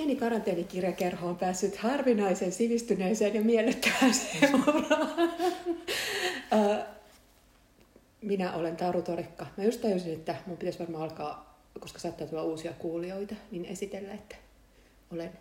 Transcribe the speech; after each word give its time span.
pieni 0.00 0.16
karanteenikirjakerho 0.16 1.28
on 1.28 1.36
päässyt 1.36 1.76
harvinaisen 1.76 2.52
sivistyneeseen 2.52 3.34
ja 3.34 3.42
miellyttävään 3.42 4.12
Minä 8.22 8.54
olen 8.54 8.76
Taru 8.76 9.02
Torikka. 9.02 9.46
Mä 9.56 9.64
just 9.64 9.80
tajusin, 9.80 10.12
että 10.12 10.36
mun 10.46 10.56
pitäisi 10.56 10.78
varmaan 10.78 11.04
alkaa, 11.04 11.60
koska 11.80 11.98
saattaa 11.98 12.26
tulla 12.26 12.42
uusia 12.42 12.72
kuulijoita, 12.72 13.34
niin 13.50 13.64
esitellä, 13.64 14.14
että 14.14 14.36
olen, 15.12 15.32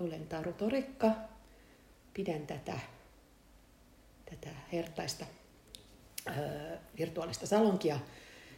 olen 0.00 0.26
Taru 0.26 0.52
Torikka. 0.52 1.10
Pidän 2.14 2.46
tätä, 2.46 2.78
tätä 4.30 4.50
hertaista 4.72 5.26
virtuaalista 6.98 7.46
salonkia. 7.46 7.98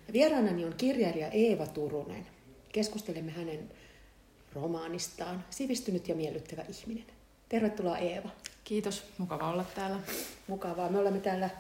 Ja 0.07 0.13
vieraanani 0.13 0.65
on 0.65 0.75
kirjailija 0.77 1.29
Eeva 1.29 1.67
Turunen. 1.67 2.27
Keskustelemme 2.73 3.33
hänen 3.33 3.71
romaanistaan 4.57 5.45
Sivistynyt 5.51 6.09
ja 6.09 6.15
miellyttävä 6.15 6.63
ihminen. 6.69 7.07
Tervetuloa 7.49 7.99
Eeva. 7.99 8.29
Kiitos, 8.65 9.05
mukava 9.19 9.51
olla 9.51 9.65
täällä. 9.75 9.99
Mukavaa. 10.47 10.89
Me 10.89 10.99
olemme 10.99 11.21
täällä 11.21 11.51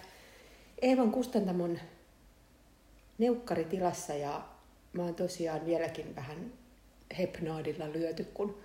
Eevan 0.83 1.12
kustantamon 1.12 1.79
neukkaritilassa 3.19 4.15
ja 4.15 4.43
mä 4.93 5.03
oon 5.03 5.15
tosiaan 5.15 5.67
vieläkin 5.67 6.17
vähän 6.17 6.53
hepnaadilla 7.19 7.93
lyöty, 7.93 8.25
kun, 8.25 8.59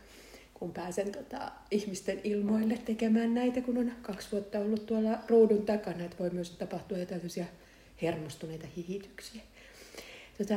kun 0.54 0.74
pääsen 0.74 1.12
tota, 1.12 1.52
ihmisten 1.72 2.22
ilmoille 2.24 2.78
tekemään 2.78 3.34
näitä, 3.34 3.62
kun 3.62 3.78
on 3.78 3.92
kaksi 4.02 4.32
vuotta 4.32 4.60
ollut 4.60 4.86
tuolla 4.86 5.18
ruudun 5.28 5.66
takana, 5.66 6.04
että 6.04 6.18
voi 6.20 6.30
myös 6.30 6.50
tapahtua 6.50 6.98
jotain 6.98 7.22
hermostuneita 8.02 8.68
hihityksiä. 8.76 9.42
Tota, 10.38 10.56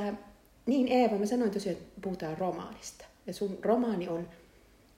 niin 0.66 0.88
Eeva, 0.88 1.18
mä 1.18 1.26
sanoin 1.26 1.50
tosiaan, 1.50 1.78
että 1.78 2.00
puhutaan 2.00 2.38
romaanista. 2.38 3.04
Ja 3.26 3.34
sun 3.34 3.58
romaani 3.62 4.08
on 4.08 4.28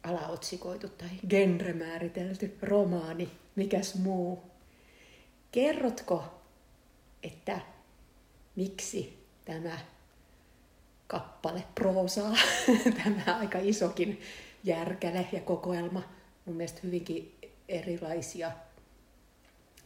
alaotsikoitu 0.02 0.88
tai 0.88 1.08
genremääritelty 1.28 2.58
romaani, 2.62 3.30
mikäs 3.56 3.94
muu. 3.94 4.42
Kerrotko, 5.52 6.24
että 7.22 7.60
miksi 8.56 9.26
tämä 9.44 9.78
kappale 11.06 11.64
proosaa, 11.74 12.36
tämä 13.04 13.38
aika 13.38 13.58
isokin 13.62 14.20
järkäle 14.64 15.26
ja 15.32 15.40
kokoelma, 15.40 16.02
mun 16.44 16.56
mielestä 16.56 16.80
hyvinkin 16.82 17.38
erilaisia 17.68 18.52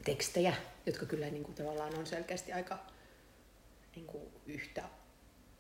tekstejä, 0.05 0.55
jotka 0.87 1.07
kyllä 1.07 1.27
niin 1.27 1.45
kuin 1.45 1.55
tavallaan 1.55 1.99
on 1.99 2.07
selkeästi 2.07 2.53
aika 2.53 2.79
niin 3.97 4.07
kuin 4.07 4.23
yhtä 4.47 4.83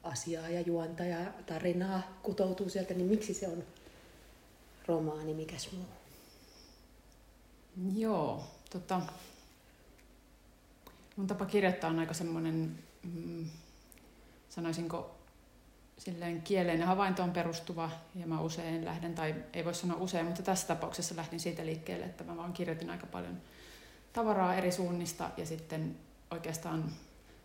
asiaa 0.02 0.48
ja 0.48 0.60
juonta 0.60 1.04
ja 1.04 1.32
tarinaa 1.46 2.02
kutoutuu 2.22 2.68
sieltä, 2.68 2.94
niin 2.94 3.06
miksi 3.06 3.34
se 3.34 3.48
on 3.48 3.64
romaani, 4.86 5.34
mikäs 5.34 5.72
muu? 5.72 5.86
Joo, 7.96 8.44
tota, 8.70 9.00
mun 11.16 11.26
tapa 11.26 11.46
kirjoittaa 11.46 11.90
on 11.90 11.98
aika 11.98 12.14
semmoinen, 12.14 12.78
mm, 13.02 13.50
sanoisinko, 14.48 15.14
silleen 15.98 16.42
kieleen 16.42 16.80
ja 16.80 16.86
havaintoon 16.86 17.30
perustuva, 17.30 17.90
ja 18.14 18.26
mä 18.26 18.40
usein 18.40 18.84
lähden, 18.84 19.14
tai 19.14 19.34
ei 19.52 19.64
voi 19.64 19.74
sanoa 19.74 19.96
usein, 19.96 20.26
mutta 20.26 20.42
tässä 20.42 20.66
tapauksessa 20.66 21.16
lähdin 21.16 21.40
siitä 21.40 21.66
liikkeelle, 21.66 22.04
että 22.04 22.24
mä 22.24 22.36
vaan 22.36 22.52
kirjoitin 22.52 22.90
aika 22.90 23.06
paljon 23.06 23.40
tavaraa 24.12 24.54
eri 24.54 24.72
suunnista, 24.72 25.30
ja 25.36 25.46
sitten 25.46 25.96
oikeastaan 26.30 26.92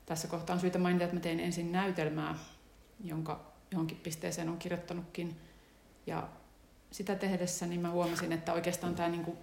tässä 0.06 0.28
kohtaa 0.28 0.54
on 0.54 0.60
syytä 0.60 0.80
mainita, 0.80 1.04
että 1.04 1.16
mä 1.16 1.22
tein 1.22 1.40
ensin 1.40 1.72
näytelmää, 1.72 2.36
jonka 3.04 3.40
johonkin 3.72 3.98
pisteeseen 3.98 4.50
on 4.50 4.58
kirjoittanutkin. 4.58 5.38
Ja 6.08 6.28
sitä 6.92 7.16
tehdessä 7.16 7.68
niin 7.68 7.82
mä 7.82 7.90
huomasin, 7.90 8.32
että 8.32 8.54
oikeastaan 8.54 8.96
tämä, 8.96 9.10
niin 9.10 9.26
kuin, 9.26 9.38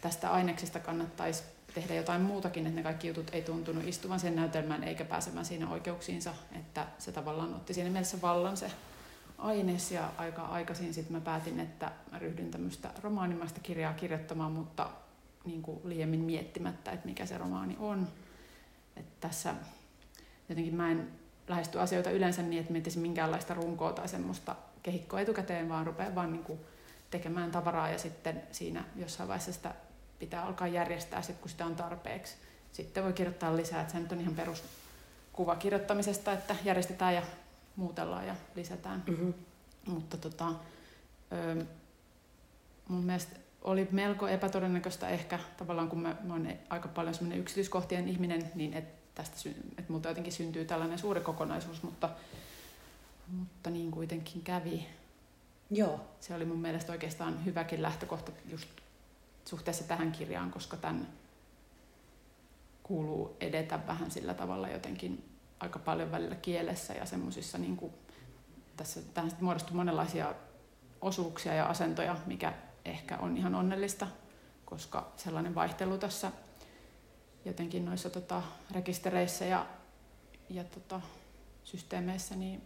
tästä 0.00 0.30
aineksesta 0.30 0.80
kannattaisi 0.80 1.42
tehdä 1.74 1.94
jotain 1.94 2.22
muutakin, 2.22 2.66
että 2.66 2.76
ne 2.76 2.82
kaikki 2.82 3.08
jutut 3.08 3.30
ei 3.32 3.42
tuntunut 3.42 3.84
istuvan 3.84 4.20
sen 4.20 4.36
näytelmään 4.36 4.84
eikä 4.84 5.04
pääsemään 5.04 5.44
siinä 5.44 5.70
oikeuksiinsa, 5.70 6.34
että 6.60 6.86
se 6.98 7.12
tavallaan 7.12 7.54
otti 7.54 7.74
siinä 7.74 7.90
mielessä 7.90 8.22
vallan 8.22 8.56
se 8.56 8.70
aines 9.38 9.92
ja 9.92 10.10
aika 10.18 10.42
aikaisin 10.42 10.94
sitten 10.94 11.16
mä 11.16 11.20
päätin, 11.20 11.60
että 11.60 11.92
mä 12.12 12.18
ryhdyn 12.18 12.50
tämmöistä 12.50 12.90
romaanimaista 13.02 13.60
kirjaa 13.60 13.92
kirjoittamaan, 13.92 14.52
mutta 14.52 14.90
niin 15.44 15.62
kuin 15.62 15.80
liiemmin 15.84 16.20
miettimättä, 16.20 16.90
että 16.90 17.06
mikä 17.06 17.26
se 17.26 17.38
romaani 17.38 17.76
on. 17.80 18.08
Että 19.00 19.28
tässä 19.28 19.54
jotenkin 20.48 20.74
mä 20.74 20.90
en 20.90 21.10
lähesty 21.48 21.80
asioita 21.80 22.10
yleensä 22.10 22.42
niin, 22.42 22.60
että 22.60 22.72
miettisi 22.72 22.98
minkäänlaista 22.98 23.54
runkoa 23.54 23.92
tai 23.92 24.08
semmoista 24.08 24.56
kehikkoa 24.82 25.20
etukäteen, 25.20 25.68
vaan 25.68 25.86
rupeaa 25.86 26.14
vaan 26.14 26.32
niin 26.32 26.44
kuin 26.44 26.60
tekemään 27.10 27.50
tavaraa 27.50 27.90
ja 27.90 27.98
sitten 27.98 28.42
siinä 28.52 28.84
jossain 28.96 29.28
vaiheessa 29.28 29.52
sitä 29.52 29.74
pitää 30.18 30.46
alkaa 30.46 30.68
järjestää, 30.68 31.22
sit, 31.22 31.38
kun 31.38 31.50
sitä 31.50 31.66
on 31.66 31.76
tarpeeksi. 31.76 32.34
Sitten 32.72 33.04
voi 33.04 33.12
kirjoittaa 33.12 33.56
lisää, 33.56 33.80
että 33.80 33.92
se 33.92 34.00
nyt 34.00 34.12
on 34.12 34.20
ihan 34.20 34.34
peruskuva 34.34 35.56
kirjoittamisesta, 35.56 36.32
että 36.32 36.56
järjestetään 36.64 37.14
ja 37.14 37.22
muutellaan 37.76 38.26
ja 38.26 38.36
lisätään. 38.54 39.02
Mm-hmm. 39.06 39.34
Mutta 39.86 40.16
tota, 40.16 40.52
mun 42.88 43.04
mielestä 43.04 43.36
oli 43.62 43.88
melko 43.90 44.28
epätodennäköistä 44.28 45.08
ehkä, 45.08 45.38
tavallaan 45.56 45.88
kun 45.88 46.00
mä, 46.00 46.16
mä 46.22 46.34
olen 46.34 46.60
aika 46.70 46.88
paljon 46.88 47.14
semmoinen 47.14 47.40
yksityiskohtien 47.40 48.08
ihminen, 48.08 48.50
niin 48.54 48.74
että 48.74 49.00
tästä, 49.14 49.50
että 49.78 49.92
multa 49.92 50.08
jotenkin 50.08 50.32
syntyy 50.32 50.64
tällainen 50.64 50.98
suuri 50.98 51.20
kokonaisuus, 51.20 51.82
mutta, 51.82 52.10
mutta 53.38 53.70
niin 53.70 53.90
kuitenkin 53.90 54.42
kävi. 54.42 54.86
Joo. 55.70 56.00
Se 56.20 56.34
oli 56.34 56.44
mun 56.44 56.58
mielestä 56.58 56.92
oikeastaan 56.92 57.44
hyväkin 57.44 57.82
lähtökohta 57.82 58.32
just 58.48 58.68
suhteessa 59.44 59.84
tähän 59.84 60.12
kirjaan, 60.12 60.50
koska 60.50 60.76
tämän 60.76 61.08
kuuluu 62.82 63.36
edetä 63.40 63.80
vähän 63.86 64.10
sillä 64.10 64.34
tavalla 64.34 64.68
jotenkin 64.68 65.24
aika 65.60 65.78
paljon 65.78 66.10
välillä 66.10 66.34
kielessä 66.34 66.94
ja 66.94 67.06
semmoisissa 67.06 67.58
niin 67.58 67.76
kuin, 67.76 67.92
tässä 68.76 69.00
tähän 69.14 69.30
muodostuu 69.40 69.76
monenlaisia 69.76 70.34
osuuksia 71.00 71.54
ja 71.54 71.66
asentoja, 71.66 72.16
mikä 72.26 72.52
ehkä 72.84 73.18
on 73.18 73.36
ihan 73.36 73.54
onnellista, 73.54 74.06
koska 74.64 75.12
sellainen 75.16 75.54
vaihtelu 75.54 75.98
tässä 75.98 76.32
jotenkin 77.44 77.84
noissa 77.84 78.10
tota, 78.10 78.42
rekistereissä 78.74 79.44
ja, 79.44 79.66
ja 80.48 80.64
tota, 80.64 81.00
systeemeissä, 81.64 82.36
niin 82.36 82.62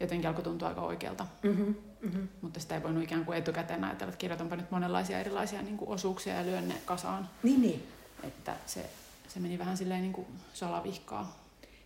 jotenkin 0.00 0.28
alkoi 0.28 0.44
tuntua 0.44 0.68
aika 0.68 0.80
oikealta. 0.80 1.26
Mm-hmm, 1.42 1.74
mm-hmm. 2.00 2.28
Mutta 2.40 2.60
sitä 2.60 2.74
ei 2.74 2.82
voinut 2.82 3.02
ikään 3.02 3.24
kuin 3.24 3.38
etukäteen 3.38 3.84
ajatella, 3.84 4.08
että 4.08 4.20
kirjoitanpa 4.20 4.56
nyt 4.56 4.70
monenlaisia 4.70 5.18
erilaisia 5.20 5.62
niin 5.62 5.76
kuin 5.76 5.90
osuuksia 5.90 6.34
ja 6.34 6.46
lyön 6.46 6.68
ne 6.68 6.74
kasaan. 6.84 7.28
Niin, 7.42 7.62
niin. 7.62 7.88
Että 8.22 8.56
se, 8.66 8.90
se 9.28 9.40
meni 9.40 9.58
vähän 9.58 9.76
silleen 9.76 10.02
niin 10.02 10.12
kuin 10.12 10.26
salavihkaa. 10.54 11.38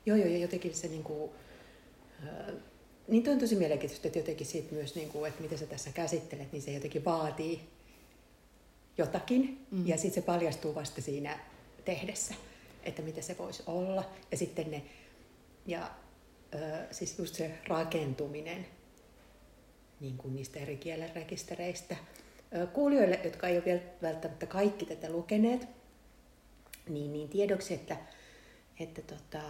Joo, 0.06 0.16
joo, 0.16 0.28
ja 0.28 0.38
jotenkin 0.38 0.74
se 0.74 0.88
niin 0.88 1.04
kuin, 1.04 1.30
äh, 2.26 2.54
niin 3.08 3.30
on 3.30 3.38
tosi 3.38 3.56
mielenkiintoista, 3.56 4.08
että 4.08 4.18
jotenkin 4.18 4.46
siitä 4.46 4.74
myös, 4.74 4.94
niin 4.94 5.08
kuin, 5.08 5.28
että 5.28 5.42
mitä 5.42 5.56
sä 5.56 5.66
tässä 5.66 5.90
käsittelet, 5.90 6.52
niin 6.52 6.62
se 6.62 6.72
jotenkin 6.72 7.04
vaatii 7.04 7.60
jotakin, 8.98 9.66
mm. 9.70 9.86
ja 9.86 9.96
sitten 9.96 10.22
se 10.22 10.26
paljastuu 10.26 10.74
vasta 10.74 11.02
siinä 11.02 11.38
tehdessä, 11.84 12.34
että 12.82 13.02
mitä 13.02 13.22
se 13.22 13.38
voisi 13.38 13.62
olla. 13.66 14.10
Ja 14.30 14.36
sitten 14.36 14.70
ne, 14.70 14.82
ja 15.66 15.90
ö, 16.54 16.58
siis 16.90 17.18
just 17.18 17.34
se 17.34 17.50
rakentuminen 17.68 18.66
niin 20.02 20.16
kuin 20.16 20.34
niistä 20.34 20.60
eri 20.60 20.76
kielen 20.76 21.14
rekistereistä. 21.14 21.96
Kuulijoille, 22.72 23.20
jotka 23.24 23.48
ei 23.48 23.56
ole 23.56 23.64
vielä 23.64 23.80
välttämättä 24.02 24.46
kaikki 24.46 24.86
tätä 24.86 25.10
lukeneet, 25.10 25.68
niin, 26.88 27.12
niin 27.12 27.28
tiedoksi, 27.28 27.74
että, 27.74 27.96
että 28.80 29.02
tota, 29.02 29.42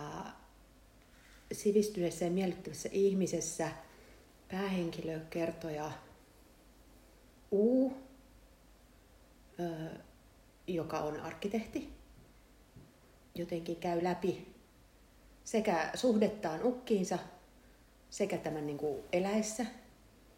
sivistyneessä 1.53 2.25
ja 2.25 2.31
miellyttävässä 2.31 2.89
ihmisessä 2.93 3.69
päähenkilö 4.51 5.21
kertoja 5.31 5.93
U, 7.53 7.93
joka 10.67 10.99
on 10.99 11.21
arkkitehti, 11.21 11.89
jotenkin 13.35 13.77
käy 13.77 14.05
läpi 14.05 14.47
sekä 15.45 15.91
suhdettaan 15.95 16.61
ukkiinsa 16.65 17.19
sekä 18.11 18.39
tämän 18.39 18.67
niin 18.67 18.79
kuin 18.79 19.03
eläessä 19.13 19.67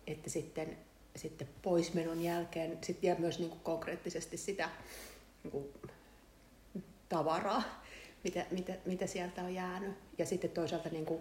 että 0.06 0.31
sitten, 0.31 0.76
sitten 1.17 1.49
poismenon 1.62 2.22
jälkeen 2.22 2.78
sit, 2.82 3.02
ja 3.02 3.17
myös 3.19 3.38
niin 3.38 3.50
kuin 3.50 3.60
konkreettisesti 3.60 4.37
sitä 4.37 4.70
niin 5.43 5.50
kuin 5.50 5.72
tavaraa, 7.08 7.83
mitä, 8.25 8.47
mitä, 8.50 8.73
mitä 8.87 9.06
sieltä 9.06 9.43
on 9.43 9.55
jäänyt. 9.55 9.97
Ja 10.19 10.26
sitten 10.26 10.50
toisaalta, 10.50 10.88
niin 10.88 11.06
kuin, 11.06 11.21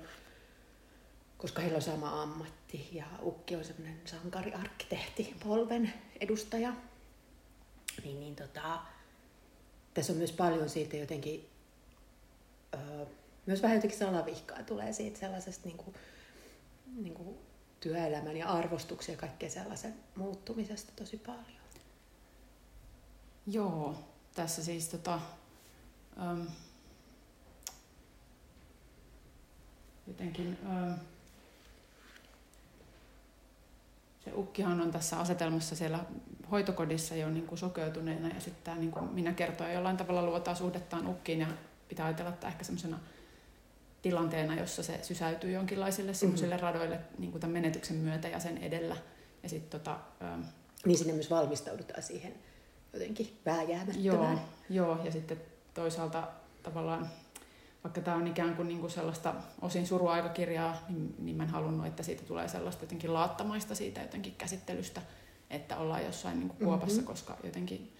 koska 1.37 1.61
heillä 1.61 1.75
on 1.75 1.81
sama 1.81 2.21
ammatti 2.21 2.89
ja 2.91 3.05
Ukki 3.21 3.55
on 3.55 3.65
semmoinen 3.65 4.01
sankariarkkitehti, 4.05 5.35
polven 5.43 5.93
edustaja, 6.19 6.73
niin, 8.03 8.19
niin 8.19 8.35
tota, 8.35 8.79
tässä 9.93 10.13
on 10.13 10.17
myös 10.17 10.31
paljon 10.31 10.69
siitä 10.69 10.97
jotenkin 10.97 11.49
öö, 12.73 13.05
myös 13.45 13.61
vähän 13.61 13.75
jotenkin 13.77 13.99
salavihkaa 13.99 14.63
tulee 14.63 14.93
siitä 14.93 15.19
sellaisesta 15.19 15.67
niin 15.67 15.77
kuin, 15.77 15.95
niin 16.95 17.13
kuin 17.13 17.37
työelämän 17.79 18.37
ja 18.37 18.49
arvostuksen 18.49 19.13
ja 19.13 19.19
kaikkea 19.19 19.49
sellaisen 19.49 19.95
muuttumisesta 20.15 20.91
tosi 20.95 21.17
paljon. 21.17 21.63
Joo, 23.47 23.95
tässä 24.35 24.63
siis 24.63 24.87
tota, 24.87 25.19
jotenkin 30.07 30.57
se 34.23 34.31
ukkihan 34.35 34.81
on 34.81 34.91
tässä 34.91 35.19
asetelmassa 35.19 35.75
siellä 35.75 35.99
hoitokodissa 36.51 37.15
jo 37.15 37.29
niin 37.29 37.47
kuin 37.47 37.59
sokeutuneena 37.59 38.27
ja 38.27 38.41
sitten 38.41 38.63
tämä 38.63 38.77
niin 38.77 38.91
kuin 38.91 39.05
minä 39.05 39.33
kertoo 39.33 39.67
jollain 39.67 39.97
tavalla 39.97 40.25
luotaa 40.25 40.55
suhdettaan 40.55 41.07
ukkiin 41.07 41.39
ja 41.39 41.47
pitää 41.89 42.05
ajatella, 42.05 42.29
että 42.29 42.47
ehkä 42.47 42.63
semmoisena 42.63 42.99
tilanteena, 44.01 44.55
jossa 44.55 44.83
se 44.83 44.99
sysäytyy 45.01 45.51
jonkinlaisille 45.51 46.13
semmoisille 46.13 46.55
mm-hmm. 46.55 46.67
radoille 46.67 46.99
niin 47.17 47.31
kuin 47.31 47.41
tämän 47.41 47.53
menetyksen 47.53 47.97
myötä 47.97 48.27
ja 48.27 48.39
sen 48.39 48.57
edellä. 48.57 48.97
Ja 49.43 49.49
sit, 49.49 49.69
tota, 49.69 49.99
ähm, 50.21 50.41
niin 50.85 50.97
sinne 50.97 51.13
myös 51.13 51.29
valmistaudutaan 51.29 52.03
siihen 52.03 52.33
jotenkin 52.93 53.39
vääjäämättömään. 53.45 54.03
Joo, 54.03 54.39
joo, 54.69 55.03
ja 55.03 55.11
sitten 55.11 55.41
toisaalta 55.73 56.27
tavallaan, 56.63 57.09
vaikka 57.83 58.01
tämä 58.01 58.17
on 58.17 58.27
ikään 58.27 58.55
kuin, 58.55 58.67
niin 58.67 58.79
kuin 58.79 58.91
sellaista 58.91 59.33
osin 59.61 59.87
suruaikakirjaa, 59.87 60.77
niin, 60.89 61.15
niin 61.19 61.37
mä 61.37 61.43
en 61.43 61.49
halunnut, 61.49 61.85
että 61.85 62.03
siitä 62.03 62.23
tulee 62.23 62.47
sellaista 62.47 62.83
jotenkin 62.83 63.13
laattamaista 63.13 63.75
siitä 63.75 64.01
jotenkin 64.01 64.35
käsittelystä, 64.37 65.01
että 65.49 65.77
ollaan 65.77 66.05
jossain 66.05 66.39
niin 66.39 66.49
kuin 66.49 66.65
kuopassa, 66.65 66.95
mm-hmm. 66.95 67.07
koska 67.07 67.37
jotenkin 67.43 67.93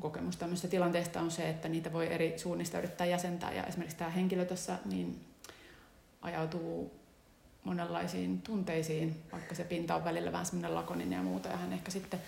kokemus 0.00 0.36
tämmöisestä 0.36 0.68
tilanteesta 0.68 1.20
on 1.20 1.30
se, 1.30 1.48
että 1.48 1.68
niitä 1.68 1.92
voi 1.92 2.12
eri 2.12 2.38
suunnista 2.38 2.78
yrittää 2.78 3.06
jäsentää. 3.06 3.52
Ja 3.52 3.64
esimerkiksi 3.64 3.96
tämä 3.96 4.10
henkilö 4.10 4.44
tässä 4.44 4.78
niin 4.84 5.20
ajautuu 6.22 6.92
monenlaisiin 7.64 8.42
tunteisiin, 8.42 9.22
vaikka 9.32 9.54
se 9.54 9.64
pinta 9.64 9.94
on 9.94 10.04
välillä 10.04 10.32
vähän 10.32 10.46
semmoinen 10.46 10.74
lakoninen 10.74 11.16
ja 11.16 11.22
muuta. 11.22 11.48
Ja 11.48 11.56
hän 11.56 11.72
ehkä 11.72 11.90
sitten 11.90 12.20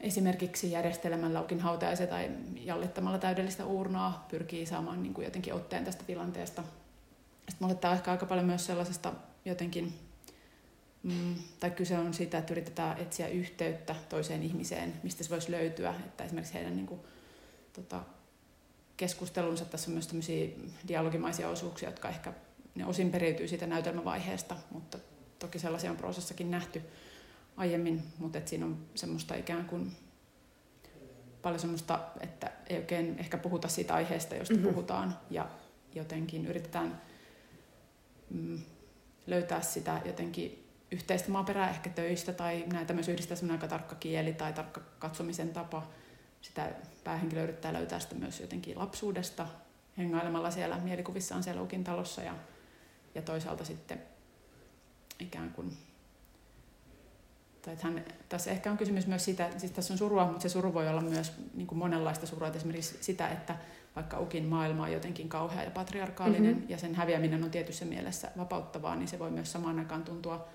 esimerkiksi 0.00 0.70
järjestelemällä 0.70 1.38
laukin 1.38 1.60
hautajaisia 1.60 2.06
tai 2.06 2.30
jallittamalla 2.64 3.18
täydellistä 3.18 3.66
uurnaa 3.66 4.26
pyrkii 4.30 4.66
saamaan 4.66 5.02
niin 5.02 5.14
kuin 5.14 5.24
jotenkin 5.24 5.54
otteen 5.54 5.84
tästä 5.84 6.04
tilanteesta. 6.04 6.62
Sitten 7.48 7.56
mulle 7.60 7.74
tämä 7.74 7.92
on 7.92 7.96
ehkä 7.98 8.10
aika 8.10 8.26
paljon 8.26 8.46
myös 8.46 8.66
sellaisesta 8.66 9.12
jotenkin, 9.44 9.94
mm, 11.02 11.34
tai 11.60 11.70
kyse 11.70 11.98
on 11.98 12.14
siitä, 12.14 12.38
että 12.38 12.54
yritetään 12.54 12.98
etsiä 12.98 13.28
yhteyttä 13.28 13.94
toiseen 14.08 14.42
ihmiseen, 14.42 14.94
mistä 15.02 15.24
se 15.24 15.30
voisi 15.30 15.50
löytyä. 15.50 15.94
Että 16.06 16.24
esimerkiksi 16.24 16.54
heidän 16.54 16.76
niin 16.76 16.86
kuin, 16.86 17.00
tota, 17.72 18.02
keskustelunsa, 18.96 19.64
tässä 19.64 19.90
on 19.90 19.92
myös 19.92 20.06
tämmöisiä 20.06 20.48
dialogimaisia 20.88 21.48
osuuksia, 21.48 21.88
jotka 21.88 22.08
ehkä 22.08 22.32
ne 22.74 22.86
osin 22.86 23.10
periytyy 23.10 23.48
siitä 23.48 23.66
näytelmävaiheesta, 23.66 24.56
mutta 24.70 24.98
toki 25.38 25.58
sellaisia 25.58 25.90
on 25.90 25.96
proosassakin 25.96 26.50
nähty 26.50 26.82
aiemmin, 27.56 28.02
mutta 28.18 28.38
et 28.38 28.48
siinä 28.48 28.66
on 28.66 28.86
semmoista 28.94 29.34
ikään 29.34 29.64
kuin 29.64 29.92
paljon 31.42 31.60
semmoista, 31.60 32.00
että 32.20 32.52
ei 32.66 32.76
oikein 32.76 33.18
ehkä 33.18 33.38
puhuta 33.38 33.68
siitä 33.68 33.94
aiheesta, 33.94 34.34
josta 34.34 34.54
mm-hmm. 34.54 34.68
puhutaan, 34.68 35.18
ja 35.30 35.48
jotenkin 35.94 36.46
yritetään 36.46 37.00
mm, 38.30 38.60
löytää 39.26 39.60
sitä 39.60 40.00
jotenkin 40.04 40.68
yhteistä 40.92 41.30
maaperää 41.30 41.70
ehkä 41.70 41.90
töistä, 41.90 42.32
tai 42.32 42.64
näitä 42.72 42.92
myös 42.92 43.08
yhdistää 43.08 43.36
semmoinen 43.36 43.62
aika 43.62 43.68
tarkka 43.68 43.94
kieli 43.94 44.32
tai 44.32 44.52
tarkka 44.52 44.80
katsomisen 44.98 45.50
tapa. 45.52 45.88
Sitä 46.42 46.72
päähenkilö 47.04 47.42
yrittää 47.42 47.72
löytää 47.72 48.00
sitä 48.00 48.14
myös 48.14 48.40
jotenkin 48.40 48.78
lapsuudesta, 48.78 49.46
hengailemalla 49.98 50.50
siellä 50.50 50.78
mielikuvissaan 50.78 51.42
siellä 51.42 51.62
Ukin 51.62 51.84
talossa, 51.84 52.22
ja 52.22 52.34
ja 53.14 53.22
toisaalta 53.22 53.64
sitten 53.64 54.02
ikään 55.20 55.50
kuin 55.50 55.76
tai 57.66 57.74
että 57.74 57.86
hän, 57.86 58.04
tässä 58.28 58.50
ehkä 58.50 58.70
on 58.70 58.76
kysymys 58.76 59.06
myös 59.06 59.24
sitä, 59.24 59.50
siis 59.56 59.72
tässä 59.72 59.94
on 59.94 59.98
surua, 59.98 60.24
mutta 60.24 60.42
se 60.42 60.48
suru 60.48 60.74
voi 60.74 60.88
olla 60.88 61.00
myös 61.00 61.32
niin 61.54 61.66
kuin 61.66 61.78
monenlaista 61.78 62.26
surua, 62.26 62.46
että 62.46 62.58
esimerkiksi 62.58 62.98
sitä, 63.00 63.28
että 63.28 63.56
vaikka 63.96 64.20
Ukin 64.20 64.44
maailma 64.44 64.82
on 64.82 64.92
jotenkin 64.92 65.28
kauhea 65.28 65.62
ja 65.62 65.70
patriarkaalinen 65.70 66.54
mm-hmm. 66.54 66.70
ja 66.70 66.78
sen 66.78 66.94
häviäminen 66.94 67.44
on 67.44 67.50
tietyssä 67.50 67.84
mielessä 67.84 68.30
vapauttavaa, 68.38 68.96
niin 68.96 69.08
se 69.08 69.18
voi 69.18 69.30
myös 69.30 69.52
samaan 69.52 69.78
aikaan 69.78 70.04
tuntua 70.04 70.48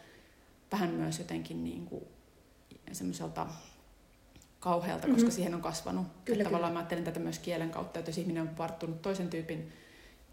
vähän 0.72 0.90
myös 0.90 1.20
jotenkin 1.20 1.64
niin 1.64 1.86
kuin 1.86 2.04
semmoiselta 2.92 3.48
kauhealta, 4.60 5.08
koska 5.08 5.22
mm-hmm. 5.22 5.32
siihen 5.32 5.56
on 5.56 5.62
kasvanut. 5.62 6.08
Kyllä, 6.26 6.44
tavallaan 6.44 6.74
mä 6.74 6.80
ajattelen 6.80 7.04
tätä 7.04 7.20
myös 7.20 7.40
kielen 7.40 7.70
kautta, 7.70 8.00
että 8.00 8.10
jos 8.10 8.18
ihminen 8.18 8.44
on 8.44 8.58
varttunut 8.58 9.02
toisen 9.02 9.30
tyypin 9.30 9.74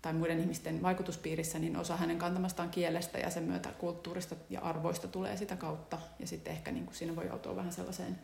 tai 0.03 0.13
muiden 0.13 0.41
ihmisten 0.41 0.83
vaikutuspiirissä, 0.83 1.59
niin 1.59 1.77
osa 1.77 1.97
hänen 1.97 2.19
kantamastaan 2.19 2.71
kielestä 2.71 3.19
ja 3.19 3.31
sen 3.31 3.43
myötä 3.43 3.69
kulttuurista 3.79 4.37
ja 4.51 4.61
arvoista 4.61 5.09
tulee 5.09 5.37
sitä 5.37 5.57
kautta. 5.57 5.99
Ja 6.19 6.27
sitten 6.27 6.53
ehkä 6.53 6.73
niin 6.73 6.85
kuin 6.85 6.95
siinä 6.95 7.17
voi 7.17 7.27
joutua 7.27 7.57
vähän 7.57 7.73
sellaiseen 7.73 8.19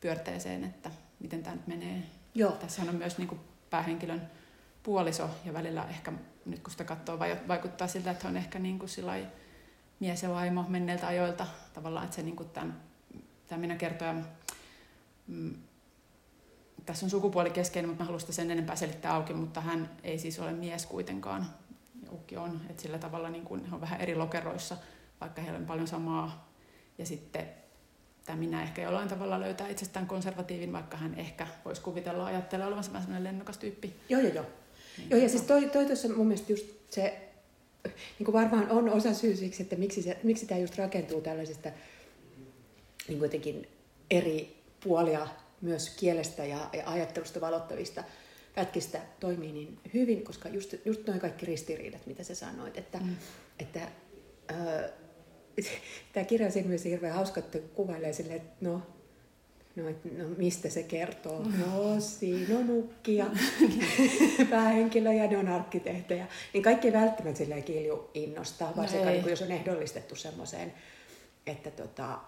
pyörteeseen, 0.00 0.64
että 0.64 0.90
miten 1.20 1.42
tämä 1.42 1.56
nyt 1.56 1.66
menee. 1.66 2.02
Joo. 2.34 2.52
Tässä 2.52 2.82
on 2.82 2.94
myös 2.94 3.18
niin 3.18 3.28
kuin 3.28 3.40
päähenkilön 3.70 4.30
puoliso 4.82 5.30
ja 5.44 5.52
välillä 5.52 5.84
ehkä 5.90 6.12
nyt 6.46 6.60
kun 6.60 6.70
sitä 6.70 6.84
katsoo, 6.84 7.18
vaikuttaa 7.48 7.88
siltä, 7.88 8.10
että 8.10 8.28
on 8.28 8.36
ehkä 8.36 8.58
niin 8.58 8.78
kuin 8.78 8.90
mies 10.00 10.22
ja 10.22 10.30
vaimo 10.30 10.64
menneiltä 10.68 11.06
ajoilta 11.06 11.46
tavallaan, 11.74 12.04
että 12.04 12.16
se 12.16 12.22
niin 12.22 12.36
kuin 12.36 12.50
tämän, 12.50 12.80
tämän 13.48 13.60
minä 13.60 13.76
kertoja 13.76 14.14
mm, 15.26 15.54
tässä 16.86 17.06
on 17.06 17.10
sukupuoli 17.10 17.50
keskeinen, 17.50 17.88
mutta 17.88 18.04
mä 18.04 18.06
haluan 18.06 18.20
sen 18.30 18.50
enempää 18.50 18.76
selittää 18.76 19.14
auki, 19.14 19.34
mutta 19.34 19.60
hän 19.60 19.90
ei 20.02 20.18
siis 20.18 20.38
ole 20.38 20.52
mies 20.52 20.86
kuitenkaan. 20.86 21.46
Ukki 22.12 22.36
on, 22.36 22.60
että 22.70 22.82
sillä 22.82 22.98
tavalla 22.98 23.30
niin 23.30 23.44
kuin, 23.44 23.64
he 23.64 23.74
on 23.74 23.80
vähän 23.80 24.00
eri 24.00 24.14
lokeroissa, 24.14 24.76
vaikka 25.20 25.42
heillä 25.42 25.58
on 25.58 25.66
paljon 25.66 25.88
samaa. 25.88 26.54
Ja 26.98 27.06
sitten 27.06 27.48
tämä 28.24 28.38
minä 28.38 28.62
ehkä 28.62 28.82
jollain 28.82 29.08
tavalla 29.08 29.40
löytää 29.40 29.68
itsestään 29.68 30.06
konservatiivin, 30.06 30.72
vaikka 30.72 30.96
hän 30.96 31.14
ehkä 31.14 31.46
voisi 31.64 31.80
kuvitella 31.82 32.26
ajattelee 32.26 32.66
olevansa 32.66 32.92
vähän 32.92 33.02
sellainen 33.02 33.32
lennokas 33.32 33.58
tyyppi. 33.58 33.94
Joo, 34.08 34.20
joo, 34.20 34.32
joo. 34.32 34.46
Niin, 34.98 35.10
joo, 35.10 35.20
ja 35.20 35.28
siis 35.28 35.42
toi, 35.42 35.70
toi 35.70 35.86
tuossa 35.86 36.08
mun 36.08 36.26
mielestä 36.26 36.52
just 36.52 36.66
se, 36.90 37.28
niin 38.18 38.24
kuin 38.24 38.32
varmaan 38.32 38.70
on 38.70 38.88
osa 38.88 39.14
syy 39.14 39.36
siksi, 39.36 39.62
että 39.62 39.76
miksi, 39.76 40.02
se, 40.02 40.18
miksi 40.22 40.46
tämä 40.46 40.60
just 40.60 40.78
rakentuu 40.78 41.20
tällaisista 41.20 41.70
niin 43.08 43.20
jotenkin 43.20 43.68
eri 44.10 44.62
puolia 44.84 45.28
myös 45.60 45.90
kielestä 45.90 46.44
ja, 46.44 46.70
ja 46.72 46.82
ajattelusta 46.86 47.40
valottavista 47.40 48.04
pätkistä 48.54 49.00
toimii 49.20 49.52
niin 49.52 49.78
hyvin, 49.94 50.24
koska 50.24 50.48
just, 50.48 50.74
just 50.84 51.06
noin 51.06 51.20
kaikki 51.20 51.46
ristiriidat, 51.46 52.06
mitä 52.06 52.24
sä 52.24 52.34
sanoit, 52.34 52.78
että, 52.78 52.98
mm. 52.98 53.16
että 53.58 53.80
äh, 54.50 54.90
tämä 56.12 56.24
kirja 56.24 56.46
on 56.46 56.52
siinä 56.52 56.68
mielessä 56.68 56.88
hirveän 56.88 57.14
hauska, 57.14 57.40
että 57.40 57.58
kuvailee 57.74 58.12
silleen, 58.12 58.36
että 58.36 58.56
no, 58.60 58.82
no, 59.76 59.88
et, 59.88 60.04
no 60.18 60.28
mistä 60.36 60.68
se 60.70 60.82
kertoo? 60.82 61.42
Mm. 61.42 61.60
No 61.60 62.00
siinä 62.00 62.58
on 62.58 62.70
ukkia, 62.70 63.26
päähenkilö 64.50 65.12
ja 65.12 65.26
ne 65.26 65.38
on 65.38 65.48
arkkitehtejä. 65.48 66.26
Niin 66.52 66.62
kaikki 66.62 66.88
ei 66.88 66.92
välttämättä 66.92 67.38
silleen 67.38 67.62
kilju 67.62 68.10
innostaa, 68.14 68.76
varsinkaan 68.76 69.14
no 69.14 69.20
niin 69.20 69.30
jos 69.30 69.42
on 69.42 69.52
ehdollistettu 69.52 70.16
semmoiseen, 70.16 70.74
että 71.46 71.70
tota, 71.70 72.18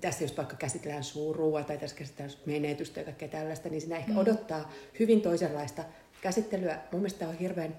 tässä 0.00 0.24
jos 0.24 0.36
vaikka 0.36 0.56
käsitellään 0.56 1.04
surua 1.04 1.64
tai 1.64 1.78
tässä 1.78 1.96
käsitellään 1.96 2.38
menetystä 2.46 3.00
ja 3.00 3.04
kaikkea 3.04 3.28
tällaista, 3.28 3.68
niin 3.68 3.80
siinä 3.80 3.96
ehkä 3.96 4.12
mm. 4.12 4.18
odottaa 4.18 4.72
hyvin 4.98 5.20
toisenlaista 5.20 5.84
käsittelyä. 6.20 6.78
Mun 6.92 7.00
mielestä 7.00 7.28
on 7.28 7.38
hirveän 7.38 7.76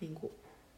niin 0.00 0.14
kuin, 0.14 0.32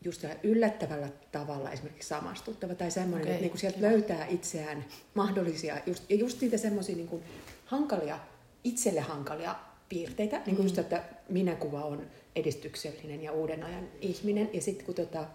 just 0.04 0.24
yllättävällä 0.42 1.08
tavalla 1.32 1.70
esimerkiksi 1.70 2.08
samastuttava 2.08 2.74
tai 2.74 2.90
semmoinen, 2.90 3.22
okay. 3.22 3.32
että 3.32 3.40
niin 3.40 3.50
kuin 3.50 3.60
sieltä 3.60 3.76
Kiva. 3.76 3.88
löytää 3.88 4.26
itseään 4.26 4.84
mahdollisia, 5.14 5.76
just, 5.86 6.10
ja 6.10 6.16
just 6.16 6.40
niitä 6.40 6.56
semmoisia 6.56 6.96
niin 6.96 7.22
hankalia, 7.66 8.18
itselle 8.64 9.00
hankalia 9.00 9.56
piirteitä, 9.88 10.36
niin 10.36 10.56
kuin 10.56 10.56
mm. 10.56 10.62
just, 10.62 10.78
että 10.78 11.02
minäkuva 11.28 11.84
on 11.84 12.06
edistyksellinen 12.36 13.22
ja 13.22 13.32
uuden 13.32 13.62
ajan 13.62 13.88
ihminen, 14.00 14.50
ja 14.52 14.60
sitten 14.60 14.86
kun 14.86 14.94
tota, 14.94 15.26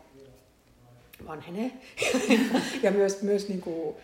vanhenee, 1.27 1.71
ja 2.83 2.91
myös, 2.91 3.21
myös 3.21 3.49
niin 3.49 3.61
kuin, 3.61 3.95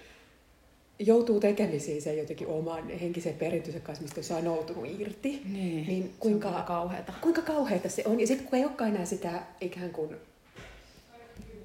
joutuu 1.00 1.40
tekemisiin 1.40 2.02
sen 2.02 2.18
jotenkin 2.18 2.48
oman 2.48 2.90
henkisen 2.90 3.34
perintönsä 3.34 3.80
kanssa, 3.80 4.04
mistä 4.04 4.20
on 4.20 4.24
sanoutunut 4.24 5.00
irti. 5.00 5.42
Niin, 5.46 5.88
niin 5.88 6.14
kuinka, 6.20 6.50
se 6.50 6.66
kauheata. 6.68 7.14
kuinka 7.22 7.42
kauheata 7.42 7.90
se 7.90 8.04
on. 8.06 8.20
Ja 8.20 8.28
sitten 8.28 8.48
kun 8.48 8.60
ei 8.60 8.66
olekaan 8.66 8.90
enää 8.90 9.06
sitä 9.06 9.44
ikään 9.62 9.90
kuin 9.90 10.16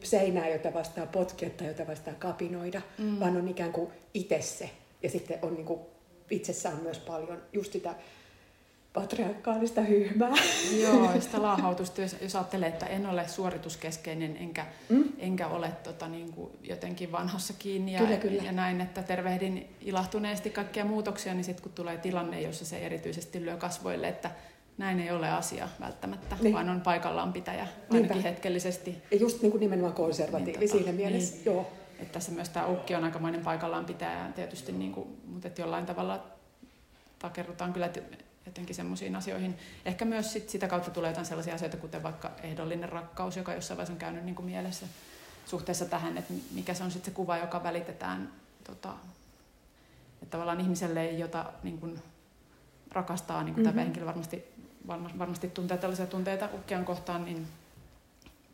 seinää, 0.03 0.49
jota 0.49 0.75
vastaa 0.75 1.07
potkia 1.07 1.51
tai 1.51 1.67
jota 1.67 1.87
vastaa 1.87 2.15
kapinoida, 2.15 2.83
mm. 2.99 3.21
vaan 3.21 3.37
on 3.37 3.49
ikään 3.49 3.73
kuin 3.73 3.91
itse 4.15 4.43
se. 4.43 4.71
Ja 5.03 5.11
sitten 5.11 5.39
on 5.43 5.55
niin 5.55 5.67
kuin, 5.67 5.81
itsessään 6.31 6.83
myös 6.83 6.99
paljon 6.99 7.43
just 7.53 7.73
sitä 7.73 7.95
patriarkaalista 8.93 9.81
hyhmää. 9.81 10.35
Joo, 10.81 11.11
sitä 11.21 11.43
laahautusta, 11.43 12.01
jos, 12.01 12.17
jos 12.23 12.37
ajattelee, 12.37 12.69
että 12.69 12.87
en 12.87 13.07
ole 13.07 13.29
suorituskeskeinen 13.29 14.37
enkä, 14.37 14.67
mm. 14.89 15.05
enkä 15.19 15.47
ole 15.49 15.73
tota, 15.83 16.09
niin 16.09 16.33
kuin 16.33 16.51
jotenkin 16.63 17.13
vanhassa 17.13 17.55
kiinni 17.59 17.93
ja, 17.93 18.01
kyllä, 18.01 18.17
kyllä. 18.17 18.43
ja 18.43 18.53
näin, 18.53 18.81
että 18.81 19.03
tervehdin 19.03 19.75
ilahtuneesti 19.81 20.51
kaikkia 20.51 20.85
muutoksia, 20.85 21.35
niin 21.35 21.45
sitten 21.45 21.63
kun 21.63 21.73
tulee 21.73 21.99
tilanne, 21.99 22.41
jossa 22.41 22.65
se 22.65 22.79
erityisesti 22.79 23.45
lyö 23.45 23.57
kasvoille, 23.57 24.09
että 24.09 24.31
näin 24.79 25.01
ei 25.01 25.11
ole 25.11 25.31
asia 25.31 25.69
välttämättä, 25.81 26.37
niin. 26.41 26.55
vaan 26.55 26.69
on 26.69 26.81
paikallaan 26.81 27.33
pitäjä 27.33 27.67
ainakin 27.91 28.13
Niinpä. 28.13 28.29
hetkellisesti. 28.29 29.03
Ja 29.11 29.17
just 29.17 29.43
niin 29.43 29.51
kuin 29.51 29.61
nimenomaan 29.61 29.95
konservatiivi 29.95 30.59
niin, 30.59 30.71
tota, 30.71 30.85
siinä 30.85 30.93
mielessä, 30.93 31.35
niin. 31.35 31.47
joo. 31.47 31.73
että 31.99 32.13
tässä 32.13 32.33
myös 32.33 32.49
tämä 32.49 32.67
ukki 32.67 32.95
on 32.95 33.05
aikamoinen 33.05 33.41
paikallaan 33.41 33.85
pitää 33.85 34.33
tietysti, 34.33 34.73
niin 34.73 34.93
kuin, 34.93 35.09
mutta 35.27 35.49
jollain 35.59 35.87
tavalla 35.87 36.27
takerrutaan 37.19 37.73
kyllä 37.73 37.91
jotenkin 38.47 38.75
semmoisiin 38.75 39.17
asioihin. 39.17 39.59
Ehkä 39.85 40.05
myös 40.05 40.33
sit 40.33 40.51
sitä 40.51 40.69
kautta 40.69 40.91
tulee 40.91 41.11
jotain 41.11 41.27
sellaisia 41.27 41.55
asioita, 41.55 41.77
kuten 41.77 42.03
vaikka 42.03 42.31
ehdollinen 42.43 42.89
rakkaus, 42.89 43.37
joka 43.37 43.55
jossain 43.55 43.77
vaiheessa 43.77 43.93
on 43.93 43.99
käynyt 43.99 44.25
niin 44.25 44.35
kuin 44.35 44.47
mielessä 44.47 44.87
suhteessa 45.47 45.85
tähän, 45.85 46.19
että 46.19 46.35
mikä 46.51 46.75
se 46.75 46.85
on 46.85 46.91
sitten 46.91 47.13
se 47.13 47.17
kuva, 47.17 47.37
joka 47.37 47.63
välitetään, 47.63 48.33
tota, 48.65 48.95
että 50.23 50.31
tavallaan 50.31 50.61
ihmiselle, 50.61 51.11
jota 51.11 51.53
niin 51.63 51.79
kuin 51.79 52.03
rakastaa, 52.93 53.43
niin 53.43 53.55
kuin 53.55 53.65
mm-hmm. 53.65 53.75
tämä 53.75 53.85
henkilö 53.85 54.07
varmasti, 54.07 54.45
varmasti 55.19 55.49
tuntee 55.49 55.79
tällaisia 55.79 56.07
tunteita 56.07 56.49
ukkian 56.55 56.85
kohtaan, 56.85 57.25
niin 57.25 57.47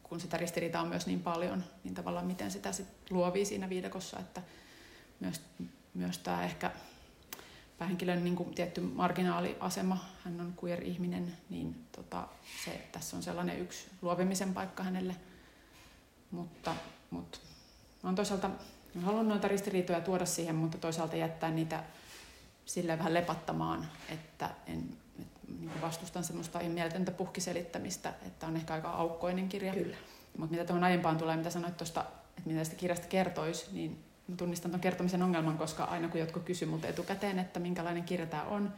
kun 0.02 0.20
sitä 0.20 0.36
ristiriitaa 0.36 0.82
on 0.82 0.88
myös 0.88 1.06
niin 1.06 1.20
paljon, 1.20 1.64
niin 1.84 1.94
tavallaan 1.94 2.26
miten 2.26 2.50
sitä 2.50 2.72
sit 2.72 2.86
luovii 3.10 3.44
siinä 3.44 3.68
viidakossa, 3.68 4.18
että 4.18 4.42
myös, 5.20 5.40
myös 5.94 6.18
tämä 6.18 6.44
ehkä 6.44 6.70
päähenkilön 7.78 8.24
niin 8.24 8.36
kuin 8.36 8.54
tietty 8.54 8.80
marginaaliasema, 8.80 10.04
hän 10.24 10.40
on 10.40 10.54
queer-ihminen, 10.64 11.36
niin 11.50 11.86
tota, 11.92 12.28
se, 12.64 12.88
tässä 12.92 13.16
on 13.16 13.22
sellainen 13.22 13.60
yksi 13.60 13.86
luovimisen 14.02 14.54
paikka 14.54 14.82
hänelle. 14.82 15.16
Mutta, 16.30 16.74
mutta 17.10 17.38
on 18.02 18.14
toisaalta, 18.14 18.50
haluan 19.02 19.28
noita 19.28 19.48
ristiriitoja 19.48 20.00
tuoda 20.00 20.26
siihen, 20.26 20.54
mutta 20.54 20.78
toisaalta 20.78 21.16
jättää 21.16 21.50
niitä 21.50 21.84
sille 22.66 22.98
vähän 22.98 23.14
lepattamaan, 23.14 23.88
että 24.08 24.50
en 24.66 24.96
että 25.18 25.52
niin 25.58 25.80
vastustan 25.80 26.24
semmoista 26.24 26.58
mieltöntä 26.58 27.12
puhkiselittämistä, 27.12 28.14
että 28.26 28.46
on 28.46 28.56
ehkä 28.56 28.74
aika 28.74 28.90
aukkoinen 28.90 29.48
kirja. 29.48 29.72
Kyllä. 29.72 29.96
Mutta 30.38 30.52
mitä 30.52 30.64
tuohon 30.64 30.84
aiempaan 30.84 31.18
tulee, 31.18 31.36
mitä 31.36 31.50
sanoit 31.50 31.76
tuosta, 31.76 32.00
että 32.28 32.42
mitä 32.44 32.58
tästä 32.58 32.76
kirjasta 32.76 33.06
kertoisi, 33.06 33.66
niin 33.72 34.04
tunnistan 34.36 34.70
tuon 34.70 34.80
kertomisen 34.80 35.22
ongelman, 35.22 35.58
koska 35.58 35.84
aina 35.84 36.08
kun 36.08 36.20
jotkut 36.20 36.42
kysyvät 36.42 36.70
minulta 36.70 36.88
etukäteen, 36.88 37.38
että 37.38 37.60
minkälainen 37.60 38.04
kirja 38.04 38.26
tämä 38.26 38.42
on, 38.42 38.72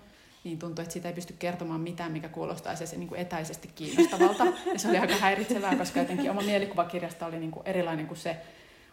niin 0.44 0.58
tuntuu, 0.58 0.82
että 0.82 0.92
siitä 0.92 1.08
ei 1.08 1.14
pysty 1.14 1.34
kertomaan 1.38 1.80
mitään, 1.80 2.12
mikä 2.12 2.28
kuulostaisi 2.28 2.86
se 2.86 2.96
niin 2.96 3.08
kuin 3.08 3.20
etäisesti 3.20 3.70
kiinnostavalta. 3.74 4.44
Ja 4.72 4.78
se 4.78 4.88
oli 4.88 4.98
aika 4.98 5.14
häiritsevää, 5.14 5.76
koska 5.76 5.98
jotenkin 5.98 6.30
oma 6.30 6.40
mielikuva 6.40 6.84
kirjasta 6.84 7.26
oli 7.26 7.38
niin 7.38 7.50
kuin 7.50 7.66
erilainen 7.66 8.06
kuin 8.06 8.18
se 8.18 8.36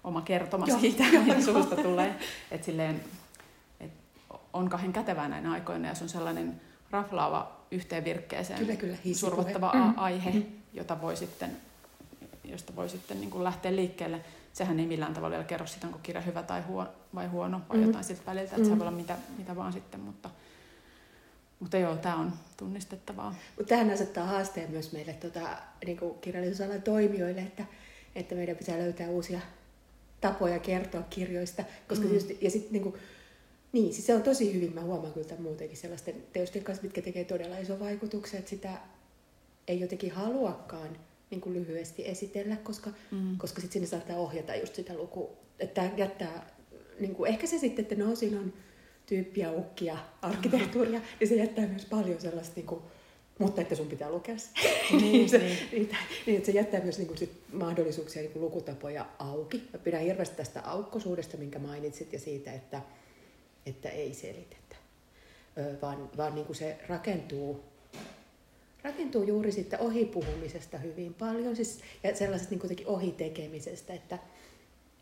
oma 0.03 0.21
kertoma 0.21 0.65
joo, 0.67 0.79
siitä, 0.79 1.03
joo, 1.03 1.23
mitä 1.23 1.41
suusta 1.41 1.75
tulee. 1.75 2.15
Että 2.51 2.65
silleen, 2.65 3.03
et 3.79 3.91
on 4.53 4.69
kahden 4.69 4.93
kätevää 4.93 5.27
näinä 5.27 5.51
aikoina 5.51 5.87
ja 5.87 5.95
se 5.95 6.03
on 6.03 6.09
sellainen 6.09 6.61
raflaava 6.91 7.51
yhteen 7.71 8.03
virkkeeseen 8.03 8.59
kyllä, 8.59 8.75
kyllä, 8.75 8.97
survottava 9.13 9.71
mm. 9.73 9.93
aihe, 9.97 10.33
jota 10.73 11.01
voi 11.01 11.17
sitten, 11.17 11.57
josta 12.43 12.75
voi 12.75 12.89
sitten 12.89 13.19
niin 13.19 13.31
kuin 13.31 13.43
lähteä 13.43 13.75
liikkeelle 13.75 14.21
sehän 14.55 14.79
ei 14.79 14.85
millään 14.85 15.13
tavalla 15.13 15.31
vielä 15.31 15.43
kerro 15.43 15.67
sitä, 15.67 15.87
onko 15.87 15.99
kirja 16.03 16.21
hyvä 16.21 16.43
tai 16.43 16.61
huono, 16.61 16.89
vai 17.15 17.27
huono 17.27 17.61
vai 17.69 17.77
mm. 17.77 17.85
jotain 17.85 18.03
siltä 18.03 18.21
väliltä, 18.25 18.55
että 18.55 18.57
mm. 18.57 18.65
se 18.65 18.79
voi 18.79 18.87
olla 18.87 18.97
mitä, 18.97 19.17
mitä 19.37 19.55
vaan 19.55 19.73
sitten, 19.73 19.99
mutta, 19.99 20.29
mutta 21.59 21.77
joo, 21.77 21.95
tämä 21.95 22.15
on 22.15 22.33
tunnistettavaa. 22.57 23.35
Mutta 23.57 23.69
tähän 23.69 23.89
asettaa 23.89 24.25
haasteen 24.25 24.71
myös 24.71 24.91
meille 24.91 25.13
tota, 25.13 25.57
niin 25.85 25.99
kirjallisuusalan 26.21 26.81
toimijoille, 26.81 27.41
että, 27.41 27.65
että 28.15 28.35
meidän 28.35 28.55
pitää 28.55 28.77
löytää 28.77 29.09
uusia 29.09 29.39
tapoja 30.21 30.59
kertoa 30.59 31.03
kirjoista, 31.09 31.63
koska 31.89 32.05
mm. 32.05 32.09
tietysti, 32.09 32.37
ja 32.41 32.51
sitten 32.51 32.73
niin 32.73 32.83
kuin, 32.83 32.95
niin, 33.71 33.93
siis 33.93 34.05
se 34.05 34.15
on 34.15 34.23
tosi 34.23 34.53
hyvin, 34.53 34.75
mä 34.75 34.81
huomaan 34.81 35.13
kyllä 35.13 35.35
muutenkin 35.39 35.77
sellaisten 35.77 36.15
teosten 36.33 36.63
kanssa, 36.63 36.83
mitkä 36.83 37.01
tekee 37.01 37.23
todella 37.23 37.57
iso 37.57 37.79
vaikutuksen, 37.79 38.39
että 38.39 38.49
sitä 38.49 38.69
ei 39.67 39.79
jotenkin 39.79 40.11
haluakaan 40.11 40.97
niin 41.35 41.41
kuin 41.41 41.53
lyhyesti 41.53 42.07
esitellä, 42.07 42.55
koska, 42.55 42.89
mm. 43.11 43.37
koska 43.37 43.61
sitten 43.61 43.73
sinne 43.73 43.87
saattaa 43.87 44.17
ohjata 44.17 44.55
just 44.55 44.75
sitä 44.75 44.93
luku, 44.93 45.29
että 45.59 45.89
jättää, 45.97 46.49
niin 46.99 47.15
kuin, 47.15 47.29
ehkä 47.29 47.47
se 47.47 47.57
sitten, 47.57 47.83
että 47.83 47.95
no 47.95 48.15
siinä 48.15 48.39
on 48.39 48.53
tyyppiä, 49.05 49.51
ukkia, 49.51 49.97
arkkitehtuuria, 50.21 51.01
niin 51.19 51.27
se 51.27 51.35
jättää 51.35 51.67
myös 51.67 51.85
paljon 51.85 52.21
sellaista, 52.21 52.53
niin 52.55 52.65
kuin, 52.65 52.81
mutta 53.39 53.61
että 53.61 53.75
sun 53.75 53.87
pitää 53.87 54.11
lukea 54.11 54.37
se. 54.37 54.49
Niin, 54.91 55.29
se, 55.29 55.37
niin. 55.37 55.57
niin, 55.71 55.89
niin, 56.25 56.37
että 56.37 56.45
se 56.45 56.51
jättää 56.51 56.81
myös 56.81 56.97
niin 56.97 57.07
kuin, 57.07 57.17
sit 57.17 57.41
mahdollisuuksia 57.53 58.21
niin 58.21 58.31
kuin 58.31 58.43
lukutapoja 58.43 59.05
auki. 59.19 59.63
Mä 59.73 59.79
pidän 59.79 60.01
hirveästi 60.01 60.35
tästä 60.35 60.61
aukkosuudesta, 60.61 61.37
minkä 61.37 61.59
mainitsit, 61.59 62.13
ja 62.13 62.19
siitä, 62.19 62.53
että, 62.53 62.81
että 63.65 63.89
ei 63.89 64.13
selitetä, 64.13 64.75
vaan, 65.81 66.09
vaan 66.17 66.35
niin 66.35 66.45
kuin 66.45 66.55
se 66.55 66.77
rakentuu 66.87 67.74
rakentuu 68.85 69.23
juuri 69.23 69.51
sitten 69.51 69.79
ohipuhumisesta 69.79 70.77
hyvin 70.77 71.13
paljon 71.13 71.55
siis, 71.55 71.79
ja 72.03 72.15
sellaisesta 72.15 72.51
niin 72.51 72.59
kuitenkin 72.59 72.87
ohitekemisestä. 72.87 73.93
Että, 73.93 74.19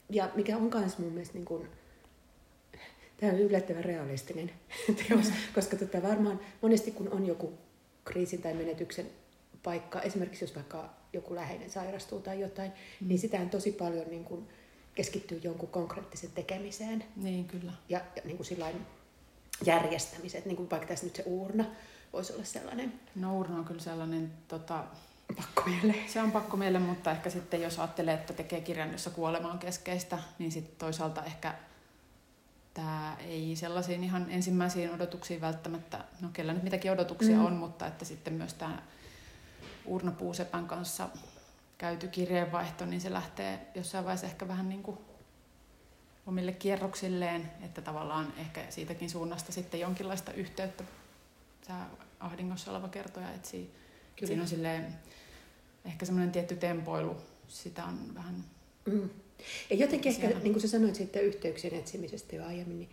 ja 0.10 0.30
mikä 0.36 0.58
on 0.58 0.72
myös 0.74 0.98
mun 0.98 1.12
mielestä 1.12 1.34
niin 1.34 1.46
kuin, 1.46 1.68
tämä 3.18 3.32
on 3.32 3.40
yllättävän 3.40 3.86
realistinen 3.86 4.52
teos, 5.08 5.30
mm. 5.30 5.36
koska 5.56 5.78
tota 5.78 6.02
varmaan 6.02 6.40
monesti 6.62 6.92
kun 6.92 7.10
on 7.10 7.25
joku 7.25 7.54
kriisin 8.06 8.42
tai 8.42 8.54
menetyksen 8.54 9.06
paikka, 9.63 10.02
esimerkiksi 10.02 10.44
jos 10.44 10.56
vaikka 10.56 10.90
joku 11.13 11.36
läheinen 11.36 11.70
sairastuu 11.70 12.20
tai 12.20 12.40
jotain, 12.40 12.72
mm. 13.02 13.08
niin 13.08 13.20
sitä 13.20 13.46
tosi 13.52 13.72
paljon 13.72 14.08
niin 14.10 14.24
kuin 14.24 14.48
keskittyy 14.96 15.40
jonkun 15.44 15.70
konkreettisen 15.70 16.32
tekemiseen. 16.36 17.04
Niin, 17.16 17.46
kyllä. 17.46 17.74
Ja, 17.90 18.02
ja 18.16 18.22
niin 18.25 18.38
kuin 18.38 18.48
sillain 18.48 18.75
järjestämiseen, 19.66 20.44
niin 20.46 20.56
kuin 20.56 20.70
vaikka 20.70 20.88
tässä 20.88 21.06
nyt 21.06 21.16
se 21.16 21.24
uurna, 21.25 21.66
voisi 22.13 22.34
olla 22.34 22.43
sellainen? 22.43 22.93
No 23.15 23.38
urno 23.38 23.58
on 23.58 23.65
kyllä 23.65 23.82
sellainen... 23.82 24.34
Tota, 24.48 24.84
pakkomielle. 25.36 25.96
Se 26.08 26.22
on 26.22 26.32
pakkomielle, 26.32 26.79
mutta 26.79 27.12
ehkä 27.12 27.29
sitten 27.29 27.62
jos 27.62 27.79
ajattelee, 27.79 28.13
että 28.13 28.34
tekee 28.34 28.62
kirjan, 28.62 28.91
jossa 28.91 29.10
kuolema 29.10 29.51
on 29.51 29.60
keskeistä, 29.60 30.17
niin 30.39 30.51
sitten 30.51 30.75
toisaalta 30.77 31.24
ehkä 31.24 31.55
tämä 32.74 33.17
ei 33.20 33.55
sellaisiin 33.55 34.03
ihan 34.03 34.25
ensimmäisiin 34.29 34.93
odotuksiin 34.93 35.41
välttämättä, 35.41 36.03
no 36.22 36.29
kellä 36.34 36.53
nyt 36.53 36.63
mitäkin 36.63 36.91
odotuksia 36.91 37.38
mm. 37.38 37.46
on, 37.46 37.53
mutta 37.53 37.88
että 37.88 38.05
sitten 38.05 38.34
myös 38.34 38.53
tämä 38.53 38.82
Urno 39.86 40.12
Puusepän 40.12 40.67
kanssa 40.67 41.10
käyty 41.77 42.08
kirjeenvaihto, 42.08 42.86
niin 42.86 43.01
se 43.01 43.13
lähtee 43.13 43.67
jossain 43.75 44.05
vaiheessa 44.05 44.27
ehkä 44.27 44.48
vähän 44.48 44.70
niin 44.70 44.84
kuin 44.84 44.98
omille 46.25 46.51
kierroksilleen, 46.51 47.51
että 47.62 47.82
tavallaan 47.82 48.34
ehkä 48.38 48.65
siitäkin 48.70 49.10
suunnasta 49.10 49.51
sitten 49.51 49.79
jonkinlaista 49.79 50.32
yhteyttä 50.32 50.84
tämä 51.67 51.88
ahdingossa 52.25 52.72
oleva 52.72 52.88
kertoja 52.88 53.34
etsii. 53.34 53.72
Kyllä. 54.15 54.27
Siinä 54.27 54.42
on 54.42 54.48
silleen, 54.48 54.86
ehkä 55.86 56.06
semmoinen 56.06 56.32
tietty 56.32 56.56
tempoilu, 56.56 57.18
sitä 57.48 57.86
on 57.86 58.15
vähän... 58.15 58.44
Mm. 58.86 59.10
Ja 59.70 59.75
jotenkin 59.75 60.12
ehkä, 60.12 60.27
niin 60.27 60.53
kuin 60.53 60.62
sä 60.62 60.68
sanoit 60.68 60.96
sitten 60.96 61.24
yhteyksien 61.24 61.74
etsimisestä 61.74 62.36
jo 62.36 62.46
aiemmin, 62.46 62.80
niin, 62.80 62.89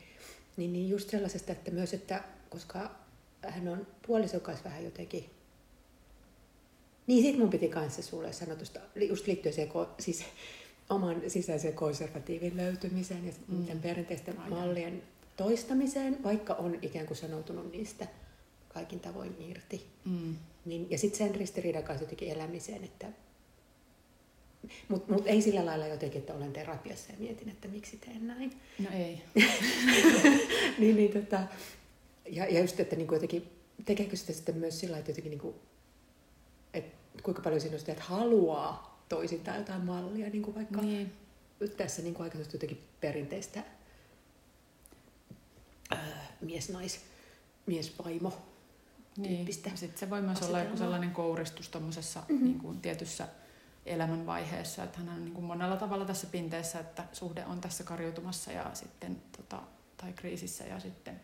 niin, 0.56 0.72
niin 0.72 0.88
just 0.88 1.10
sellaisesta, 1.10 1.52
että 1.52 1.70
myös, 1.70 1.94
että 1.94 2.24
koska 2.50 2.90
hän 3.48 3.68
on 3.68 3.86
puolisokas 4.06 4.64
vähän 4.64 4.84
jotenkin 4.84 5.30
niin 7.10 7.22
sit 7.22 7.38
mun 7.38 7.50
piti 7.50 7.68
kanssa 7.68 8.02
sulle 8.02 8.32
sanoa 8.32 8.56
tuosta, 8.56 8.80
just 9.08 9.26
liittyen 9.26 9.54
siihen, 9.54 9.72
siis 9.98 10.24
oman 10.90 11.22
sisäisen 11.28 11.74
konservatiivin 11.74 12.56
löytymiseen 12.56 13.26
ja 13.26 13.74
mm. 13.74 13.80
perinteisten 13.80 14.34
mallien 14.50 15.02
toistamiseen, 15.36 16.22
vaikka 16.22 16.54
on 16.54 16.78
ikään 16.82 17.06
kuin 17.06 17.16
sanoutunut 17.16 17.72
niistä 17.72 18.06
kaikin 18.74 19.00
tavoin 19.00 19.36
irti. 19.38 19.86
Mm. 20.04 20.36
Niin, 20.64 20.90
ja 20.90 20.98
sitten 20.98 21.18
sen 21.18 21.34
ristiriidan 21.34 21.82
kanssa 21.82 22.04
jotenkin 22.04 22.28
elämiseen, 22.28 22.84
että 22.84 23.06
mutta 24.88 25.12
mut 25.12 25.26
ei 25.26 25.42
sillä 25.42 25.66
lailla 25.66 25.86
jotenkin, 25.86 26.18
että 26.20 26.34
olen 26.34 26.52
terapiassa 26.52 27.12
ja 27.12 27.18
mietin, 27.18 27.48
että 27.48 27.68
miksi 27.68 27.96
teen 27.96 28.26
näin. 28.26 28.60
No 28.78 28.88
ei. 28.92 29.22
niin, 30.78 30.96
niin, 30.96 31.12
tota, 31.12 31.40
ja, 32.28 32.46
ja 32.46 32.60
just, 32.60 32.80
että 32.80 32.96
niinku 32.96 33.14
jotenkin, 33.14 33.50
tekeekö 33.84 34.16
sitä 34.16 34.32
sitten 34.32 34.56
myös 34.56 34.80
sillä 34.80 34.98
että 34.98 35.10
jotenkin 35.10 35.30
niinku, 35.30 35.54
että 36.74 37.22
kuinka 37.22 37.42
paljon 37.42 37.72
on 37.72 37.78
sitä, 37.78 37.92
että 37.92 38.04
haluaa 38.04 39.04
toisintaa 39.08 39.56
jotain 39.56 39.84
mallia, 39.84 40.30
niin 40.30 40.42
kuin 40.42 40.54
vaikka 40.54 40.80
niin. 40.80 41.12
tässä 41.76 42.02
niin 42.02 42.14
kuin 42.14 42.24
aikaisesti 42.24 42.56
jotenkin 42.56 42.80
perinteistä 43.00 43.62
ää, 45.90 46.36
mies-nais, 46.40 47.00
mies-vaimo 47.66 48.49
niin. 49.16 49.52
Sitten 49.52 49.98
se 49.98 50.10
voi 50.10 50.22
myös 50.22 50.42
olla 50.42 50.60
joku 50.60 50.76
sellainen 50.76 51.10
kouristus 51.10 51.68
tuommoisessa 51.68 52.22
mm-hmm. 52.28 52.44
niin 52.44 52.58
kuin 52.58 52.80
tietyssä 52.80 53.28
elämänvaiheessa, 53.86 54.84
että 54.84 54.98
hän 54.98 55.08
on 55.08 55.24
niin 55.24 55.34
kuin 55.34 55.44
monella 55.44 55.76
tavalla 55.76 56.04
tässä 56.04 56.26
pinteessä, 56.26 56.80
että 56.80 57.04
suhde 57.12 57.44
on 57.46 57.60
tässä 57.60 57.84
karjutumassa 57.84 58.52
ja 58.52 58.70
sitten, 58.74 59.22
tota, 59.36 59.62
tai 59.96 60.12
kriisissä 60.12 60.64
ja 60.64 60.80
sitten 60.80 61.20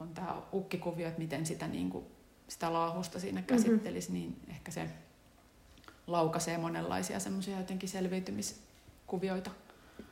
on 0.00 0.14
tämä 0.14 0.42
ukkikuvio, 0.54 1.08
että 1.08 1.20
miten 1.20 1.46
sitä, 1.46 1.68
niin 1.68 1.90
kuin, 1.90 2.04
sitä 2.48 2.72
laahusta 2.72 3.20
siinä 3.20 3.40
mm-hmm. 3.40 3.56
käsittelisi, 3.56 4.12
mm-hmm. 4.12 4.22
niin 4.22 4.36
ehkä 4.48 4.70
se 4.70 4.88
laukaisee 6.06 6.58
monenlaisia 6.58 7.20
semmoisia 7.20 7.58
jotenkin 7.58 7.88
selviytymiskuvioita. 7.88 9.50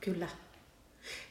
Kyllä. 0.00 0.29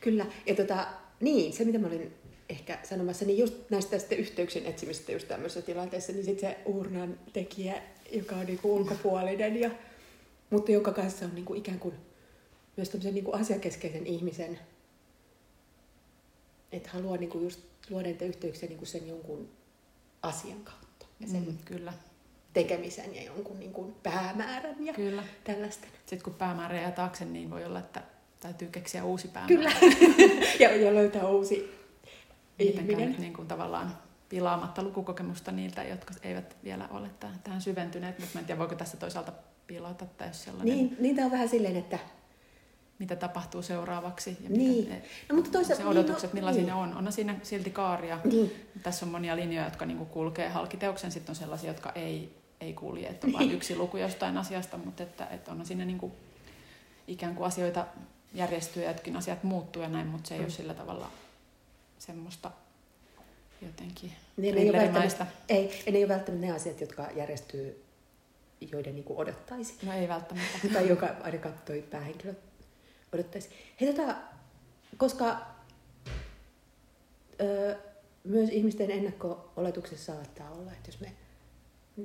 Kyllä. 0.01 0.25
Ja 0.45 0.55
tota, 0.55 0.87
niin, 1.19 1.53
se 1.53 1.65
mitä 1.65 1.79
mä 1.79 1.87
olin 1.87 2.13
ehkä 2.49 2.79
sanomassa, 2.83 3.25
niin 3.25 3.37
just 3.39 3.53
näistä 3.69 3.99
sitten 3.99 4.17
yhteyksien 4.17 4.65
etsimistä 4.65 5.11
just 5.11 5.27
tämmöisessä 5.27 5.61
tilanteessa, 5.61 6.11
niin 6.11 6.25
sitten 6.25 6.49
se 6.49 6.57
uurnan 6.65 7.19
tekijä, 7.33 7.81
joka 8.11 8.35
on 8.35 8.45
niinku 8.45 8.75
ulkopuolinen, 8.75 9.59
ja, 9.59 9.71
mutta 10.49 10.71
joka 10.71 10.91
kanssa 10.91 11.25
on 11.25 11.35
niinku 11.35 11.53
ikään 11.53 11.79
kuin 11.79 11.95
myös 12.77 12.89
tämmöisen 12.89 13.13
niin 13.13 13.23
kuin 13.25 13.41
asiakeskeisen 13.41 14.07
ihmisen, 14.07 14.59
että 16.71 16.89
haluaa 16.89 17.17
niin 17.17 17.29
kuin 17.29 17.43
just 17.43 17.59
luoda 17.89 18.07
niitä 18.07 18.25
yhteyksiä 18.25 18.69
niin 18.69 18.77
kuin 18.77 18.87
sen 18.87 19.07
jonkun 19.07 19.49
asian 20.21 20.63
kautta 20.63 21.05
ja 21.19 21.27
sen 21.27 21.45
Mm, 21.45 21.57
kyllä, 21.65 21.93
tekemisen 22.53 23.15
ja 23.15 23.23
jonkun 23.23 23.59
niin 23.59 23.73
kuin 23.73 23.95
päämäärän 24.03 24.85
ja 24.85 24.93
kyllä. 24.93 25.23
tällaisten. 25.43 25.89
Sitten 25.99 26.21
kun 26.21 26.33
päämäärä 26.33 26.81
jää 26.81 26.91
taakse, 26.91 27.25
niin 27.25 27.49
voi 27.49 27.65
olla, 27.65 27.79
että 27.79 28.03
täytyy 28.39 28.67
keksiä 28.67 29.05
uusi 29.05 29.27
päämäärä. 29.27 29.55
Kyllä. 29.55 29.71
ja, 30.59 30.75
ja 30.75 30.93
löytää 30.93 31.27
uusi 31.27 31.75
Mitenkään 32.59 33.09
nyt 33.09 33.19
niin 33.19 33.33
kuin 33.33 33.47
tavallaan 33.47 33.97
pilaamatta 34.29 34.83
lukukokemusta 34.83 35.51
niiltä, 35.51 35.83
jotka 35.83 36.13
eivät 36.23 36.55
vielä 36.63 36.87
ole 36.91 37.09
tähän, 37.19 37.39
tähän 37.43 37.61
syventyneet, 37.61 38.19
mutta 38.19 38.39
en 38.39 38.45
tiedä, 38.45 38.59
voiko 38.59 38.75
tässä 38.75 38.97
toisaalta 38.97 39.31
pilata 39.67 40.05
täys 40.17 40.43
sellainen, 40.43 40.75
Niin, 40.75 40.97
niin 40.99 41.15
tämä 41.15 41.25
on 41.25 41.31
vähän 41.31 41.49
silleen, 41.49 41.75
että 41.75 41.99
mitä 42.99 43.15
tapahtuu 43.15 43.61
seuraavaksi 43.61 44.37
ja 44.43 44.49
Niin. 44.49 44.89
mitä, 44.89 44.95
no 45.29 45.35
mutta 45.35 45.51
toisaalta... 45.51 45.83
se 45.83 45.89
odotukset, 45.89 46.33
niin, 46.33 46.41
no, 46.41 46.47
millaisia 46.51 46.75
niin. 46.75 46.89
ne 46.91 46.97
on. 46.97 47.07
On 47.07 47.11
siinä 47.13 47.35
silti 47.43 47.69
kaaria. 47.69 48.19
Niin. 48.23 48.67
Tässä 48.83 49.05
on 49.05 49.11
monia 49.11 49.35
linjoja, 49.35 49.65
jotka 49.65 49.85
niinku 49.85 50.05
kulkee 50.05 50.49
halkiteoksen, 50.49 51.11
sitten 51.11 51.31
on 51.31 51.35
sellaisia, 51.35 51.69
jotka 51.69 51.91
ei, 51.91 52.35
ei 52.61 52.73
kulje, 52.73 53.07
että 53.07 53.27
on 53.27 53.33
vain 53.33 53.47
Niin. 53.47 53.55
yksi 53.55 53.75
luku 53.75 53.97
jostain 53.97 54.37
asiasta, 54.37 54.77
mutta 54.77 55.03
että, 55.03 55.25
että 55.27 55.51
on 55.51 55.65
siinä 55.65 55.85
niinku 55.85 56.11
ikään 57.07 57.35
kuin 57.35 57.47
asioita 57.47 57.85
järjestyy 58.33 58.83
ja 58.83 58.89
jotkin 58.89 59.15
asiat 59.15 59.43
muuttuu 59.43 59.81
ja 59.81 59.89
näin, 59.89 60.07
mutta 60.07 60.27
se 60.27 60.33
ei 60.35 60.39
Mm. 60.39 60.45
ole 60.45 60.51
sillä 60.51 60.73
tavalla 60.73 61.09
semmoista 61.99 62.51
jotenkin 63.61 64.11
Niin, 64.37 64.55
ne 64.55 64.61
ei, 64.61 64.69
ole 64.69 64.77
ei, 65.47 65.83
ne 65.91 65.97
ei 65.97 66.03
ole 66.03 66.13
välttämättä 66.13 66.47
ne 66.47 66.51
asiat, 66.51 66.81
jotka 66.81 67.07
järjestyy, 67.15 67.83
joiden 68.71 68.95
niin 68.95 69.03
kuin 69.03 69.19
odottaisi. 69.19 69.73
No 69.83 69.93
ei 69.93 70.07
välttämättä. 70.07 70.59
tai 70.73 70.89
joka 70.89 71.15
ainakaan 71.21 71.55
toi 71.65 71.81
päähenkilö 71.81 72.33
odottaisi. 73.13 73.49
Hei, 73.81 73.93
tota, 73.93 74.15
koska 74.97 75.45
ö, 77.41 77.75
myös 78.23 78.49
ihmisten 78.49 78.91
ennakko-oletuksessa 78.91 80.13
saattaa 80.13 80.51
olla, 80.51 80.71
että 80.71 80.89
jos, 80.89 80.99
me, 80.99 81.11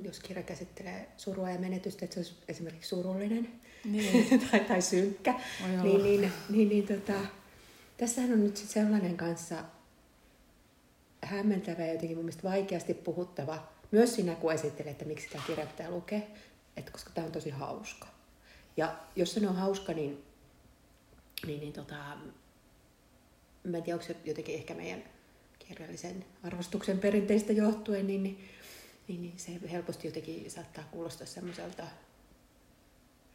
jos 0.03 0.19
kirja 0.19 0.43
käsittelee 0.43 1.07
surua 1.17 1.49
ja 1.49 1.59
menetystä, 1.59 2.05
että 2.05 2.13
se 2.13 2.19
olisi 2.19 2.35
esimerkiksi 2.47 2.89
surullinen 2.89 3.49
Niin, 3.85 4.39
tai, 4.51 4.59
tai 4.59 4.81
synkkä, 4.81 5.39
niin, 5.83 6.03
niin, 6.03 6.31
niin, 6.49 6.69
niin 6.69 6.87
tota, 6.87 7.19
tässähän 7.97 8.33
on 8.33 8.43
nyt 8.43 8.57
sit 8.57 8.69
sellainen 8.69 9.17
kanssa 9.17 9.55
hämmentävä 11.23 11.85
ja 11.85 11.93
jotenkin 11.93 12.17
mun 12.17 12.25
mielestä 12.25 12.49
vaikeasti 12.49 12.93
puhuttava, 12.93 13.67
myös 13.91 14.15
sinä 14.15 14.35
kun 14.35 14.53
esittelet, 14.53 14.91
että 14.91 15.05
miksi 15.05 15.29
tämä 15.29 15.43
kirja 15.47 15.65
pitää 15.65 15.91
lukea, 15.91 16.19
että 16.77 16.91
koska 16.91 17.11
tämä 17.13 17.27
on 17.27 17.33
tosi 17.33 17.49
hauska. 17.49 18.07
Ja 18.77 18.95
jos 19.15 19.33
se 19.33 19.47
on 19.47 19.55
hauska, 19.55 19.93
niin, 19.93 20.23
niin, 21.47 21.59
niin 21.59 21.73
tota, 21.73 21.95
mä 23.63 23.77
en 23.77 23.83
tiedä, 23.83 23.95
onko 23.95 24.05
se 24.05 24.15
jotenkin 24.25 24.55
ehkä 24.55 24.73
meidän 24.73 25.03
kirjallisen 25.67 26.25
arvostuksen 26.43 26.99
perinteistä 26.99 27.53
johtuen, 27.53 28.07
niin, 28.07 28.23
niin, 28.23 28.49
niin, 29.07 29.21
niin 29.21 29.33
se 29.39 29.51
helposti 29.71 30.07
jotenkin 30.07 30.51
saattaa 30.51 30.83
kuulostaa 30.91 31.27
semmoiselta 31.27 31.83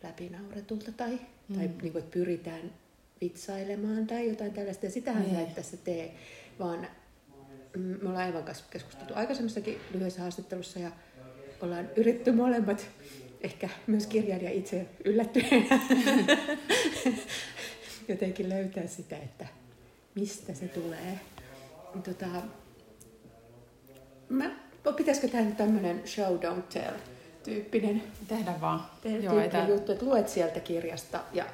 läpinauretulta 0.03 0.93
tai, 0.93 1.21
mm. 1.49 1.57
tai 1.57 1.71
niin 1.83 1.93
kuin, 1.93 2.05
että 2.05 2.15
pyritään 2.15 2.73
vitsailemaan 3.21 4.07
tai 4.07 4.29
jotain 4.29 4.53
tällaista. 4.53 4.87
Ja 4.87 4.93
sitähän 4.93 5.25
sä 5.25 5.31
Niin. 5.31 5.41
et 5.49 5.55
tässä 5.55 5.77
tee, 5.77 6.15
vaan 6.59 6.89
me 7.77 8.09
ollaan 8.09 8.29
Evan 8.29 8.45
kanssa 8.45 8.65
keskusteltu 8.71 9.13
aikaisemmassakin 9.17 9.81
lyhyessä 9.95 10.21
haastattelussa 10.21 10.79
ja 10.79 10.91
ollaan 11.61 11.89
yritetty 11.97 12.33
molemmat, 12.33 12.89
ehkä 13.41 13.69
myös 13.87 14.07
kirjailija 14.07 14.51
itse 14.51 14.87
yllättyneenä, 15.05 15.79
jotenkin 18.09 18.49
löytää 18.49 18.87
sitä, 18.87 19.17
että 19.17 19.47
mistä 20.15 20.55
se 20.55 20.69
tulee. 20.69 21.21
Tota, 22.05 22.27
mä, 24.29 24.51
pitäisikö 24.97 25.29
tämä 25.29 25.45
nyt 25.45 25.57
tämmöinen 25.57 26.09
show 26.09 26.37
don't 26.37 26.63
tell 26.73 26.97
tyyppinen 27.45 28.03
Tehdään 28.29 28.61
vaan. 28.61 28.87
Joo, 29.23 29.41
ei 29.41 29.51
tää, 29.51 29.69
juttu, 29.69 29.93
että 29.93 30.05
luet 30.05 30.29
sieltä 30.29 30.61
kirjasta 30.61 31.21
ja 31.33 31.45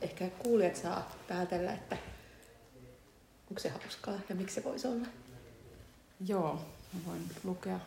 ehkä 0.00 0.28
kuulijat 0.38 0.76
saa 0.76 1.16
päätellä, 1.28 1.72
että 1.72 1.96
onko 3.50 3.60
se 3.60 3.68
hauskaa 3.68 4.20
ja 4.28 4.34
miksi 4.34 4.54
se 4.54 4.64
voisi 4.64 4.88
olla. 4.88 5.06
Joo, 6.26 6.54
mä 6.92 7.00
voin 7.06 7.22
lukea. 7.44 7.78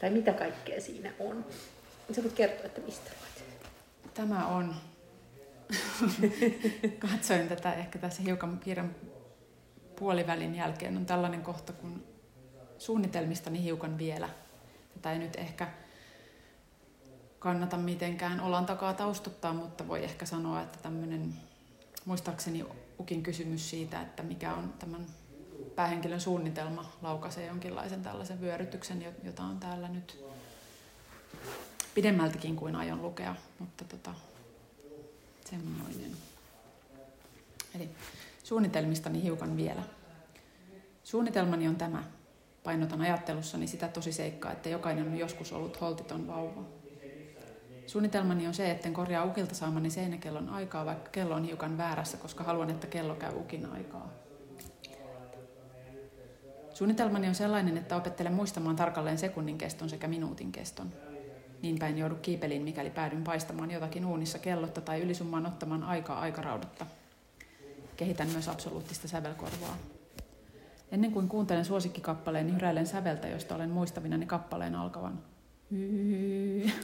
Tai 0.00 0.10
mitä 0.10 0.32
kaikkea 0.32 0.80
siinä 0.80 1.12
on. 1.18 1.44
Sä 2.12 2.22
voit 2.22 2.34
kertoa, 2.34 2.66
että 2.66 2.80
mistä 2.80 3.10
luet. 3.20 3.44
Tämä 4.14 4.46
on, 4.46 4.74
katsoin 7.10 7.48
tätä 7.48 7.72
ehkä 7.72 7.98
tässä 7.98 8.22
hiukan 8.22 8.58
kirjan 8.58 8.94
puolivälin 9.96 10.54
jälkeen, 10.54 10.96
on 10.96 11.06
tällainen 11.06 11.42
kohta, 11.42 11.72
kun 11.72 12.04
suunnitelmistani 12.78 13.62
hiukan 13.62 13.98
vielä. 13.98 14.28
Tätä 14.94 15.12
ei 15.12 15.18
nyt 15.18 15.36
ehkä 15.36 15.68
kannata 17.38 17.76
mitenkään 17.76 18.40
olan 18.40 18.66
takaa 18.66 18.94
taustottaa, 18.94 19.52
mutta 19.52 19.88
voi 19.88 20.04
ehkä 20.04 20.26
sanoa, 20.26 20.62
että 20.62 20.78
tämmöinen, 20.82 21.34
muistaakseni 22.04 22.64
Ukin 23.00 23.22
kysymys 23.22 23.70
siitä, 23.70 24.00
että 24.02 24.22
mikä 24.22 24.54
on 24.54 24.74
tämän 24.78 25.06
päähenkilön 25.74 26.20
suunnitelma, 26.20 26.92
laukaisee 27.02 27.46
jonkinlaisen 27.46 28.02
tällaisen 28.02 28.40
vyörytyksen, 28.40 29.02
jo- 29.02 29.12
jota 29.22 29.42
on 29.42 29.60
täällä 29.60 29.88
nyt 29.88 30.24
pidemmältikin 31.94 32.56
kuin 32.56 32.76
aion 32.76 33.02
lukea, 33.02 33.34
mutta 33.58 33.84
tota, 33.84 34.14
semmoinen. 35.50 36.12
Eli 37.74 37.88
suunnitelmistani 38.44 39.22
hiukan 39.22 39.56
vielä. 39.56 39.82
Suunnitelmani 41.04 41.68
on 41.68 41.76
tämä. 41.76 42.04
Painotan 42.64 43.00
ajattelussani 43.00 43.66
sitä 43.66 43.88
tosiseikkaa, 43.88 44.52
että 44.52 44.68
jokainen 44.68 45.08
on 45.08 45.18
joskus 45.18 45.52
ollut 45.52 45.80
holtiton 45.80 46.26
vauva. 46.26 46.62
Suunnitelmani 47.86 48.46
on 48.46 48.54
se, 48.54 48.70
etten 48.70 48.94
korjaa 48.94 49.24
ukilta 49.24 49.54
saamani 49.54 49.90
seinäkellon 49.90 50.48
aikaa, 50.48 50.86
vaikka 50.86 51.10
kello 51.10 51.34
on 51.34 51.44
hiukan 51.44 51.78
väärässä, 51.78 52.16
koska 52.16 52.44
haluan, 52.44 52.70
että 52.70 52.86
kello 52.86 53.14
käy 53.14 53.34
ukin 53.36 53.66
aikaa. 53.66 54.12
Suunnitelmani 56.78 57.28
on 57.28 57.34
sellainen, 57.34 57.76
että 57.76 57.96
opettelen 57.96 58.32
muistamaan 58.32 58.76
tarkalleen 58.76 59.18
sekunnin 59.18 59.58
keston 59.58 59.88
sekä 59.88 60.08
minuutin 60.08 60.52
keston. 60.52 60.92
Niinpä 61.62 61.86
en 61.86 61.98
joudu 61.98 62.14
kiipeliin, 62.14 62.62
mikäli 62.62 62.90
päädyn 62.90 63.24
paistamaan 63.24 63.70
jotakin 63.70 64.06
uunissa 64.06 64.38
kellotta 64.38 64.80
tai 64.80 65.00
ylisummaan 65.00 65.46
ottamaan 65.46 65.82
aikaa 65.82 66.20
aikaraudatta. 66.20 66.86
Kehitän 67.96 68.28
myös 68.28 68.48
absoluuttista 68.48 69.08
sävelkorvaa. 69.08 69.76
Ennen 70.92 71.12
kuin 71.12 71.28
kuuntelen 71.28 71.64
suosikkikappaleen, 71.64 72.46
niin 72.46 72.56
hyräilen 72.56 72.86
säveltä, 72.86 73.28
josta 73.28 73.54
olen 73.54 73.70
muistavinani 73.70 74.26
kappaleen 74.26 74.74
alkavan. 74.74 75.18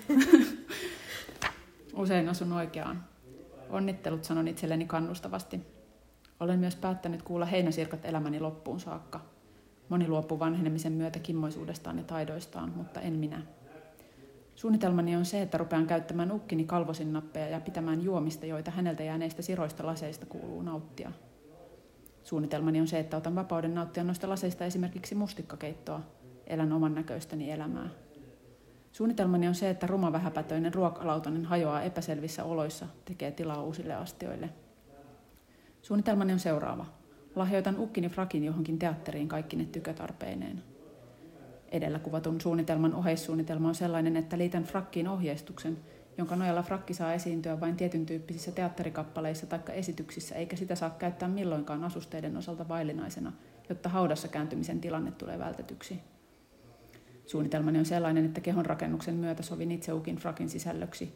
Usein 2.03 2.29
asun 2.29 2.53
oikeaan. 2.53 3.05
Onnittelut 3.71 4.25
sanon 4.25 4.49
itselleni 4.49 4.87
kannustavasti. 4.87 5.61
Olen 6.41 6.59
myös 6.59 6.77
päättänyt 6.77 7.23
kuulla 7.23 7.47
heinäsirkat 7.47 8.05
elämäni 8.05 8.41
loppuun 8.41 8.81
saakka. 8.81 9.34
Moni 9.89 10.09
luopuu 10.09 10.39
vanhenemisen 10.39 10.93
myötä 10.93 11.19
kimmoisuudestaan 11.19 11.99
ja 11.99 12.05
taidoistaan, 12.05 12.73
mutta 12.77 13.01
en 13.01 13.13
minä. 13.13 13.43
Suunnitelmani 14.55 15.17
on 15.17 15.25
se, 15.25 15.43
että 15.43 15.59
rupean 15.59 15.87
käyttämään 15.87 16.33
ukkini 16.33 16.65
kalvosin 16.65 17.13
nappeja 17.13 17.49
ja 17.49 17.61
pitämään 17.61 18.03
juomista, 18.03 18.47
joita 18.47 18.71
häneltä 18.71 19.03
jääneistä 19.03 19.43
siroista 19.43 19.87
laseista 19.87 20.27
kuuluu 20.27 20.63
nauttia. 20.63 21.13
Suunnitelmani 22.25 22.81
on 22.81 22.87
se, 22.87 22.99
että 22.99 23.17
otan 23.17 23.35
vapauden 23.35 23.75
nauttia 23.75 24.05
noista 24.05 24.29
laseista 24.29 24.65
esimerkiksi 24.65 25.15
mustikkakeittoa. 25.15 26.01
Elän 26.47 26.73
oman 26.73 26.95
näköistäni 26.95 27.51
elämää. 27.51 27.89
Suunnitelmani 28.93 29.49
on 29.49 29.55
se, 29.55 29.71
että 29.71 29.87
ruma 29.87 30.13
vähäpätöinen 30.13 30.75
ruokalautanen 30.75 31.45
hajoaa 31.45 31.83
epäselvissä 31.83 32.45
oloissa, 32.45 32.87
tekee 33.05 33.31
tilaa 33.31 33.63
uusille 33.63 33.95
astioille. 33.95 34.49
Suunnitelmani 35.83 36.33
on 36.33 36.39
seuraava. 36.39 36.87
Lahjoitan 37.37 37.79
ukkini 37.79 38.09
frakin 38.09 38.45
johonkin 38.45 38.79
teatteriin 38.79 39.29
kaikki 39.29 39.57
ne 39.57 39.65
tykötarpeineen. 39.65 40.63
Edellä 41.69 41.99
kuvatun 41.99 42.41
suunnitelman 42.41 42.95
oheissuunnitelma 42.95 43.69
on 43.69 43.75
sellainen, 43.75 44.17
että 44.17 44.39
liitän 44.39 44.65
frakkiin 44.65 45.09
ohjeistuksen, 45.09 45.79
jonka 46.19 46.37
nojalla 46.37 46.63
frakki 46.63 46.95
saa 46.95 47.13
esiintyä 47.13 47.61
vain 47.61 47.77
tietyn 47.77 48.07
tyyppisissä 48.07 48.53
teatterikappaleissa 48.53 49.47
tai 49.47 49.61
esityksissä, 49.69 50.35
eikä 50.35 50.57
sitä 50.57 50.75
saa 50.75 50.91
käyttää 50.91 51.29
milloinkaan 51.29 51.85
asusteiden 51.85 52.37
osalta 52.37 52.69
vaillinaisena, 52.69 53.33
jotta 53.69 53.89
haudassa 53.89 54.29
kääntymisen 54.29 54.81
tilanne 54.81 55.11
tulee 55.11 55.39
vältetyksi. 55.39 56.01
Suunnitelmani 57.27 57.79
on 57.79 57.85
sellainen, 57.85 58.25
että 58.25 58.41
kehon 58.41 58.67
rakennuksen 58.67 59.15
myötä 59.15 59.43
sovin 59.43 59.73
itse 59.73 59.93
ukin 59.93 60.17
frakin 60.17 60.49
sisällöksi. 60.49 61.13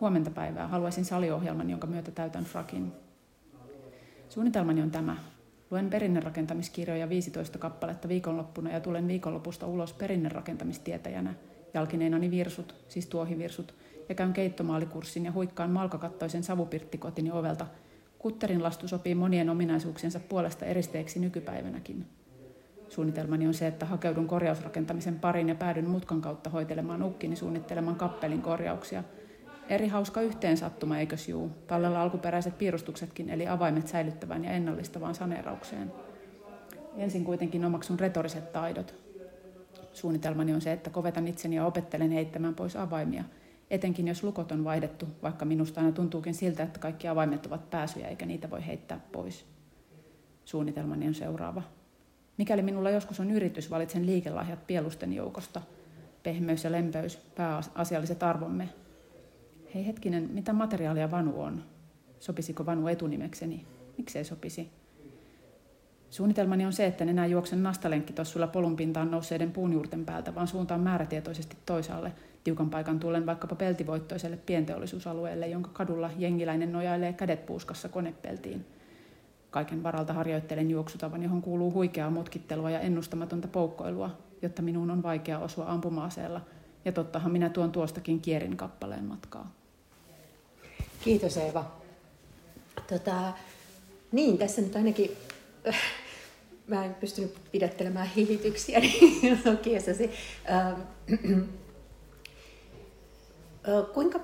Huomenta 0.00 0.30
päivää 0.30 0.68
haluaisin 0.68 1.04
saliohjelman, 1.04 1.70
jonka 1.70 1.86
myötä 1.86 2.10
täytän 2.10 2.44
frakin. 2.44 2.92
Suunnitelmani 4.28 4.82
on 4.82 4.90
tämä. 4.90 5.16
Luen 5.72 5.90
perinnerakentamiskirjoja 5.90 7.08
15 7.08 7.58
kappaletta 7.58 8.08
viikonloppuna 8.08 8.70
ja 8.70 8.80
tulen 8.80 9.08
viikonlopusta 9.08 9.66
ulos 9.66 9.92
perinnerakentamistietejänä, 9.92 11.34
jalkineinani 11.74 12.30
virsut, 12.30 12.74
siis 12.88 13.06
tuohivirsut, 13.06 13.74
ja 14.08 14.14
käyn 14.14 14.32
keittomaalikurssin 14.32 15.24
ja 15.24 15.32
huikkaan 15.32 15.70
malkakattoisen 15.70 16.42
savupirttikotini 16.42 17.30
ovelta, 17.30 17.66
Kutterin 18.18 18.62
lastu 18.62 18.88
sopii 18.88 19.14
monien 19.14 19.50
ominaisuuksiensa 19.50 20.20
puolesta 20.20 20.64
eristeeksi 20.64 21.20
nykypäivänäkin. 21.20 22.06
Suunnitelmani 22.88 23.46
on 23.46 23.54
se, 23.54 23.66
että 23.66 23.86
hakeudun 23.86 24.26
korjausrakentamisen 24.26 25.20
parin 25.20 25.48
ja 25.48 25.54
päädyn 25.54 25.88
mutkan 25.88 26.20
kautta 26.20 26.50
hoitelemaan 26.50 27.02
ukkini 27.02 27.36
suunnitteleman 27.36 27.96
kappelin 27.96 28.42
korjauksia. 28.42 29.04
Eri 29.72 29.88
hauska 29.88 30.20
yhteensattuma, 30.20 30.98
eikös 30.98 31.28
juu? 31.28 31.50
Tallella 31.66 32.02
alkuperäiset 32.02 32.58
piirustuksetkin, 32.58 33.30
eli 33.30 33.48
avaimet 33.48 33.88
säilyttävään 33.88 34.44
ja 34.44 34.50
ennallistavaan 34.50 35.14
saneeraukseen. 35.14 35.92
Ensin 36.96 37.24
kuitenkin 37.24 37.64
omaksun 37.64 38.00
retoriset 38.00 38.52
taidot. 38.52 38.94
Suunnitelmani 39.92 40.54
on 40.54 40.60
se, 40.60 40.72
että 40.72 40.90
kovetan 40.90 41.28
itseni 41.28 41.56
ja 41.56 41.66
opettelen 41.66 42.10
heittämään 42.10 42.54
pois 42.54 42.76
avaimia, 42.76 43.24
etenkin 43.70 44.08
jos 44.08 44.24
lukot 44.24 44.52
on 44.52 44.64
vaihdettu, 44.64 45.08
vaikka 45.22 45.44
minusta 45.44 45.80
aina 45.80 45.92
tuntuukin 45.92 46.34
siltä, 46.34 46.62
että 46.62 46.78
kaikki 46.78 47.08
avaimet 47.08 47.46
ovat 47.46 47.70
pääsyjä 47.70 48.08
eikä 48.08 48.26
niitä 48.26 48.50
voi 48.50 48.66
heittää 48.66 49.00
pois. 49.12 49.46
Suunnitelmani 50.44 51.08
on 51.08 51.14
seuraava. 51.14 51.62
Mikäli 52.36 52.62
minulla 52.62 52.90
joskus 52.90 53.20
on 53.20 53.30
yritys, 53.30 53.70
valitsen 53.70 54.06
liikelahjat 54.06 54.66
pielusten 54.66 55.12
joukosta. 55.12 55.62
Pehmeys 56.22 56.64
ja 56.64 56.72
lempeys, 56.72 57.16
pääasialliset 57.16 58.22
arvomme. 58.22 58.68
Hei 59.74 59.86
hetkinen, 59.86 60.30
mitä 60.32 60.52
materiaalia 60.52 61.10
vanu 61.10 61.40
on? 61.40 61.64
Sopisiko 62.20 62.66
vanu 62.66 62.88
etunimekseni? 62.88 63.66
Miksei 63.98 64.24
sopisi? 64.24 64.70
Suunnitelmani 66.10 66.66
on 66.66 66.72
se, 66.72 66.86
että 66.86 67.04
en 67.04 67.08
enää 67.08 67.26
juoksen 67.26 67.62
nastalenkkitossulla 67.62 68.46
polun 68.46 68.76
pintaan 68.76 69.10
nousseiden 69.10 69.52
puunjuurten 69.52 70.04
päältä, 70.04 70.34
vaan 70.34 70.46
suuntaan 70.46 70.80
määrätietoisesti 70.80 71.56
toisaalle, 71.66 72.12
tiukan 72.44 72.70
paikan 72.70 73.00
tullen 73.00 73.26
vaikkapa 73.26 73.54
peltivoittoiselle 73.54 74.36
pienteollisuusalueelle, 74.36 75.48
jonka 75.48 75.70
kadulla 75.72 76.10
jengiläinen 76.18 76.72
nojailee 76.72 77.12
kädet 77.12 77.46
puuskassa 77.46 77.88
konepeltiin. 77.88 78.66
Kaiken 79.50 79.82
varalta 79.82 80.12
harjoittelen 80.12 80.70
juoksutavan, 80.70 81.22
johon 81.22 81.42
kuuluu 81.42 81.72
huikeaa 81.72 82.10
mutkittelua 82.10 82.70
ja 82.70 82.80
ennustamatonta 82.80 83.48
poukkoilua, 83.48 84.18
jotta 84.42 84.62
minun 84.62 84.90
on 84.90 85.02
vaikea 85.02 85.38
osua 85.38 85.66
ampumaaseella, 85.68 86.40
ja 86.84 86.92
tottahan 86.92 87.32
minä 87.32 87.48
tuon 87.48 87.72
tuostakin 87.72 88.20
kierin 88.20 88.56
kappaleen 88.56 89.04
matkaa. 89.04 89.61
Kiitos 91.02 91.36
Eeva. 91.36 91.72
Tota, 92.88 93.32
niin, 94.12 94.38
tässä 94.38 94.62
nyt 94.62 94.76
ainakin 94.76 95.16
mä 96.66 96.84
en 96.84 96.94
pystynyt 96.94 97.34
pidättelemään 97.52 98.06
hihityksiä 98.06 98.80
niin. 98.80 100.10
Ähm, 100.50 100.80
kuinka 103.94 104.20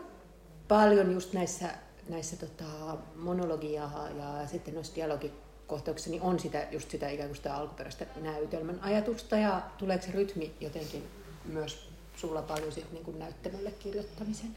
paljon 0.69 1.13
just 1.13 1.33
näissä, 1.33 1.69
näissä 2.09 2.37
tota, 2.37 2.97
monologiaa 3.17 4.09
ja 4.19 4.47
sitten 4.47 4.75
noissa 4.75 4.95
dialogikohtauksissa 4.95 6.11
niin 6.11 6.23
on 6.23 6.41
sitä, 6.41 6.67
just 6.71 6.91
sitä 6.91 7.09
ikään 7.09 7.29
kuin 7.29 7.37
sitä 7.37 7.57
alkuperäistä 7.57 8.07
näytelmän 8.17 8.81
ajatusta 8.81 9.37
ja 9.37 9.63
tuleeko 9.79 10.05
se 10.05 10.13
rytmi 10.13 10.55
jotenkin 10.61 11.05
myös 11.45 11.89
sulla 12.17 12.43
paljon 12.43 12.73
sit 12.73 12.93
niin 12.93 13.19
näyttämölle 13.19 13.71
kirjoittamisen 13.71 14.57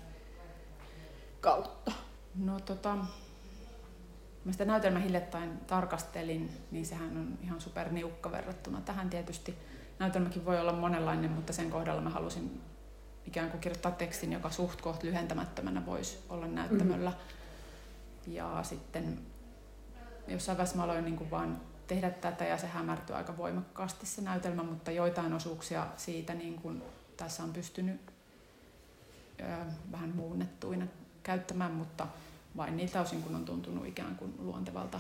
kautta? 1.42 1.92
No 2.36 2.60
tota, 2.60 2.98
Mä 4.46 4.52
sitä 4.52 4.66
näytelmä 4.66 5.00
hiljattain 5.00 5.58
tarkastelin, 5.58 6.52
niin 6.72 6.86
sehän 6.86 7.18
on 7.18 7.38
ihan 7.44 7.62
superniukka 7.62 8.32
verrattuna 8.32 8.82
tähän 8.82 9.10
tietysti. 9.10 9.58
Näytelmäkin 10.00 10.46
voi 10.46 10.60
olla 10.60 10.74
monenlainen, 10.74 11.32
mutta 11.32 11.54
sen 11.54 11.70
kohdalla 11.70 12.02
mä 12.02 12.10
halusin 12.10 12.62
ikään 13.26 13.52
kuin 13.52 13.62
kirjoittaa 13.62 13.92
tekstin, 13.92 14.34
joka 14.34 14.50
suht 14.50 14.82
koht 14.82 15.04
lyhentämättömänä 15.04 15.86
voisi 15.86 16.26
olla 16.30 16.48
näyttämöllä. 16.48 17.10
Mm-hmm. 17.10 18.34
Ja 18.34 18.60
sitten 18.64 19.20
jossain 20.28 20.58
vaiheessa 20.58 20.78
mä 20.78 20.84
aloin 20.84 21.06
niin 21.06 21.18
kuin 21.18 21.32
vaan 21.32 21.62
tehdä 21.88 22.10
tätä 22.10 22.46
ja 22.46 22.58
se 22.58 22.68
hämärtyi 22.68 23.16
aika 23.16 23.38
voimakkaasti 23.38 24.06
se 24.06 24.22
näytelmä, 24.22 24.64
mutta 24.64 24.92
joitain 24.92 25.34
osuuksia 25.34 25.88
siitä 25.98 26.34
niin 26.34 26.56
kuin 26.62 26.84
tässä 27.18 27.44
on 27.44 27.54
pystynyt 27.54 28.02
ö, 29.40 29.44
vähän 29.92 30.16
muunnettuina 30.16 30.88
käyttämään, 31.24 31.72
mutta 31.72 32.08
vain 32.58 32.78
niiltä 32.78 33.02
osin, 33.02 33.24
kun 33.24 33.36
on 33.36 33.46
tuntunut 33.46 33.88
ikään 33.88 34.16
kuin 34.16 34.36
luontevalta. 34.40 35.00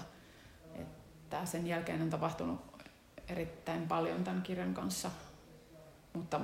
Että 0.75 1.45
sen 1.45 1.67
jälkeen 1.67 2.01
on 2.01 2.09
tapahtunut 2.09 2.59
erittäin 3.27 3.87
paljon 3.87 4.23
tämän 4.23 4.41
kirjan 4.41 4.73
kanssa, 4.73 5.11
mutta, 6.13 6.41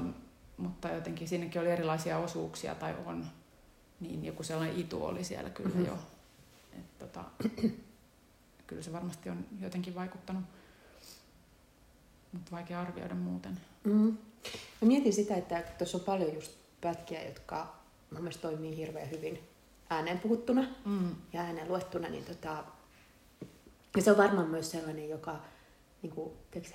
mutta 0.58 0.90
jotenkin 0.90 1.28
siinäkin 1.28 1.62
oli 1.62 1.72
erilaisia 1.72 2.18
osuuksia 2.18 2.76
tai 2.76 2.96
on, 3.06 3.26
niin 4.00 4.26
joku 4.26 4.44
sellainen 4.44 4.80
itu 4.80 5.06
oli 5.06 5.24
siellä 5.24 5.50
kyllä 5.50 5.70
mm-hmm. 5.70 5.86
jo. 5.86 5.98
Et 6.80 7.00
tota, 7.00 7.24
kyllä 8.68 8.82
se 8.82 8.94
varmasti 8.94 9.30
on 9.30 9.46
jotenkin 9.60 9.96
vaikuttanut, 9.96 10.44
mutta 12.34 12.52
vaikea 12.52 12.82
arvioida 12.82 13.16
muuten. 13.16 13.60
Mm. 13.84 14.18
Mä 14.82 14.88
mietin 14.88 15.14
sitä, 15.14 15.36
että 15.36 15.64
tuossa 15.78 15.98
on 15.98 16.04
paljon 16.04 16.34
just 16.34 16.52
pätkiä, 16.82 17.24
jotka 17.26 17.76
mun 18.12 18.22
mielestä 18.22 18.42
toimii 18.42 18.78
hirveän 18.78 19.10
hyvin 19.10 19.40
ääneen 19.90 20.20
puhuttuna 20.20 20.68
mm. 20.86 21.16
ja 21.34 21.42
ääneen 21.42 21.68
luettuna, 21.68 22.10
niin 22.10 22.26
tota, 22.26 22.64
ja 23.96 24.02
se 24.02 24.12
on 24.12 24.18
varmaan 24.18 24.50
myös 24.50 24.72
sellainen, 24.72 25.10
joka 25.10 25.40
niin 26.02 26.12
kuin, 26.12 26.32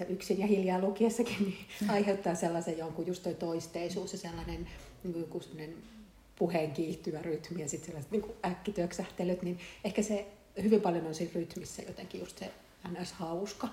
yksin 0.09 0.38
ja 0.38 0.46
hiljaa 0.46 0.81
lukiessakin 0.81 1.38
niin 1.38 1.66
mm. 1.81 1.90
aiheuttaa 1.90 2.35
sellaisen 2.35 2.79
jonkun 2.79 3.07
just 3.07 3.22
toi 3.22 3.35
toisteisuus 3.35 4.12
ja 4.12 4.18
sellainen 4.18 4.68
niin 5.05 5.12
kuin 5.12 5.20
joku 5.20 5.40
sellainen 5.40 5.75
puheen 6.38 6.70
kiihtyvä 6.70 7.22
rytmi 7.22 7.62
ja 7.62 7.68
sitten 7.68 7.87
sellaiset 7.87 8.12
niin 8.12 8.25
äkkityöksähtelyt, 8.44 9.42
niin 9.42 9.59
ehkä 9.85 10.03
se 10.03 10.27
hyvin 10.62 10.81
paljon 10.81 11.07
on 11.07 11.14
siinä 11.14 11.33
rytmissä 11.35 11.83
jotenkin 11.83 12.20
just 12.20 12.38
se 12.38 12.51
ns. 12.88 13.12
hauska. 13.12 13.68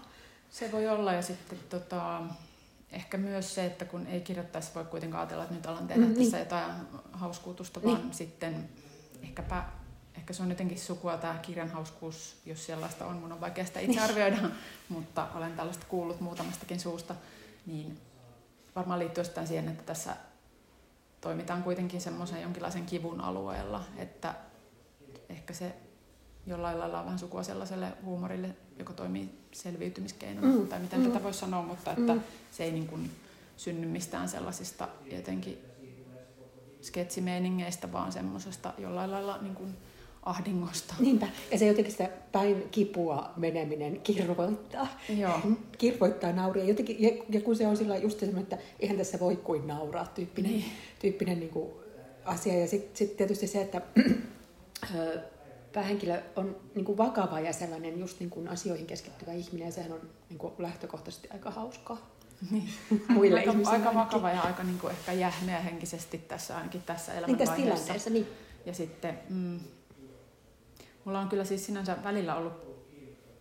Se 0.49 0.71
voi 0.71 0.87
olla 0.87 1.13
ja 1.13 1.21
sitten 1.21 1.59
tota, 1.69 2.21
ehkä 2.91 3.17
myös 3.17 3.55
se, 3.55 3.65
että 3.65 3.85
kun 3.85 4.07
ei 4.07 4.21
kirjoittaisi 4.21 4.71
voi 4.75 4.85
kuitenkaan 4.85 5.21
ajatella, 5.21 5.43
että 5.43 5.55
nyt 5.55 5.65
alan 5.65 5.87
tehdä 5.87 6.05
mm, 6.05 6.15
tässä 6.15 6.37
niin. 6.37 6.39
jotain 6.39 6.71
hauskuutusta, 7.11 7.83
vaan 7.83 8.01
niin. 8.01 8.13
sitten 8.13 8.69
ehkäpä, 9.23 9.65
ehkä 10.15 10.33
se 10.33 10.43
on 10.43 10.49
jotenkin 10.49 10.79
sukua 10.79 11.17
tämä 11.17 11.39
kirjan 11.41 11.69
hauskuus, 11.69 12.41
jos 12.45 12.65
sellaista 12.65 13.05
on. 13.05 13.15
Mun 13.15 13.31
on 13.31 13.41
vaikea 13.41 13.65
sitä 13.65 13.79
itse 13.79 13.99
arvioida, 13.99 14.37
mutta 14.89 15.27
olen 15.35 15.55
tällaista 15.55 15.85
kuullut 15.89 16.21
muutamastakin 16.21 16.79
suusta. 16.79 17.15
Niin 17.65 17.97
varmaan 18.75 18.99
liittyy 18.99 19.21
osittain 19.21 19.47
siihen, 19.47 19.67
että 19.67 19.83
tässä 19.83 20.15
toimitaan 21.21 21.63
kuitenkin 21.63 22.01
semmoisen 22.01 22.41
jonkinlaisen 22.41 22.85
kivun 22.85 23.21
alueella, 23.21 23.83
että 23.97 24.35
ehkä 25.29 25.53
se 25.53 25.75
jollain 26.47 26.79
lailla 26.79 26.99
on 26.99 27.05
vähän 27.05 27.19
sukua 27.19 27.43
sellaiselle 27.43 27.93
huumorille, 28.03 28.55
joka 28.79 28.93
toimii 28.93 29.39
selviytymiskeinona, 29.51 30.47
mm. 30.47 30.67
tai 30.67 30.79
miten 30.79 30.99
mm. 30.99 31.07
tätä 31.07 31.23
voisi 31.23 31.39
sanoa, 31.39 31.61
mutta 31.61 31.91
että 31.91 32.13
mm. 32.13 32.21
se 32.51 32.63
ei 32.63 32.71
niin 32.71 32.87
kuin 32.87 33.11
synny 33.57 33.87
mistään 33.87 34.29
sellaisista 34.29 34.87
jotenkin 35.11 35.68
sketsimeiningeistä, 36.81 37.91
vaan 37.91 38.11
semmoisesta 38.11 38.73
jollain 38.77 39.11
lailla 39.11 39.37
niin 39.41 39.55
kuin 39.55 39.77
ahdingosta. 40.23 40.95
Niinpä. 40.99 41.27
Ja 41.51 41.57
se 41.57 41.67
jotenkin 41.67 41.91
sitä 41.91 42.09
päin 42.31 42.67
kipua 42.71 43.31
meneminen 43.37 44.01
kirvoittaa. 44.01 44.87
Joo. 45.17 45.39
Kirvoittaa 45.77 46.31
nauria. 46.31 46.63
Jotenkin, 46.63 47.01
ja, 47.01 47.09
ja, 47.29 47.41
kun 47.41 47.55
se 47.55 47.67
on 47.67 47.77
sillä 47.77 47.97
just 47.97 48.19
semmoinen, 48.19 48.43
että 48.43 48.57
eihän 48.79 48.97
tässä 48.97 49.19
voi 49.19 49.35
kuin 49.35 49.67
nauraa 49.67 50.05
tyyppinen, 50.05 50.51
niin. 50.51 50.65
tyyppinen 50.99 51.39
niin 51.39 51.49
kuin 51.49 51.71
asia. 52.25 52.59
Ja 52.59 52.67
sitten 52.67 52.97
sit 52.97 53.17
tietysti 53.17 53.47
se, 53.47 53.61
että 53.61 53.81
päähenkilö 55.73 56.21
on 56.35 56.55
niin 56.75 56.85
kuin 56.85 56.97
vakava 56.97 57.39
ja 57.39 57.53
sellainen 57.53 57.99
just 57.99 58.19
niin 58.19 58.29
kuin 58.29 58.47
asioihin 58.47 58.87
keskittyvä 58.87 59.33
ihminen, 59.33 59.65
ja 59.65 59.71
sehän 59.71 59.91
on 59.91 60.01
niin 60.29 60.39
kuin 60.39 60.53
lähtökohtaisesti 60.57 61.27
aika 61.33 61.51
hauskaa. 61.51 62.18
Niin. 62.51 62.69
muille 63.09 63.39
aika, 63.39 63.51
ihmisille. 63.51 63.77
Aika 63.77 63.93
vakava 63.93 64.29
ja 64.29 64.41
aika 64.41 64.63
niin 64.63 64.79
kuin 64.79 64.91
ehkä 64.91 65.11
jähmeä 65.11 65.59
henkisesti 65.59 66.17
tässä 66.17 66.57
ainakin 66.57 66.81
tässä 66.81 67.13
elämänvaiheessa. 67.13 67.55
Niin 67.55 67.67
tässä 67.67 67.85
tilanteessa, 67.85 68.09
niin. 68.09 68.27
Ja 68.65 68.73
sitten 68.73 69.19
mm, 69.29 69.59
mulla 71.05 71.19
on 71.19 71.29
kyllä 71.29 71.43
siis 71.43 71.65
sinänsä 71.65 71.97
välillä 72.03 72.35
ollut 72.35 72.69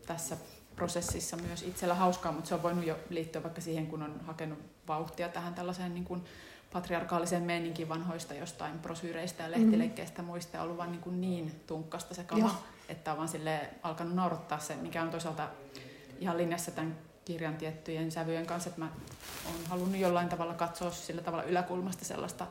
tässä 0.06 0.36
prosessissa 0.76 1.36
myös 1.36 1.62
itsellä 1.62 1.94
hauskaa, 1.94 2.32
mutta 2.32 2.48
se 2.48 2.54
on 2.54 2.62
voinut 2.62 2.86
jo 2.86 2.98
liittyä 3.10 3.42
vaikka 3.42 3.60
siihen, 3.60 3.86
kun 3.86 4.02
on 4.02 4.20
hakenut 4.26 4.58
vauhtia 4.88 5.28
tähän 5.28 5.54
tällaiseen 5.54 5.94
niin 5.94 6.04
kuin 6.04 6.24
patriarkaaliseen 6.72 7.42
meininkin 7.42 7.88
vanhoista 7.88 8.34
jostain 8.34 8.78
brosyyreistä 8.78 9.42
ja 9.42 9.50
lehtileikkeistä 9.50 10.22
mm. 10.22 10.26
muista 10.26 10.56
ja 10.56 10.62
ollut 10.62 10.76
vaan 10.76 10.92
niin, 10.92 11.00
kuin 11.00 11.20
niin 11.20 11.60
tunkkasta 11.66 12.14
se 12.14 12.24
kama, 12.24 12.62
että 12.88 13.12
on 13.12 13.18
vaan 13.18 13.28
alkanut 13.82 14.14
naurattaa 14.14 14.58
se, 14.58 14.76
mikä 14.76 15.02
on 15.02 15.10
toisaalta 15.10 15.48
ihan 16.20 16.36
linjassa 16.36 16.70
tämän 16.70 16.96
kirjan 17.28 17.56
tiettyjen 17.56 18.12
sävyjen 18.12 18.46
kanssa, 18.46 18.68
että 18.68 18.80
mä 18.80 18.90
oon 19.46 19.66
halunnut 19.68 20.00
jollain 20.00 20.28
tavalla 20.28 20.54
katsoa 20.54 20.90
sillä 20.90 21.22
tavalla 21.22 21.44
yläkulmasta 21.44 22.04
sellaista 22.04 22.46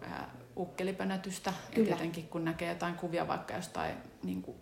ää, 0.00 0.30
ukkelipönätystä. 0.56 1.52
Että 1.72 1.90
jotenkin 1.90 2.28
kun 2.28 2.44
näkee 2.44 2.68
jotain 2.68 2.94
kuvia 2.94 3.28
vaikka 3.28 3.54
jostain 3.54 3.94
niin 4.22 4.42
kuin 4.42 4.56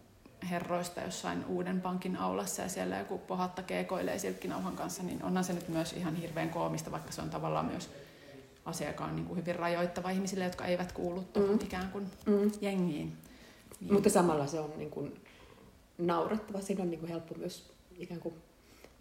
herroista 0.51 1.01
jossain 1.01 1.44
uuden 1.44 1.81
pankin 1.81 2.16
aulassa 2.16 2.62
ja 2.62 2.68
siellä 2.68 2.99
joku 2.99 3.18
pohatta 3.18 3.62
keekoilee 3.62 4.18
silkkinauhan 4.18 4.77
kanssa, 4.77 5.03
niin 5.03 5.23
onhan 5.23 5.44
se 5.44 5.53
nyt 5.53 5.68
myös 5.68 5.92
ihan 5.92 6.14
hirveän 6.16 6.51
koomista, 6.51 6.90
vaikka 6.90 7.12
se 7.12 7.23
on 7.23 7.31
tavallaan 7.31 7.66
myös 7.66 7.90
asia, 8.64 8.88
joka 8.88 9.05
on 9.05 9.16
niin 9.16 9.27
kuin 9.27 9.37
hyvin 9.37 9.57
rajoittava 9.57 10.11
ihmisille, 10.11 10.44
jotka 10.44 10.64
eivät 10.64 10.92
kuulu 10.92 11.20
mm. 11.20 11.55
ikään 11.55 11.88
kuin 11.88 12.11
mm. 12.27 12.51
jengiin. 12.61 13.16
Niin. 13.81 13.92
Mutta 13.92 14.11
samalla 14.11 14.47
se 14.47 14.61
on 14.61 14.73
niin 14.77 14.90
kuin 14.90 15.20
naurattava. 15.99 16.61
Siinä 16.61 16.83
on 16.83 16.90
niin 16.90 17.01
kuin 17.01 17.11
helppo 17.11 17.35
myös 17.38 17.73
ikään 17.99 18.20
kuin 18.20 18.35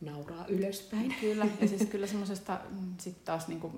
nauraa 0.05 0.45
ylöspäin. 0.47 1.15
Kyllä, 1.21 1.47
ja 1.61 1.67
siis 1.67 1.85
kyllä 1.91 2.07
semmoisesta 2.07 2.59
mm, 2.69 2.93
sitten 2.97 3.25
taas 3.25 3.47
niin 3.47 3.59
kuin 3.59 3.73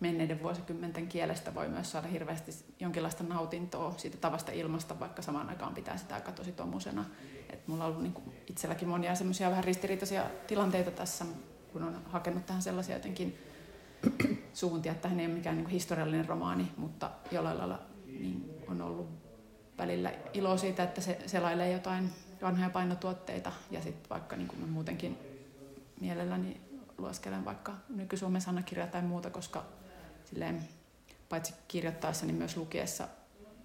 menneiden 0.00 0.42
vuosikymmenten 0.42 1.06
kielestä 1.08 1.54
voi 1.54 1.68
myös 1.68 1.92
saada 1.92 2.08
hirveästi 2.08 2.52
jonkinlaista 2.80 3.24
nautintoa 3.24 3.94
siitä 3.96 4.16
tavasta 4.16 4.52
ilmasta, 4.52 5.00
vaikka 5.00 5.22
samaan 5.22 5.48
aikaan 5.48 5.74
pitää 5.74 5.96
sitä 5.96 6.14
aika 6.14 6.32
tosi 6.32 6.52
tomusena. 6.52 7.04
Et 7.52 7.68
mulla 7.68 7.84
on 7.84 7.90
ollut 7.90 8.02
niin 8.02 8.12
kuin 8.12 8.34
itselläkin 8.50 8.88
monia 8.88 9.14
semmoisia 9.14 9.50
vähän 9.50 9.64
ristiriitaisia 9.64 10.24
tilanteita 10.46 10.90
tässä, 10.90 11.24
kun 11.72 11.82
on 11.82 12.02
hakenut 12.06 12.46
tähän 12.46 12.62
sellaisia 12.62 12.96
jotenkin 12.96 13.38
suuntia, 14.54 14.92
että 14.92 15.08
hän 15.08 15.20
ei 15.20 15.26
ole 15.26 15.34
mikään 15.34 15.56
niin 15.56 15.68
historiallinen 15.68 16.28
romaani, 16.28 16.72
mutta 16.76 17.10
jollain 17.30 17.58
lailla 17.58 17.80
niin 18.06 18.50
on 18.68 18.82
ollut 18.82 19.08
välillä 19.78 20.12
ilo 20.32 20.58
siitä, 20.58 20.82
että 20.82 21.00
se 21.00 21.18
selailee 21.26 21.72
jotain 21.72 22.10
vanhoja 22.42 22.70
painotuotteita 22.70 23.52
ja 23.70 23.82
sitten 23.82 24.10
vaikka 24.10 24.36
niin 24.36 24.48
kuin 24.48 24.60
mä 24.60 24.66
muutenkin 24.66 25.18
mielelläni 26.00 26.60
lueskelen 26.98 27.44
vaikka 27.44 27.72
nyky-Suomen 27.88 28.40
sanakirjaa 28.40 28.86
tai 28.86 29.02
muuta, 29.02 29.30
koska 29.30 29.64
silleen, 30.24 30.68
paitsi 31.28 31.54
kirjoittaessa, 31.68 32.26
niin 32.26 32.36
myös 32.36 32.56
lukiessa 32.56 33.08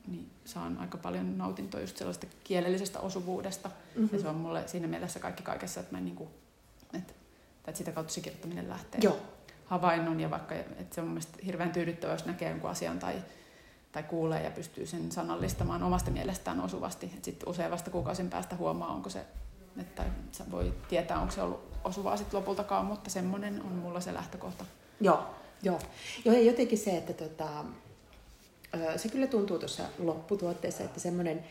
niin 0.07 0.31
saan 0.45 0.77
aika 0.77 0.97
paljon 0.97 1.37
nautintoa 1.37 1.81
just 1.81 1.97
sellaista 1.97 2.27
kielellisestä 2.43 2.99
osuvuudesta. 2.99 3.69
Mm-hmm. 3.69 4.09
Ja 4.13 4.21
se 4.21 4.27
on 4.27 4.35
mulle 4.35 4.67
siinä 4.67 4.87
mielessä 4.87 5.19
kaikki 5.19 5.43
kaikessa, 5.43 5.79
että, 5.79 5.91
mä 5.95 6.01
niin 6.01 6.15
kuin, 6.15 6.29
että, 6.93 7.13
että 7.57 7.77
sitä 7.77 7.91
kautta 7.91 8.13
se 8.13 8.21
kirjoittaminen 8.21 8.69
lähtee. 8.69 9.01
Joo. 9.03 9.17
Havainnon 9.65 10.19
ja 10.19 10.29
vaikka, 10.29 10.55
että 10.55 10.95
se 10.95 11.01
on 11.01 11.07
mun 11.07 11.13
mielestä 11.13 11.37
hirveän 11.45 11.71
tyydyttävää, 11.71 12.15
jos 12.15 12.25
näkee 12.25 12.49
jonkun 12.49 12.69
asian 12.69 12.99
tai, 12.99 13.15
tai 13.91 14.03
kuulee 14.03 14.43
ja 14.43 14.51
pystyy 14.51 14.85
sen 14.85 15.11
sanallistamaan 15.11 15.83
omasta 15.83 16.11
mielestään 16.11 16.61
osuvasti. 16.61 17.11
Sitten 17.21 17.49
usein 17.49 17.71
vasta 17.71 17.89
kuukausin 17.89 18.29
päästä 18.29 18.55
huomaa, 18.55 18.93
onko 18.93 19.09
se, 19.09 19.25
että 19.77 20.05
voi 20.51 20.73
tietää, 20.89 21.19
onko 21.19 21.33
se 21.33 21.41
ollut 21.41 21.70
osuvaa 21.83 22.17
sitten 22.17 22.39
lopultakaan, 22.39 22.85
mutta 22.85 23.09
semmoinen 23.09 23.61
on 23.61 23.71
mulla 23.71 24.01
se 24.01 24.13
lähtökohta. 24.13 24.65
Joo, 25.01 25.25
joo. 25.63 25.79
Joo, 26.25 26.35
ja 26.35 26.41
jotenkin 26.41 26.77
se, 26.77 26.97
että 26.97 27.13
tota, 27.13 27.65
se 28.95 29.09
kyllä 29.09 29.27
tuntuu 29.27 29.59
tuossa 29.59 29.83
lopputuotteessa, 29.99 30.83
että 30.83 30.99
semmoinen, 30.99 31.45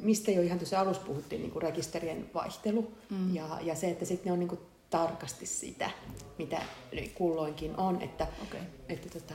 mistä 0.00 0.30
jo 0.30 0.42
ihan 0.42 0.58
tuossa 0.58 0.80
alussa 0.80 1.02
puhuttiin, 1.02 1.40
niin 1.40 1.50
kuin 1.50 1.62
rekisterien 1.62 2.30
vaihtelu 2.34 2.92
mm. 3.10 3.34
ja, 3.34 3.58
ja 3.62 3.74
se, 3.74 3.90
että 3.90 4.04
sitten 4.04 4.26
ne 4.26 4.32
on 4.32 4.38
niin 4.38 4.48
kuin 4.48 4.60
tarkasti 4.90 5.46
sitä, 5.46 5.90
mitä 6.38 6.62
kulloinkin 7.14 7.76
on, 7.76 8.02
että, 8.02 8.26
okay. 8.42 8.60
että, 8.88 9.18
tota, 9.18 9.34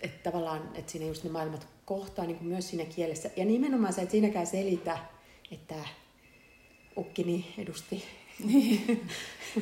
että 0.00 0.30
tavallaan, 0.30 0.70
että 0.74 0.92
siinä 0.92 1.06
just 1.06 1.24
ne 1.24 1.30
maailmat 1.30 1.68
kohtaa 1.84 2.24
niin 2.24 2.36
kuin 2.36 2.48
myös 2.48 2.68
siinä 2.68 2.84
kielessä. 2.84 3.30
Ja 3.36 3.44
nimenomaan 3.44 3.92
se, 3.92 4.02
että 4.02 4.12
siinäkään 4.12 4.46
selitä, 4.46 4.98
että 5.50 5.74
ukkini 6.98 7.54
edusti 7.58 8.04
niin. 8.44 9.08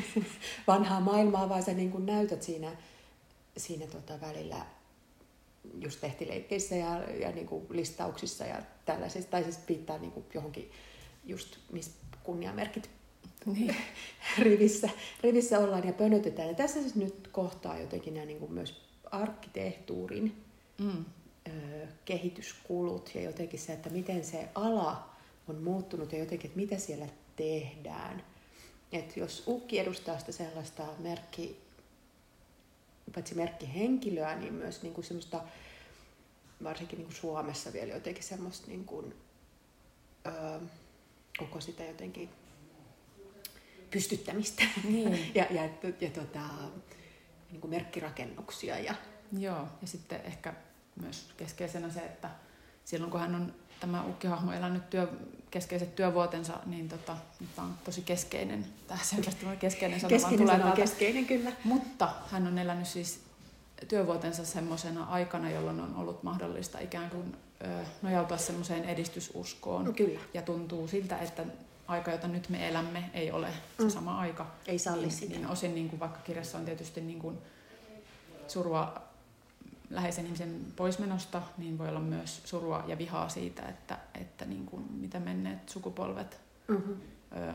vanhaa 0.67 1.01
maailmaa, 1.01 1.49
vaan 1.49 1.63
sä 1.63 1.73
niin 1.73 1.91
kuin 1.91 2.07
näytät 2.07 2.43
siinä, 2.43 2.77
siinä 3.57 3.87
tota 3.87 4.21
välillä 4.21 4.67
just 5.81 6.03
lehtileikkeissä 6.03 6.75
ja, 6.75 7.13
ja 7.13 7.33
niin 7.33 7.47
kuin 7.47 7.67
listauksissa 7.71 8.45
ja 8.45 8.63
tällaisissa, 8.85 9.31
tai 9.31 9.43
siis 9.43 9.59
viittaa 9.69 9.99
niin 9.99 10.13
kuin 10.13 10.27
johonkin 10.35 10.71
just 11.25 11.57
missä 11.73 11.91
kunniamerkit 12.23 12.91
niin. 13.47 13.77
rivissä, 14.39 14.91
rivissä 15.21 15.59
ollaan 15.59 15.87
ja 15.87 15.93
pönötetään. 15.93 16.49
Ja 16.49 16.55
tässä 16.55 16.81
siis 16.81 16.95
nyt 16.95 17.29
kohtaa 17.33 17.79
jotenkin 17.79 18.15
nämä 18.15 18.27
niin 18.27 18.39
kuin 18.39 18.53
myös 18.53 18.83
arkkitehtuurin 19.11 20.45
mm. 20.79 21.05
ö, 21.49 21.51
kehityskulut 22.05 23.11
ja 23.15 23.23
jotenkin 23.23 23.61
se, 23.61 23.73
että 23.73 23.91
miten 23.91 24.25
se 24.25 24.49
ala 24.55 25.11
on 25.49 25.63
muuttunut 25.63 26.13
ja 26.13 26.19
jotenkin, 26.19 26.49
että 26.49 26.61
mitä 26.61 26.79
siellä 26.79 27.07
tehdään. 27.37 28.25
Et 28.93 29.17
jos 29.17 29.45
ukki 29.47 29.79
edustaa 29.79 30.19
sitä 30.19 30.33
sellaista 30.33 30.87
merkki, 30.99 31.61
paitsi 33.15 33.35
merkkihenkilöä, 33.35 34.37
niin 34.37 34.55
myös 34.55 34.83
niin 34.83 34.95
kuin 34.95 35.05
semmoista, 35.05 35.45
varsinkin 36.65 36.99
niin 36.99 37.07
kuin 37.07 37.17
Suomessa 37.17 37.73
vielä 37.73 37.95
jotenkin 37.95 38.25
semmoista 38.25 38.67
niin 38.67 38.85
kuin, 38.85 39.15
ö, 40.27 40.61
koko 41.39 41.61
sitä 41.61 41.85
jotenkin 41.85 42.29
pystyttämistä 43.91 44.63
niin. 44.85 45.31
ja, 45.35 45.47
ja, 45.51 45.65
ja 46.01 46.11
tota, 46.11 46.41
niin 47.51 47.61
kuin 47.61 47.71
merkkirakennuksia. 47.71 48.79
Ja... 48.79 48.95
Joo, 49.39 49.69
ja 49.83 49.87
sitten 49.87 50.21
ehkä 50.25 50.55
myös 51.01 51.29
keskeisenä 51.37 51.91
se, 51.91 52.01
että 52.01 52.31
silloin 52.85 53.11
kun 53.11 53.21
hän 53.21 53.35
on 53.35 53.55
tämä 53.81 54.05
ukkihahmo 54.05 54.53
elänyt 54.53 54.91
työ, 54.91 55.09
keskeiset 55.51 55.97
työvuotensa, 55.97 56.53
niin 56.67 56.89
tota, 56.89 57.17
tämä 57.57 57.69
on 57.69 57.75
tosi 57.85 58.03
keskeinen. 58.03 58.67
Tämä 58.89 59.01
selvästi 59.03 59.47
on 59.47 59.57
keskeinen 59.57 60.01
sana. 60.01 60.09
Keskeinen 60.09 60.47
sana 60.47 60.73
keskeinen, 60.73 61.27
kyllä. 61.27 61.53
Mutta 61.65 62.09
hän 62.31 62.47
on 62.47 62.59
elänyt 62.59 62.87
siis 62.87 63.21
työvuotensa 63.89 64.45
semmoisena 64.45 65.05
aikana, 65.05 65.51
jolloin 65.51 65.81
on 65.81 65.97
ollut 65.97 66.23
mahdollista 66.23 66.79
ikään 66.79 67.11
kuin 67.11 67.37
ö, 67.65 67.85
nojautua 68.03 68.37
semmoiseen 68.37 68.85
edistysuskoon. 68.85 69.85
No, 69.85 69.93
kyllä. 69.93 70.21
Ja 70.35 70.43
tuntuu 70.43 70.89
siltä, 70.89 71.19
että 71.19 71.45
aika, 71.89 72.11
jota 72.11 72.29
nyt 72.29 72.49
me 72.49 72.69
elämme, 72.69 73.11
ei 73.15 73.31
ole 73.31 73.49
se 73.77 73.83
mm. 73.83 73.91
sama 73.91 74.19
aika. 74.19 74.47
Ei 74.67 74.79
salli 74.79 75.07
niin, 75.07 75.11
sitä. 75.11 75.33
Niin 75.33 75.47
osin 75.47 75.75
niin 75.75 75.89
kuin 75.89 76.01
vaikka 76.01 76.19
kirjassa 76.19 76.59
on 76.59 76.65
tietysti 76.65 77.01
niin 77.01 77.19
kuin 77.19 77.39
surua 78.49 79.06
läheisen 79.91 80.25
ihmisen 80.25 80.67
poismenosta, 80.77 81.43
niin 81.59 81.79
voi 81.79 81.89
olla 81.89 82.01
myös 82.01 82.41
surua 82.45 82.85
ja 82.87 82.99
vihaa 82.99 83.29
siitä, 83.29 83.63
että, 83.63 83.99
että 84.15 84.45
niin 84.45 84.67
kuin 84.67 84.93
mitä 84.93 85.21
menneet 85.21 85.69
sukupolvet 85.69 86.41
mm-hmm. 86.69 86.95
ö, 87.37 87.53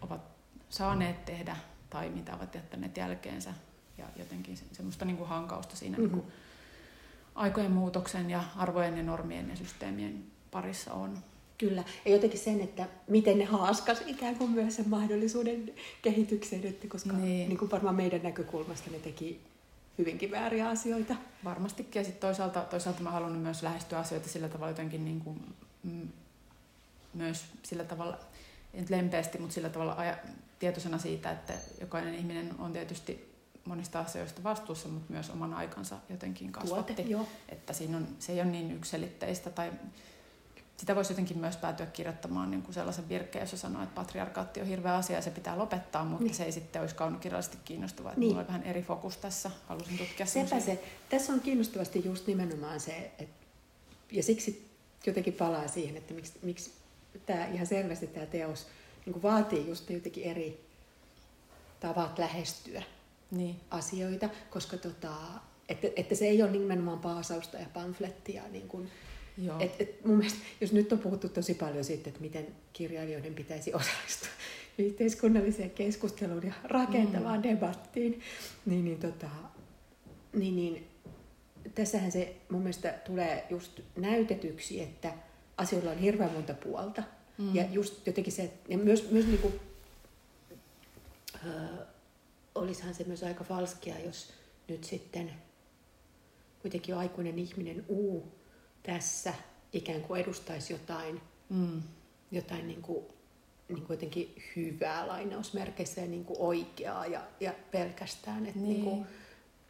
ovat 0.00 0.20
saaneet 0.68 1.24
tehdä 1.24 1.56
tai 1.90 2.08
mitä 2.08 2.34
ovat 2.34 2.54
jättäneet 2.54 2.96
jälkeensä. 2.96 3.54
Ja 3.98 4.04
jotenkin 4.16 4.56
semmoista 4.72 5.04
niin 5.04 5.16
kuin 5.16 5.28
hankausta 5.28 5.76
siinä 5.76 5.98
mm-hmm. 5.98 6.12
niin 6.14 6.22
kuin 6.22 6.32
aikojen 7.34 7.72
muutoksen 7.72 8.30
ja 8.30 8.44
arvojen 8.56 8.96
ja 8.96 9.02
normien 9.02 9.48
ja 9.48 9.56
systeemien 9.56 10.24
parissa 10.50 10.92
on. 10.92 11.18
Kyllä, 11.58 11.84
ja 12.04 12.10
jotenkin 12.10 12.38
sen, 12.38 12.60
että 12.60 12.88
miten 13.08 13.38
ne 13.38 13.44
haaskas 13.44 14.02
ikään 14.06 14.36
kuin 14.36 14.50
myös 14.50 14.76
sen 14.76 14.88
mahdollisuuden 14.88 15.72
kehitykseen, 16.02 16.66
että 16.66 16.88
koska 16.88 17.12
niin. 17.12 17.48
Niin 17.48 17.58
kuin 17.58 17.70
varmaan 17.70 17.94
meidän 17.94 18.22
näkökulmasta 18.22 18.90
ne 18.90 18.98
teki 18.98 19.40
hyvinkin 20.00 20.30
vääriä 20.30 20.68
asioita. 20.68 21.14
Varmastikin, 21.44 22.00
ja 22.00 22.04
sitten 22.04 22.20
toisaalta, 22.20 22.60
toisaalta 22.60 23.02
mä 23.02 23.10
haluan 23.10 23.32
myös 23.32 23.62
lähestyä 23.62 23.98
asioita 23.98 24.28
sillä 24.28 24.48
tavalla 24.48 24.70
jotenkin 24.70 25.04
niin 25.04 25.20
kuin, 25.20 25.54
mm, 25.82 26.08
myös 27.14 27.44
sillä 27.62 27.84
tavalla, 27.84 28.18
en 28.74 28.86
lempeästi, 28.88 29.38
mutta 29.38 29.54
sillä 29.54 29.68
tavalla 29.68 29.92
aja, 29.92 30.16
tietoisena 30.58 30.98
siitä, 30.98 31.30
että 31.30 31.52
jokainen 31.80 32.14
ihminen 32.14 32.54
on 32.58 32.72
tietysti 32.72 33.30
monista 33.64 34.00
asioista 34.00 34.42
vastuussa, 34.42 34.88
mutta 34.88 35.12
myös 35.12 35.30
oman 35.30 35.54
aikansa 35.54 35.96
jotenkin 36.08 36.52
kasvatti. 36.52 36.94
Tuote, 36.94 37.10
joo. 37.10 37.28
Että 37.48 37.72
siinä 37.72 37.96
on, 37.96 38.08
se 38.18 38.32
ei 38.32 38.40
ole 38.40 38.50
niin 38.50 38.72
ykselitteistä 38.72 39.50
tai 39.50 39.72
sitä 40.80 40.94
voisi 40.94 41.12
jotenkin 41.12 41.38
myös 41.38 41.56
päätyä 41.56 41.86
kirjoittamaan 41.86 42.50
niin 42.50 42.62
kuin 42.62 42.74
sellaisen 42.74 43.08
virkkeen, 43.08 43.42
jossa 43.42 43.56
sanoo, 43.56 43.82
että 43.82 43.94
patriarkaatti 43.94 44.60
on 44.60 44.66
hirveä 44.66 44.94
asia 44.94 45.16
ja 45.16 45.22
se 45.22 45.30
pitää 45.30 45.58
lopettaa, 45.58 46.04
mutta 46.04 46.24
niin. 46.24 46.34
se 46.34 46.44
ei 46.44 46.52
sitten 46.52 46.80
olisi 46.80 46.94
kaunokirjallisesti 46.94 47.58
kiinnostavaa. 47.64 48.12
Niin. 48.16 48.28
Mulla 48.28 48.40
on 48.40 48.46
vähän 48.46 48.62
eri 48.62 48.82
fokus 48.82 49.16
tässä, 49.16 49.50
halusin 49.68 49.98
tutkia 49.98 50.26
Sepä 50.26 50.60
se. 50.60 50.84
Tässä 51.08 51.32
on 51.32 51.40
kiinnostavasti 51.40 52.02
just 52.04 52.26
nimenomaan 52.26 52.80
se, 52.80 53.12
että, 53.18 53.46
ja 54.12 54.22
siksi 54.22 54.70
jotenkin 55.06 55.32
palaa 55.32 55.68
siihen, 55.68 55.96
että 55.96 56.14
miksi, 56.14 56.32
miksi 56.42 56.72
tämä 57.26 57.46
ihan 57.46 57.66
selvästi 57.66 58.06
tämä 58.06 58.26
teos 58.26 58.66
niin 59.06 59.12
kuin 59.12 59.22
vaatii 59.22 59.68
just 59.68 59.90
jotenkin 59.90 60.24
eri 60.24 60.64
tavat 61.80 62.18
lähestyä 62.18 62.82
niin. 63.30 63.60
asioita, 63.70 64.28
koska 64.50 64.76
tota, 64.76 65.12
että, 65.68 65.88
että 65.96 66.14
se 66.14 66.26
ei 66.26 66.42
ole 66.42 66.50
nimenomaan 66.50 66.98
paasausta 66.98 67.56
ja 67.56 67.66
pamflettia 67.74 68.42
niin 68.48 68.68
kuin, 68.68 68.90
Joo. 69.42 69.56
Et, 69.60 69.80
et 69.80 70.04
mun 70.04 70.16
mielestä, 70.16 70.38
jos 70.60 70.72
nyt 70.72 70.92
on 70.92 70.98
puhuttu 70.98 71.28
tosi 71.28 71.54
paljon 71.54 71.84
siitä, 71.84 72.08
että 72.08 72.20
miten 72.20 72.46
kirjailijoiden 72.72 73.34
pitäisi 73.34 73.74
osallistua 73.74 74.28
yhteiskunnalliseen 74.78 75.70
keskusteluun 75.70 76.46
ja 76.46 76.52
rakentavaan 76.64 77.38
mm. 77.38 77.42
debattiin, 77.42 78.20
niin, 78.66 78.84
niin, 78.84 78.98
tota, 78.98 79.26
niin, 80.32 80.56
niin 80.56 80.86
tässähän 81.74 82.12
se 82.12 82.36
mun 82.50 82.60
mielestä 82.60 82.92
tulee 83.06 83.46
just 83.50 83.80
näytetyksi, 83.96 84.82
että 84.82 85.14
asioilla 85.56 85.90
on 85.90 85.98
hirveän 85.98 86.32
monta 86.32 86.54
puolta. 86.54 87.02
Mm. 87.38 87.54
Ja 87.54 87.64
just 87.70 88.06
jotenkin 88.06 88.32
se, 88.32 88.52
ja 88.68 88.78
myös, 88.78 89.10
myös 89.10 89.26
niin 89.26 89.38
kuin, 89.38 89.60
ö, 91.46 91.50
olisihan 92.54 92.94
se 92.94 93.04
myös 93.04 93.22
aika 93.22 93.44
falskia, 93.44 94.00
jos 94.04 94.32
nyt 94.68 94.84
sitten 94.84 95.32
kuitenkin 96.62 96.94
aikuinen 96.94 97.38
ihminen 97.38 97.84
uu 97.88 98.39
tässä 98.82 99.34
ikään 99.72 100.00
kuin 100.00 100.20
edustaisi 100.20 100.72
jotain, 100.72 101.20
mm. 101.48 101.82
jotain 102.30 102.68
niin 102.68 102.82
kuin, 102.82 103.04
niin 103.68 103.86
kuin 103.86 103.94
jotenkin 103.94 104.42
hyvää 104.56 105.08
lainausmerkeissä 105.08 106.00
ja 106.00 106.06
niin 106.06 106.24
kuin 106.24 106.40
oikeaa 106.40 107.06
ja, 107.06 107.22
ja 107.40 107.54
pelkästään. 107.70 108.46
Että 108.46 108.60
niin. 108.60 108.72
Niin 108.72 108.84
kuin, 108.84 109.06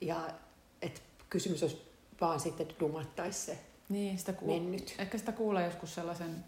ja 0.00 0.28
että 0.82 1.00
kysymys 1.30 1.62
olisi 1.62 1.82
vaan 2.20 2.40
sitten, 2.40 2.66
että 2.68 2.80
dumattaisi 2.80 3.40
se 3.40 3.58
niin, 3.88 4.18
sitä 4.18 4.32
kuul- 4.32 4.46
mennyt. 4.46 4.94
Ehkä 4.98 5.18
sitä 5.18 5.32
kuulee 5.32 5.64
joskus 5.64 5.94
sellaisen 5.94 6.44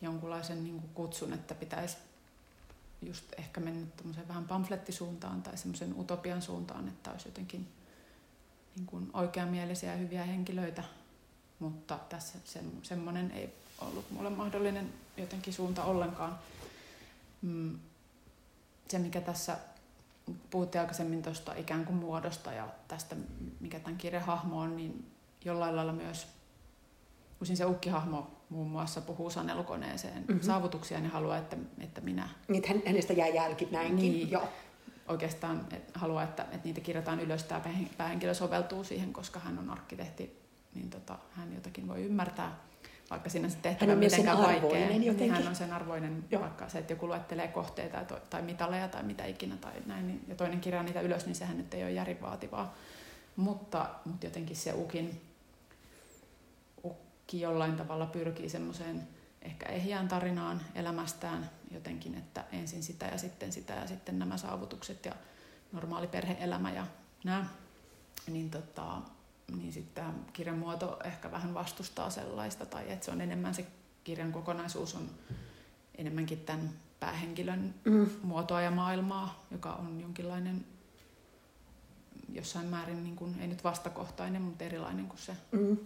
jonkunlaisen 0.00 0.64
niin 0.64 0.80
kuin 0.80 0.90
kutsun, 0.94 1.32
että 1.32 1.54
pitäisi 1.54 1.96
just 3.02 3.24
ehkä 3.38 3.60
mennä 3.60 3.86
vähän 4.28 4.44
pamflettisuuntaan 4.44 5.42
tai 5.42 5.58
semmoisen 5.58 5.94
utopian 5.98 6.42
suuntaan, 6.42 6.88
että 6.88 7.10
olisi 7.10 7.28
jotenkin 7.28 7.68
niin 8.76 8.86
kuin 8.86 9.10
oikeamielisiä 9.12 9.90
ja 9.90 9.96
hyviä 9.96 10.24
henkilöitä, 10.24 10.84
mutta 11.60 11.98
tässä 12.08 12.38
sen, 12.44 12.72
semmoinen 12.82 13.30
ei 13.30 13.54
ollut 13.80 14.10
mulle 14.10 14.30
mahdollinen 14.30 14.92
jotenkin 15.16 15.52
suunta 15.52 15.84
ollenkaan. 15.84 16.38
Mm, 17.42 17.78
se, 18.88 18.98
mikä 18.98 19.20
tässä 19.20 19.58
puhuttiin 20.50 20.80
aikaisemmin 20.80 21.22
tuosta 21.22 21.54
ikään 21.54 21.84
kuin 21.84 21.96
muodosta 21.96 22.52
ja 22.52 22.68
tästä, 22.88 23.16
mikä 23.60 23.80
tämän 23.80 23.98
kirjan 23.98 24.24
hahmo 24.24 24.60
on, 24.60 24.76
niin 24.76 25.10
jollain 25.44 25.76
lailla 25.76 25.92
myös, 25.92 26.26
usein 27.40 27.56
se 27.56 27.64
ukkihahmo 27.64 28.30
muun 28.50 28.70
muassa 28.70 29.00
puhuu 29.00 29.30
sanelukoneeseen 29.30 30.24
mm-hmm. 30.28 30.40
saavutuksia, 30.40 31.00
niin 31.00 31.10
haluaa, 31.10 31.38
että, 31.38 31.56
että 31.78 32.00
minä... 32.00 32.28
Niin, 32.48 32.62
hän, 32.68 32.82
hänestä 32.86 33.12
jää 33.12 33.28
jälki 33.28 33.68
näinkin, 33.70 34.12
niin, 34.12 34.30
joo. 34.30 34.48
Oikeastaan 35.08 35.66
et, 35.72 35.90
haluaa, 35.94 36.22
että, 36.22 36.42
että 36.42 36.60
niitä 36.64 36.80
kirjataan 36.80 37.20
ylös, 37.20 37.44
tämä 37.44 37.62
päähenkilö 37.96 38.34
soveltuu 38.34 38.84
siihen, 38.84 39.12
koska 39.12 39.40
hän 39.40 39.58
on 39.58 39.70
arkkitehti, 39.70 40.39
niin 40.74 40.90
tota, 40.90 41.18
hän 41.32 41.54
jotakin 41.54 41.88
voi 41.88 42.02
ymmärtää 42.02 42.56
vaikka 43.10 43.30
siinä 43.30 43.48
se 43.48 43.56
tehtävä 43.62 43.92
on 43.92 43.98
mitenkään 43.98 44.38
vaikea, 44.38 44.88
niin 44.88 45.30
hän 45.32 45.48
on 45.48 45.56
sen 45.56 45.72
arvoinen, 45.72 46.24
Joo. 46.30 46.42
vaikka 46.42 46.68
se, 46.68 46.78
että 46.78 46.92
joku 46.92 47.06
luettelee 47.06 47.48
kohteita 47.48 48.04
tai, 48.04 48.20
tai 48.30 48.42
mitaleja 48.42 48.88
tai 48.88 49.02
mitä 49.02 49.24
ikinä 49.24 49.56
tai 49.56 49.72
näin, 49.86 50.06
niin, 50.06 50.24
ja 50.28 50.34
toinen 50.34 50.60
kirjaa 50.60 50.82
niitä 50.82 51.00
ylös, 51.00 51.26
niin 51.26 51.34
sehän 51.34 51.58
nyt 51.58 51.74
ei 51.74 51.82
ole 51.82 51.92
järin 51.92 52.22
vaativaa. 52.22 52.74
Mutta, 53.36 53.90
mutta 54.04 54.26
jotenkin 54.26 54.56
se 54.56 54.72
ukin, 54.72 55.20
ukki 56.84 57.40
jollain 57.40 57.76
tavalla 57.76 58.06
pyrkii 58.06 58.48
semmoiseen 58.48 59.08
ehkä 59.42 59.66
ehjään 59.66 60.08
tarinaan 60.08 60.60
elämästään 60.74 61.50
jotenkin, 61.70 62.14
että 62.14 62.44
ensin 62.52 62.82
sitä 62.82 63.06
ja 63.06 63.18
sitten 63.18 63.52
sitä 63.52 63.72
ja 63.72 63.86
sitten 63.86 64.18
nämä 64.18 64.36
saavutukset 64.36 65.04
ja 65.04 65.12
normaali 65.72 66.06
perheelämä 66.06 66.72
ja 66.72 66.86
nämä, 67.24 67.46
niin 68.26 68.50
tota, 68.50 69.02
niin 69.58 69.72
sitten 69.72 70.04
kirjan 70.32 70.58
muoto 70.58 70.98
ehkä 71.04 71.30
vähän 71.30 71.54
vastustaa 71.54 72.10
sellaista, 72.10 72.66
tai 72.66 72.92
että 72.92 73.04
se 73.04 73.10
on 73.10 73.20
enemmän 73.20 73.54
se 73.54 73.66
kirjan 74.04 74.32
kokonaisuus 74.32 74.94
on 74.94 75.10
enemmänkin 75.98 76.40
tämän 76.40 76.70
päähenkilön 77.00 77.74
mm. 77.84 78.10
muotoa 78.22 78.60
ja 78.60 78.70
maailmaa, 78.70 79.46
joka 79.50 79.72
on 79.72 80.00
jonkinlainen 80.00 80.64
jossain 82.32 82.66
määrin, 82.66 83.04
niin 83.04 83.16
kuin, 83.16 83.40
ei 83.40 83.46
nyt 83.46 83.64
vastakohtainen, 83.64 84.42
mutta 84.42 84.64
erilainen 84.64 85.06
kuin 85.06 85.18
se. 85.18 85.36
Mm. 85.52 85.76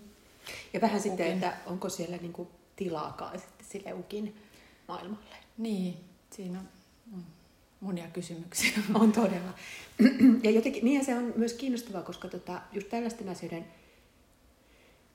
Ja 0.72 0.81
vähän 0.81 1.00
ukin. 1.00 1.11
sitten, 1.11 1.33
että 1.33 1.57
onko 1.66 1.88
siellä 1.88 2.16
niin 2.16 2.33
kuin 2.33 2.48
tilaakaan 2.77 3.38
sitten 3.38 3.66
sille 3.66 3.92
ukin 3.92 4.37
maailmalle. 4.88 5.37
Niin, 5.59 6.05
siinä 6.31 6.59
on 6.59 6.68
monia 7.81 8.09
kysymyksiä. 8.09 8.71
On 8.95 9.13
todella. 9.13 9.55
Ja 10.43 10.51
jotenkin, 10.51 10.85
niin 10.85 10.99
ja 10.99 11.05
se 11.05 11.15
on 11.15 11.33
myös 11.37 11.53
kiinnostavaa, 11.53 12.03
koska 12.03 12.29
tota, 12.29 12.63
just 12.73 12.89
tällaisten 12.89 13.29
asioiden 13.29 13.67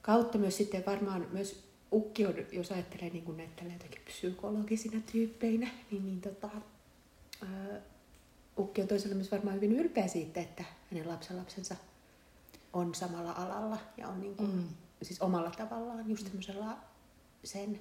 kautta 0.01 0.37
myös 0.37 0.57
sitten 0.57 0.83
varmaan 0.85 1.27
myös 1.31 1.69
Ukki 1.91 2.25
on, 2.25 2.33
jos 2.51 2.71
ajattelee 2.71 3.09
niin 3.09 3.37
näitä 3.37 3.63
jotenkin 3.63 4.01
psykologisina 4.05 5.01
tyyppeinä, 5.11 5.69
niin, 5.91 6.05
niin 6.05 6.21
tota, 6.21 6.49
ää, 7.41 7.81
Ukki 8.57 8.81
on 8.81 8.87
toisaalta 8.87 9.15
myös 9.15 9.31
varmaan 9.31 9.55
hyvin 9.55 9.71
ylpeä 9.71 10.07
siitä, 10.07 10.41
että 10.41 10.63
hänen 10.91 11.07
lapsenlapsensa 11.07 11.75
on 12.73 12.95
samalla 12.95 13.31
alalla 13.31 13.77
ja 13.97 14.07
on 14.07 14.21
niin 14.21 14.35
kuin, 14.35 14.55
mm. 14.55 14.67
siis 15.01 15.21
omalla 15.21 15.51
tavallaan 15.51 16.09
just 16.09 16.29
sen 17.43 17.79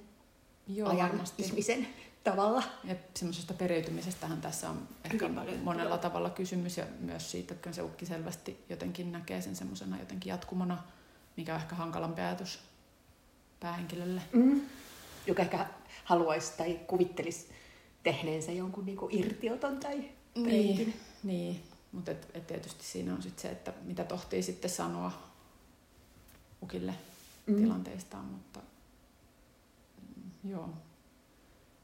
Joo, 0.67 0.89
ajan 0.89 1.09
varmasti. 1.09 1.43
ihmisen 1.43 1.87
tavalla. 2.23 2.63
Ja 2.83 2.95
semmoisesta 3.15 3.53
periytymisestähän 3.53 4.41
tässä 4.41 4.69
on 4.69 4.87
ehkä 5.03 5.27
Hyvin 5.27 5.59
monella 5.63 5.97
tavalla 5.97 6.29
kysymys 6.29 6.77
ja 6.77 6.85
myös 6.99 7.31
siitä, 7.31 7.53
että 7.53 7.71
se 7.71 7.81
ukki 7.81 8.05
selvästi 8.05 8.63
jotenkin 8.69 9.11
näkee 9.11 9.41
sen 9.41 9.55
semmoisena 9.55 9.99
jotenkin 9.99 10.29
jatkumona, 10.29 10.83
mikä 11.37 11.55
on 11.55 11.61
ehkä 11.61 11.75
hankalampi 11.75 12.21
ajatus 12.21 12.59
päähenkilölle. 13.59 14.21
Mm. 14.33 14.61
Joka 15.27 15.41
ehkä 15.41 15.65
haluaisi 16.03 16.53
tai 16.57 16.79
kuvittelisi 16.87 17.49
tehneensä 18.03 18.51
jonkun 18.51 18.85
niinku 18.85 19.07
irtioton 19.11 19.79
tai 19.79 20.09
preikin. 20.33 20.77
Niin, 20.77 20.93
niin. 21.23 21.63
mutta 21.91 22.11
et, 22.11 22.27
et 22.33 22.47
tietysti 22.47 22.83
siinä 22.83 23.13
on 23.13 23.21
sit 23.21 23.39
se, 23.39 23.49
että 23.49 23.73
mitä 23.83 24.03
tohtii 24.03 24.43
sitten 24.43 24.69
sanoa 24.69 25.11
ukille 26.63 26.93
mm. 27.45 27.55
tilanteistaan, 27.55 28.25
mutta 28.25 28.59
mm, 30.01 30.51
joo, 30.51 30.69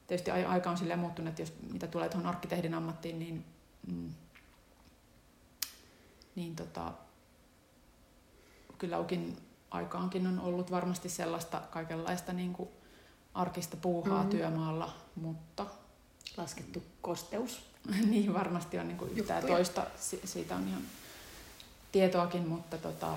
tietysti 0.08 0.32
aika 0.32 0.70
on 0.70 0.78
silleen 0.78 1.00
muuttunut, 1.00 1.30
että 1.30 1.42
jos 1.42 1.54
mitä 1.72 1.88
tulee 1.88 2.10
tuohon 2.10 2.28
arkkitehdin 2.28 2.74
ammattiin, 2.74 3.20
niin, 3.20 3.46
mm, 3.88 4.14
niin 6.36 6.56
tota, 6.56 6.92
kyllä 8.78 9.00
ukin 9.00 9.38
aikaankin 9.72 10.28
on 10.28 10.40
ollut 10.40 10.72
varmasti 10.72 11.10
sellaista 11.10 11.62
kaikenlaista 11.72 12.34
niin 12.34 12.54
kuin 12.54 12.70
arkista 13.34 13.78
puuhaa 13.78 14.18
mm-hmm. 14.18 14.30
työmaalla, 14.30 14.94
mutta... 15.16 15.66
Laskettu 16.38 16.84
kosteus. 17.02 17.62
niin, 18.12 18.34
varmasti 18.34 18.80
on 18.80 18.88
niin 18.88 18.98
kuin 18.98 19.18
yhtään 19.18 19.46
toista, 19.46 19.86
siitä 20.26 20.56
on 20.56 20.68
ihan 20.68 20.82
tietoakin, 21.92 22.48
mutta 22.48 22.78
tota, 22.78 23.08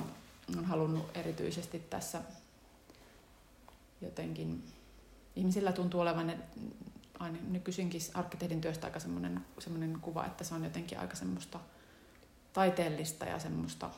on 0.59 0.65
halunnut 0.65 1.17
erityisesti 1.17 1.79
tässä 1.79 2.23
jotenkin 4.01 4.65
ihmisillä 5.39 5.73
tuntuu 5.73 6.01
olevan 6.01 6.33
aina 7.19 7.39
nykyisinkin 7.49 8.01
arkkitehdin 8.15 8.61
työstä 8.61 8.87
aika 8.87 9.01
semmoinen, 9.01 9.45
semmoinen 9.59 9.99
kuva, 10.01 10.27
että 10.27 10.45
se 10.45 10.55
on 10.55 10.65
jotenkin 10.65 10.99
aika 10.99 11.17
semmoista 11.17 11.61
taiteellista 12.53 13.25
ja 13.25 13.39
semmoista, 13.39 13.91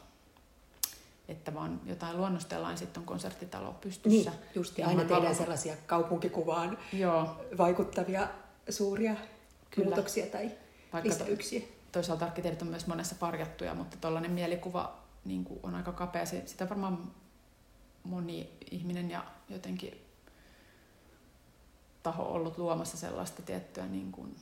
että 1.28 1.54
vaan 1.54 1.80
jotain 1.86 2.16
luonnostellaan, 2.16 2.78
sitten 2.78 3.00
on 3.00 3.06
konserttitalo 3.06 3.72
pystyssä. 3.72 4.30
Niin, 4.30 4.40
just 4.54 4.78
ja 4.78 4.88
aina 4.88 5.04
tehdään 5.04 5.34
sellaisia 5.34 5.76
kaupunkikuvaan 5.86 6.78
Joo. 6.92 7.44
vaikuttavia 7.58 8.28
suuria 8.68 9.16
Kyllä. 9.70 9.86
muutoksia 9.86 10.26
tai 10.26 10.50
Vaikka 10.92 11.08
lisäyksiä. 11.08 11.60
To, 11.60 11.66
toisaalta 11.92 12.24
arkkitehdit 12.24 12.62
on 12.62 12.68
myös 12.68 12.86
monessa 12.86 13.14
parjattuja, 13.14 13.74
mutta 13.74 13.96
tällainen 14.00 14.30
mielikuva 14.30 15.00
niin 15.24 15.46
on 15.62 15.74
aika 15.74 15.92
kapea. 15.92 16.26
Sitä 16.26 16.68
varmaan 16.68 17.10
moni 18.04 18.50
ihminen 18.70 19.10
ja 19.10 19.24
jotenkin 19.48 20.09
taho 22.02 22.22
ollut 22.22 22.58
luomassa 22.58 22.96
sellaista 22.96 23.42
tiettyä, 23.42 23.86
niin 23.86 24.12
kuin, 24.12 24.36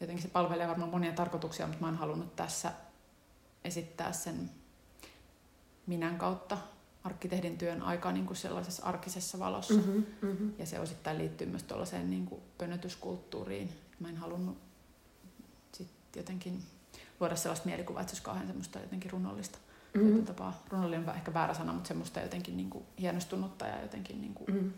jotenkin 0.00 0.22
se 0.22 0.28
palvelee 0.28 0.68
varmaan 0.68 0.90
monia 0.90 1.12
tarkoituksia, 1.12 1.66
mutta 1.66 1.80
mä 1.80 1.86
oon 1.86 1.96
halunnut 1.96 2.36
tässä 2.36 2.72
esittää 3.64 4.12
sen 4.12 4.50
minän 5.86 6.18
kautta 6.18 6.58
arkkitehdin 7.04 7.58
työn 7.58 7.82
aikaa 7.82 8.12
niin 8.12 8.26
kuin 8.26 8.36
sellaisessa 8.36 8.86
arkisessa 8.86 9.38
valossa. 9.38 9.74
Mm-hmm, 9.74 10.04
mm-hmm. 10.22 10.52
Ja 10.58 10.66
se 10.66 10.80
osittain 10.80 11.18
liittyy 11.18 11.46
myös 11.46 11.62
tuollaiseen 11.62 12.10
niin 12.10 12.26
kuin 12.26 12.40
pönötyskulttuuriin. 12.58 13.68
Mä 14.00 14.08
en 14.08 14.16
halunnut 14.16 14.58
sit 15.72 15.88
jotenkin 16.16 16.62
luoda 17.20 17.36
sellaista 17.36 17.66
mielikuvaa, 17.66 18.00
että 18.00 18.10
se 18.10 18.14
olisi 18.14 18.24
kauhean 18.24 18.46
semmoista 18.46 18.78
jotenkin 18.78 19.10
runollista. 19.10 19.58
Mm-hmm. 19.94 20.24
Tapaa. 20.24 20.62
Runollinen 20.68 21.08
on 21.08 21.14
ehkä 21.14 21.34
väärä 21.34 21.54
sana, 21.54 21.72
mutta 21.72 21.88
semmoista 21.88 22.20
jotenkin 22.20 22.56
niin 22.56 22.70
kuin 22.70 22.84
hienostunutta 23.00 23.66
ja 23.66 23.82
jotenkin 23.82 24.20
niin 24.20 24.34
kuin 24.34 24.54
mm-hmm 24.54 24.72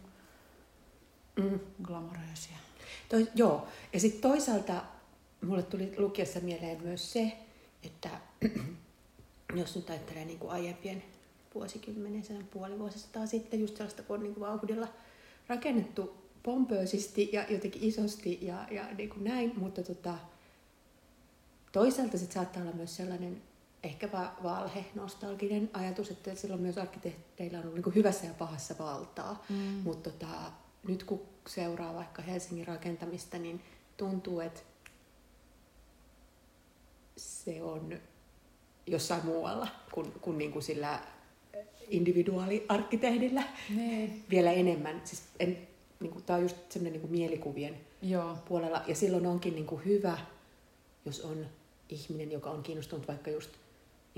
mm. 1.43 1.61
glamoröisiä. 1.83 2.57
Toi, 3.09 3.29
joo, 3.35 3.69
ja 3.93 4.01
sitten 4.01 4.21
toisaalta 4.21 4.85
mulle 5.47 5.63
tuli 5.63 5.95
lukiessa 5.99 6.41
mieleen 6.41 6.83
myös 6.83 7.13
se, 7.13 7.33
että 7.83 8.11
jos 9.55 9.77
nyt 9.77 9.91
ajattelee 9.91 10.25
niin 10.25 10.39
kuin 10.39 10.51
aiempien 10.51 11.03
vuosikymmenen, 11.55 12.25
sen 12.25 12.49
puoli 12.53 12.79
vuosisataa 12.79 13.27
sitten, 13.27 13.61
just 13.61 13.77
sellaista, 13.77 14.03
kun 14.03 14.17
on 14.17 14.23
niin 14.23 14.35
kuin 14.35 14.47
vauhdilla 14.49 14.89
rakennettu 15.49 16.15
pompöösisti 16.43 17.31
ja 17.33 17.45
jotenkin 17.49 17.85
isosti 17.85 18.39
ja, 18.43 18.67
ja 18.71 18.95
niin 18.95 19.11
kuin 19.11 19.25
näin, 19.25 19.53
mutta 19.57 19.83
tota, 19.83 20.15
toisaalta 21.73 22.19
sitten 22.19 22.35
saattaa 22.35 22.63
olla 22.63 22.73
myös 22.73 22.97
sellainen 22.97 23.43
ehkä 23.83 24.13
va- 24.13 24.37
valhe, 24.43 24.85
nostalginen 24.95 25.71
ajatus, 25.73 26.11
että 26.11 26.35
silloin 26.35 26.63
myös 26.63 26.79
arkkitehteillä 26.79 27.59
on 27.59 27.63
ollut 27.63 27.75
niin 27.75 27.85
kuin 27.85 27.95
hyvässä 27.95 28.27
ja 28.27 28.35
pahassa 28.35 28.75
valtaa, 28.79 29.45
mm. 29.49 29.57
mutta 29.57 30.11
tota, 30.11 30.53
nyt 30.89 31.05
kun 31.05 31.23
seuraa 31.49 31.95
vaikka 31.95 32.23
Helsingin 32.23 32.67
rakentamista, 32.67 33.39
niin 33.39 33.61
tuntuu, 33.97 34.41
että 34.41 34.61
se 37.17 37.63
on 37.63 37.99
jossain 38.87 39.27
muualla 39.27 39.69
kuin, 39.93 40.13
kuin, 40.13 40.39
niin 40.39 40.53
kuin 40.53 40.63
sillä 40.63 41.01
individuaaliarkkitehdillä 41.89 43.43
niin. 43.77 44.25
vielä 44.31 44.53
enemmän. 44.53 45.03
Siis 45.05 45.23
en, 45.39 45.69
niin 46.01 46.13
kuin, 46.13 46.25
tämä 46.25 46.37
on 46.37 46.43
just 46.43 46.57
semmoinen 46.69 46.93
niin 46.93 47.01
kuin 47.01 47.11
mielikuvien 47.11 47.81
Joo. 48.03 48.37
puolella. 48.49 48.83
Ja 48.87 48.95
silloin 48.95 49.27
onkin 49.27 49.55
niin 49.55 49.67
kuin 49.67 49.85
hyvä, 49.85 50.19
jos 51.05 51.21
on 51.21 51.47
ihminen, 51.89 52.33
joka 52.33 52.51
on 52.51 52.63
kiinnostunut 52.63 53.09
vaikka 53.09 53.31
just 53.31 53.51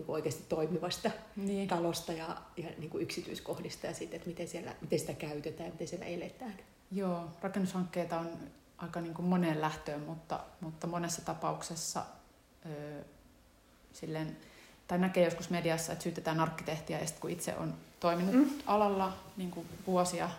niin 0.03 0.07
kuin 0.07 0.15
oikeasti 0.15 0.45
toimivasta 0.49 1.11
niin. 1.37 1.69
talosta 1.69 2.13
ja, 2.13 2.37
ja 2.57 2.69
niin 2.79 2.91
kuin 2.91 3.03
yksityiskohdista 3.03 3.87
ja 3.87 3.95
siitä, 3.95 4.17
että 4.17 4.29
miten, 4.29 4.49
siellä, 4.49 4.75
miten 4.81 4.99
sitä 4.99 5.13
käytetään, 5.13 5.71
miten 5.71 5.89
siellä 5.89 6.07
eletään. 6.07 6.55
Joo, 6.93 7.29
rakennushankkeita 7.43 8.19
on 8.19 8.31
aika 8.79 9.01
niin 9.01 9.15
kuin 9.15 9.27
moneen 9.27 9.61
lähtöön, 9.61 10.01
mutta, 10.01 10.41
mutta 10.61 10.87
monessa 10.87 11.25
tapauksessa 11.25 12.05
ö, 12.67 13.05
silleen, 13.93 14.37
tai 14.89 14.99
näkee 14.99 15.25
joskus 15.25 15.51
mediassa, 15.51 15.93
että 15.93 16.03
syytetään 16.03 16.41
arkkitehtiä, 16.41 16.99
ja 16.99 17.07
sitten 17.07 17.21
kun 17.21 17.31
itse 17.31 17.57
on 17.57 17.75
toiminut 18.01 18.35
mm. 18.35 18.51
alalla 18.67 19.17
niin 19.37 19.51
kuin 19.51 19.67
vuosia, 19.87 20.31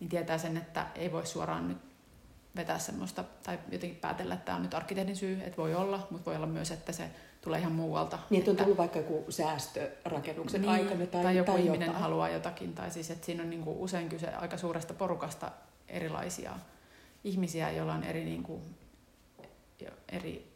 niin 0.00 0.10
tietää 0.10 0.38
sen, 0.38 0.56
että 0.56 0.86
ei 0.94 1.12
voi 1.12 1.26
suoraan 1.26 1.68
nyt 1.68 1.78
vetää 2.56 2.78
semmoista, 2.78 3.24
tai 3.42 3.58
jotenkin 3.72 3.98
päätellä, 3.98 4.34
että 4.34 4.46
tämä 4.46 4.56
on 4.56 4.62
nyt 4.62 4.74
arkkitehdin 4.74 5.16
syy, 5.16 5.40
että 5.44 5.56
voi 5.56 5.74
olla, 5.74 6.06
mutta 6.10 6.24
voi 6.24 6.36
olla 6.36 6.46
myös, 6.46 6.70
että 6.70 6.92
se 6.92 7.10
tulee 7.40 7.60
ihan 7.60 7.72
muualta. 7.72 8.18
Niin, 8.30 8.38
että 8.38 8.50
on 8.50 8.56
tullut 8.56 8.78
vaikka 8.78 8.98
joku 8.98 9.24
säästö 9.28 9.90
rakennuksen 10.04 10.60
niin, 10.60 10.70
aikana 10.70 11.06
tai, 11.06 11.22
tai 11.22 11.36
joku 11.36 11.52
tai 11.52 11.60
ihminen 11.60 11.86
jotain. 11.86 12.02
haluaa 12.02 12.28
jotakin, 12.28 12.74
tai 12.74 12.90
siis 12.90 13.10
että 13.10 13.26
siinä 13.26 13.42
on 13.42 13.50
niin 13.50 13.62
kuin 13.62 13.78
usein 13.78 14.08
kyse 14.08 14.34
aika 14.34 14.56
suuresta 14.56 14.94
porukasta 14.94 15.50
erilaisia 15.88 16.52
ihmisiä, 17.24 17.70
joilla 17.70 17.94
on 17.94 18.04
eri, 18.04 18.24
niin 18.24 18.42
kuin, 18.42 18.62
eri 20.08 20.52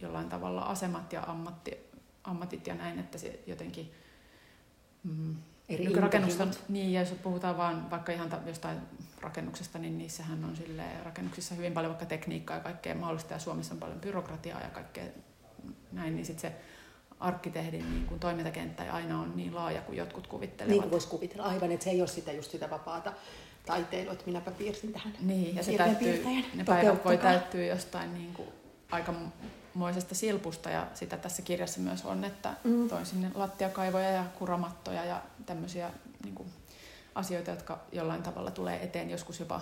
jollain 0.00 0.28
tavalla 0.28 0.62
asemat 0.62 1.12
ja 1.12 1.22
ammatti, 1.22 1.78
ammatit 2.24 2.66
ja 2.66 2.74
näin, 2.74 2.98
että 2.98 3.18
se 3.18 3.40
jotenkin 3.46 3.92
mm, 5.04 5.36
Eri 5.68 5.84
intohimot. 5.84 6.64
niin, 6.68 6.92
ja 6.92 7.00
jos 7.00 7.10
puhutaan 7.22 7.56
vaan 7.56 7.90
vaikka 7.90 8.12
ihan 8.12 8.30
ta- 8.30 8.40
jostain 8.46 8.78
rakennuksesta, 9.20 9.78
niin 9.78 9.98
niissähän 9.98 10.44
on 10.44 10.56
sille 10.56 10.84
rakennuksissa 11.04 11.54
hyvin 11.54 11.72
paljon 11.72 11.90
vaikka 11.90 12.06
tekniikkaa 12.06 12.56
ja 12.56 12.62
kaikkea 12.62 12.94
mahdollista, 12.94 13.32
ja 13.32 13.38
Suomessa 13.38 13.74
on 13.74 13.80
paljon 13.80 14.00
byrokratiaa 14.00 14.60
ja 14.60 14.68
kaikkea 14.68 15.04
näin, 15.92 16.16
niin 16.16 16.26
sitten 16.26 16.50
se 16.50 16.56
arkkitehdin 17.20 17.90
niin 17.90 18.06
kuin 18.06 18.20
toimintakenttä 18.20 18.84
ei 18.84 18.90
aina 18.90 19.20
on 19.20 19.32
niin 19.36 19.54
laaja 19.54 19.80
kuin 19.80 19.98
jotkut 19.98 20.26
kuvittelevat. 20.26 20.70
Niin 20.70 20.82
kuin 20.82 20.90
voisi 20.90 21.08
kuvitella 21.08 21.44
aivan, 21.44 21.72
että 21.72 21.84
se 21.84 21.90
ei 21.90 22.00
ole 22.00 22.08
sitä 22.08 22.32
just 22.32 22.50
sitä 22.50 22.70
vapaata 22.70 23.12
taiteilua, 23.66 24.12
että 24.12 24.24
minäpä 24.26 24.50
piirsin 24.50 24.92
tähän. 24.92 25.12
Niin, 25.20 25.56
ja 25.56 25.62
se 25.62 25.72
piirtäjän. 25.98 26.44
ne 26.54 26.64
päivät 26.64 27.04
voi 27.04 27.18
täyttyä 27.18 27.64
jostain 27.64 28.14
niin 28.14 28.34
kuin 28.34 28.48
aikamoisesta 28.90 30.14
silpusta, 30.14 30.70
ja 30.70 30.86
sitä 30.94 31.16
tässä 31.16 31.42
kirjassa 31.42 31.80
myös 31.80 32.04
on, 32.04 32.24
että 32.24 32.54
Mm. 32.64 32.88
toin 32.88 33.06
sinne 33.06 33.30
lattiakaivoja 33.34 34.10
ja 34.10 34.24
kuramattoja 34.38 35.04
ja 35.04 35.22
tämmöisiä 35.46 35.90
niin 36.24 36.34
kuin, 36.34 36.48
asioita, 37.14 37.50
jotka 37.50 37.78
jollain 37.92 38.22
tavalla 38.22 38.50
tulee 38.50 38.84
eteen 38.84 39.10
joskus 39.10 39.40
jopa 39.40 39.60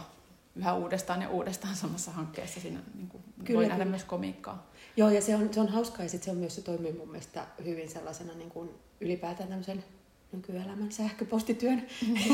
yhä 0.60 0.74
uudestaan 0.74 1.22
ja 1.22 1.28
uudestaan 1.28 1.76
samassa 1.76 2.10
hankkeessa. 2.10 2.60
Siinä 2.60 2.80
niin 2.94 3.08
kuin, 3.08 3.22
Kyllä, 3.44 3.58
voi 3.58 3.68
nähdä 3.68 3.84
kyllä. 3.84 3.90
myös 3.90 4.04
komiikkaa. 4.04 4.70
Joo, 4.96 5.10
ja 5.10 5.22
se 5.22 5.36
on, 5.36 5.54
se 5.54 5.60
on 5.60 5.68
hauskaa, 5.68 6.02
ja 6.02 6.08
sit 6.08 6.22
se 6.22 6.30
on 6.30 6.36
myös 6.36 6.54
se 6.54 6.62
toimii 6.62 6.92
mun 6.92 7.08
mielestä 7.08 7.46
hyvin 7.64 7.88
sellaisena 7.90 8.34
niin 8.34 8.50
kuin 8.50 8.70
ylipäätään 9.00 9.48
tämmöisen 9.48 9.84
nykyelämän 10.32 10.92
sähköpostityön 10.92 11.86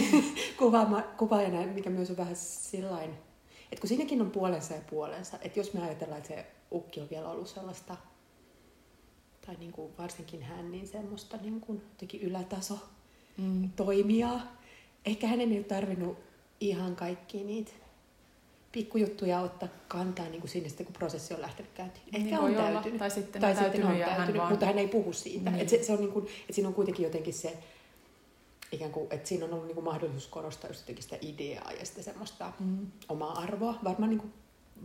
kuvaama, 0.59 1.03
kuvaajana, 1.03 1.67
mikä 1.67 1.91
myös 1.91 2.11
on 2.11 2.17
vähän 2.17 2.37
sillain, 2.37 3.11
että 3.73 3.81
kun 3.81 3.89
siinäkin 3.89 4.21
on 4.21 4.31
puolensa 4.31 4.75
ja 4.75 4.81
puolensa, 4.91 5.39
että 5.43 5.61
jos 5.61 5.73
me 5.75 5.83
ajatellaan, 5.83 6.19
että 6.19 6.35
se 6.35 6.47
ukki 6.73 7.01
on 7.01 7.11
vielä 7.11 7.29
ollut 7.29 7.49
sellaista, 7.49 7.97
tai 9.47 9.57
niin 9.57 9.73
kuin 9.73 9.93
varsinkin 9.99 10.43
hän, 10.43 10.73
niin 10.73 10.89
semmoista 10.89 11.37
niin 11.37 11.61
kuin 11.61 11.83
jotenkin 11.93 12.23
ylätaso 12.23 12.79
Mm. 13.39 13.71
toimijaa. 13.77 14.57
Ehkä 15.05 15.27
hänen 15.27 15.53
ei 15.53 15.59
ole 15.59 15.65
tarvinnut 15.65 16.19
ihan 16.61 16.97
kaikki 16.97 17.45
niitä 17.45 17.73
pikkujuttuja 18.77 19.41
ottaa 19.41 19.69
kantaa 19.89 20.29
niin 20.29 20.41
kuin 20.41 20.51
sinne 20.51 20.69
sitten, 20.69 20.87
kun 20.87 20.95
prosessi 20.95 21.35
on 21.35 21.41
lähtenyt 21.43 21.73
käyntiin. 21.75 22.05
Ehkä 22.07 22.19
Niin 22.19 22.39
on 22.39 22.45
olla, 22.45 22.73
täytynyt. 22.73 22.99
tai 22.99 23.11
sitten 23.11 23.41
tai 23.41 23.51
on 23.51 23.57
sitten 23.57 23.73
täytynyt 23.73 23.95
on 23.95 24.01
ja 24.01 24.07
hän 24.07 24.17
täytynyt, 24.17 24.41
vaan- 24.41 24.53
mutta 24.53 24.67
hän 24.67 24.79
ei 24.79 24.89
puhu 24.89 25.13
siitä. 25.13 25.51
Niin. 25.51 25.63
Et 25.63 25.69
se, 25.69 25.83
se 25.83 25.93
on 25.93 25.99
niin 26.01 26.13
kuin, 26.13 26.27
että 26.41 26.53
siinä 26.53 26.69
on 26.69 26.75
kuitenkin 26.75 27.05
jotenkin 27.05 27.35
se, 27.35 27.59
ikään 28.73 28.91
kuin, 28.93 29.07
että 29.11 29.29
siinä 29.29 29.45
on 29.45 29.53
ollut 29.53 29.67
niin 29.67 29.75
kuin 29.75 29.85
mahdollisuus 29.85 30.27
korostaa 30.27 30.71
just 30.71 30.81
jotenkin 30.81 31.03
sitä 31.03 31.19
ideaa 31.23 31.73
ja 31.73 31.87
sitä 31.87 32.03
semmoista 32.03 32.53
Mm. 32.61 32.87
omaa 33.09 33.33
arvoa, 33.39 33.79
varmaan 33.85 34.11
niin 34.11 34.21
kuin 34.21 34.33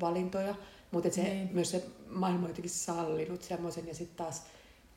valintoja, 0.02 0.56
mutta 0.92 1.08
et 1.08 1.14
se, 1.14 1.24
Niin. 1.24 1.50
myös 1.54 1.72
se 1.72 1.84
maailma 2.10 2.40
on 2.44 2.50
jotenkin 2.50 2.70
sallinut 2.72 3.42
semmoisen 3.44 3.88
ja 3.88 3.96
sitten 3.96 4.18
taas 4.26 4.44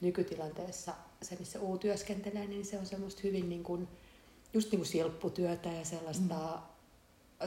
nykytilanteessa 0.01 0.95
se, 1.23 1.37
missä 1.39 1.61
uu 1.61 1.79
työskentelee, 1.79 2.47
niin 2.47 2.65
se 2.65 2.79
on 2.79 2.87
semmoista 2.87 3.21
hyvin 3.25 3.49
niin 3.49 3.63
kuin, 3.63 3.89
just 4.53 4.71
niin 4.73 4.79
kuin 4.79 4.87
silpputyötä 4.89 5.69
ja 5.69 5.85
sellaista 5.85 6.35
mm. 6.35 6.74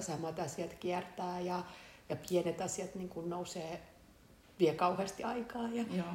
Samat 0.01 0.39
asiat 0.39 0.73
kiertää 0.73 1.39
ja, 1.39 1.63
ja 2.09 2.15
pienet 2.29 2.61
asiat 2.61 2.95
niin 2.95 3.09
kuin 3.09 3.29
nousee, 3.29 3.81
vie 4.59 4.73
kauheasti 4.73 5.23
aikaa. 5.23 5.67
Ja, 5.67 5.85
Joo. 5.97 6.07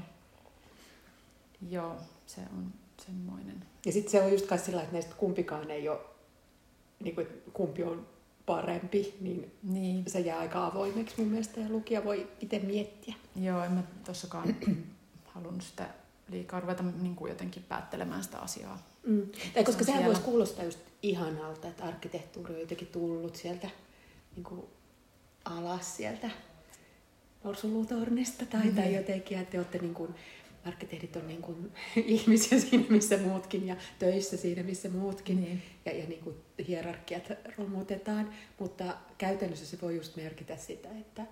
Joo, 1.70 1.96
se 2.26 2.40
on 2.40 2.72
semmoinen. 3.06 3.64
ja 3.86 3.92
sitten 3.92 4.10
se 4.10 4.22
on 4.22 4.32
just 4.32 4.46
sillä, 4.64 4.80
että 4.82 4.92
näistä 4.92 5.14
kumpikaan 5.14 5.70
ei 5.70 5.88
ole, 5.88 5.98
niin 7.00 7.14
kuin, 7.14 7.26
kumpi 7.52 7.82
on 7.82 8.06
parempi, 8.46 9.16
niin 9.20 9.52
Niin, 9.62 10.04
se 10.06 10.20
jää 10.20 10.38
aika 10.38 10.66
avoimeksi 10.66 11.14
mun 11.18 11.28
mielestä 11.28 11.60
ja 11.60 11.68
lukija 11.68 12.04
voi 12.04 12.28
itse 12.40 12.58
miettiä. 12.58 13.14
joo, 13.40 13.64
en 13.64 13.72
mä 13.72 13.82
tossakaan 14.04 14.56
halunnut 15.34 15.62
sitä 15.62 15.88
liikaa 16.28 16.60
ruveta 16.60 16.82
niin 16.82 17.16
kuin 17.16 17.28
jotenkin 17.28 17.62
päättelemään 17.62 18.24
sitä 18.24 18.38
asiaa. 18.38 18.78
Mm. 19.06 19.26
Tai 19.54 19.64
koska 19.64 19.80
on 19.80 19.84
sehän 19.84 19.98
siellä. 19.98 20.06
voisi 20.06 20.20
kuulostaa 20.22 20.64
just 20.64 20.78
ihanalta, 21.02 21.68
että 21.68 21.84
arkkitehtuuri 21.84 22.54
on 22.54 22.60
jotenkin 22.60 22.88
tullut 22.88 23.36
sieltä 23.36 23.70
niin 24.36 24.44
kuin 24.44 24.66
alas 25.44 25.96
sieltä 25.96 26.30
Norsulutornista 27.44 28.46
tai, 28.46 28.60
mm-hmm. 28.60 28.76
tai 28.76 28.94
jotenkin, 28.94 29.38
että 29.38 29.52
te 29.52 29.58
olette 29.58 29.78
niin 29.78 29.94
kuin, 29.94 30.14
arkkitehdit 30.64 31.16
on 31.16 31.28
niin 31.28 31.42
kuin 31.42 31.72
ihmisiä 31.96 32.60
siinä, 32.60 32.84
missä 32.88 33.16
muutkin 33.16 33.66
ja 33.66 33.76
töissä 33.98 34.36
siinä, 34.36 34.62
missä 34.62 34.88
muutkin. 34.88 35.40
Niin. 35.40 35.62
Ja, 35.84 35.96
ja 35.96 36.06
niin 36.06 36.20
kuin 36.20 36.36
hierarkiat 36.68 37.32
romutetaan, 37.58 38.34
mutta 38.58 38.96
käytännössä 39.18 39.66
se 39.66 39.78
voi 39.82 39.96
just 39.96 40.16
merkitä 40.16 40.56
sitä, 40.56 40.88
että 41.00 41.26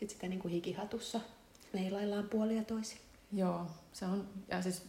sit 0.00 0.10
sitä 0.10 0.28
niin 0.28 0.40
kuin 0.40 0.52
hikihatussa 0.52 1.20
meilaillaan 1.72 2.28
puolia 2.28 2.56
ja 2.56 2.64
toisin. 2.64 2.98
Joo, 3.32 3.66
se 3.92 4.04
on, 4.04 4.28
ja 4.48 4.62
siis 4.62 4.82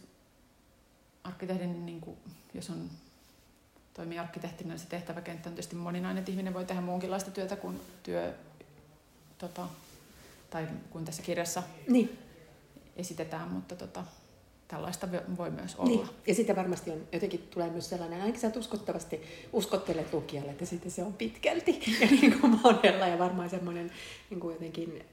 arkkitehdin, 1.24 1.86
niin 1.86 2.00
kuin, 2.00 2.16
jos 2.54 2.70
on 2.70 2.90
toimii 3.94 4.18
arkkitehtinä, 4.18 4.70
niin 4.70 4.78
se 4.78 4.86
tehtäväkenttä 4.86 5.48
on 5.48 5.54
tietysti 5.54 5.76
moninainen, 5.76 6.18
että 6.18 6.30
ihminen 6.30 6.54
voi 6.54 6.64
tehdä 6.64 6.80
muunkinlaista 6.80 7.30
työtä 7.30 7.56
kuin 7.56 7.80
työ, 8.02 8.34
tota, 9.38 9.66
tai 10.50 10.68
kuin 10.90 11.04
tässä 11.04 11.22
kirjassa 11.22 11.62
Niin, 11.88 12.18
esitetään, 12.96 13.48
mutta 13.48 13.76
tota, 13.76 14.04
tällaista 14.68 15.06
vo- 15.06 15.36
voi 15.36 15.50
myös 15.50 15.76
olla. 15.76 15.88
Niin. 15.88 16.08
Ja 16.26 16.34
sitten 16.34 16.56
varmasti 16.56 16.90
on, 16.90 17.08
jotenkin 17.12 17.48
tulee 17.50 17.70
myös 17.70 17.88
sellainen, 17.88 18.20
ainakin 18.20 18.40
sä 18.40 18.52
uskottavasti 18.56 19.20
uskottelet 19.52 20.12
lukijalle, 20.12 20.50
että 20.50 20.64
sitten 20.64 20.90
se 20.90 21.02
on 21.02 21.12
pitkälti 21.12 21.82
ja 22.00 22.06
niin 22.06 22.40
kuin 22.40 22.60
monella 22.62 23.06
ja 23.06 23.18
varmaan 23.18 23.50
semmoinen 23.50 23.90
niin 24.30 24.40
kuin 24.40 24.52
jotenkin 24.52 25.04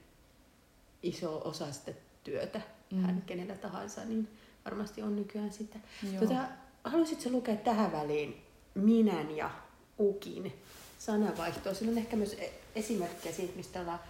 iso 1.02 1.42
osa 1.44 1.72
sitä 1.72 1.92
työtä 2.24 2.60
Mm. 2.92 2.98
mm. 2.98 3.04
hän 3.04 3.22
kenellä 3.26 3.54
tahansa, 3.54 4.04
niin 4.04 4.28
varmasti 4.64 5.02
on 5.02 5.16
nykyään 5.16 5.52
sitä. 5.52 5.78
Joo. 6.12 6.20
Tota, 6.20 6.44
haluaisitko 6.84 7.30
lukea 7.30 7.56
tähän 7.56 7.92
väliin 7.92 8.41
minän 8.74 9.36
ja 9.36 9.50
ukin 9.98 10.52
sanavaihtoa? 10.98 11.74
Siinä 11.74 11.92
on 11.92 11.98
ehkä 11.98 12.16
myös 12.16 12.32
e- 12.32 12.52
esimerkkejä 12.74 13.34
siitä, 13.34 13.56
mistä 13.56 13.80
ollaan 13.80 14.00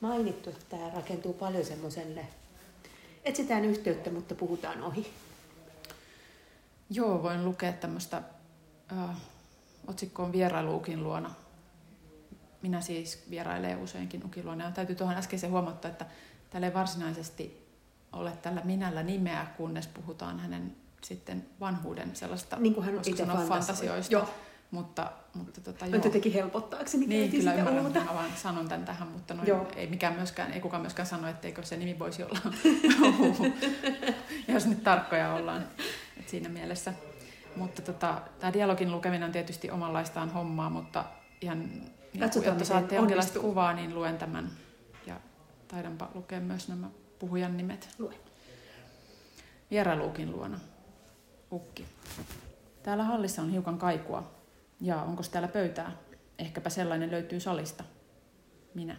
mainittu, 0.00 0.50
että 0.50 0.64
tämä 0.68 0.90
rakentuu 0.90 1.32
paljon 1.32 1.64
semmoiselle, 1.64 2.26
etsitään 3.24 3.64
yhteyttä, 3.64 4.10
mutta 4.10 4.34
puhutaan 4.34 4.82
ohi. 4.82 5.12
Joo, 6.90 7.22
voin 7.22 7.44
lukea 7.44 7.72
tämmöistä 7.72 8.22
äh, 8.92 9.16
otsikkoon 9.86 10.32
vierailu 10.32 10.76
Ukin 10.76 11.02
luona. 11.02 11.34
Minä 12.62 12.80
siis 12.80 13.24
vierailen 13.30 13.78
useinkin 13.78 14.24
Ukin 14.24 14.44
luona. 14.44 14.64
Ja 14.64 14.70
täytyy 14.70 14.96
tuohon 14.96 15.16
äskeiseen 15.16 15.52
huomattaa, 15.52 15.90
että 15.90 16.06
täällä 16.50 16.66
ei 16.66 16.74
varsinaisesti 16.74 17.66
ole 18.12 18.32
tällä 18.42 18.60
minällä 18.64 19.02
nimeä, 19.02 19.46
kunnes 19.56 19.86
puhutaan 19.86 20.38
hänen 20.38 20.76
sitten 21.04 21.46
vanhuuden 21.60 22.16
sellaista 22.16 22.56
Niin 22.56 22.74
kuin 22.74 22.84
hän 22.84 22.94
voisiko 22.94 23.22
itse 23.22 23.48
fantasioista. 23.48 24.12
Joo. 24.12 24.28
Mutta, 24.70 25.12
mutta 25.34 25.60
tota, 25.60 25.84
On 25.84 25.90
joo. 25.90 26.04
jotenkin 26.04 26.32
helpottaakseni 26.32 27.06
Niin, 27.06 27.30
kyllä 27.30 27.42
sitä 27.42 27.54
ymmärrän, 27.54 28.06
mä 28.06 28.14
vaan 28.14 28.30
sanon 28.36 28.68
tämän 28.68 28.84
tähän, 28.84 29.08
mutta 29.08 29.34
noin, 29.34 29.48
Joo. 29.48 29.66
ei, 29.76 29.86
mikään 29.86 30.14
myöskään, 30.14 30.52
ei 30.52 30.60
kukaan 30.60 30.82
myöskään 30.82 31.06
sano, 31.06 31.28
etteikö 31.28 31.62
se 31.62 31.76
nimi 31.76 31.98
voisi 31.98 32.22
olla 32.22 32.38
jos 34.48 34.66
nyt 34.66 34.84
tarkkoja 34.84 35.34
ollaan. 35.34 35.68
Et 36.20 36.28
siinä 36.28 36.48
mielessä. 36.48 36.94
Mutta 37.56 37.82
tota, 37.82 38.22
tämä 38.40 38.52
dialogin 38.52 38.92
lukeminen 38.92 39.26
on 39.26 39.32
tietysti 39.32 39.70
omanlaistaan 39.70 40.30
hommaa, 40.32 40.70
mutta 40.70 41.04
ihan 41.40 41.58
niin 42.12 42.20
Katsotaan, 42.20 42.48
jotta 42.48 42.64
saatte 42.64 42.94
jonkinlaista 42.94 43.40
kuvaa, 43.40 43.72
niin 43.72 43.94
luen 43.94 44.18
tämän. 44.18 44.50
Ja 45.06 45.20
taidanpa 45.68 46.08
lukea 46.14 46.40
myös 46.40 46.68
nämä 46.68 46.90
puhujan 47.18 47.56
nimet. 47.56 47.88
Lue. 47.98 48.14
Vierailuukin 49.70 50.32
luona. 50.32 50.60
Ukki. 51.52 51.84
Täällä 52.82 53.04
hallissa 53.04 53.42
on 53.42 53.50
hiukan 53.50 53.78
kaikua. 53.78 54.30
Ja 54.80 55.02
onko 55.02 55.22
täällä 55.30 55.48
pöytää? 55.48 55.92
Ehkäpä 56.38 56.70
sellainen 56.70 57.10
löytyy 57.10 57.40
salista. 57.40 57.84
Minä. 58.74 58.96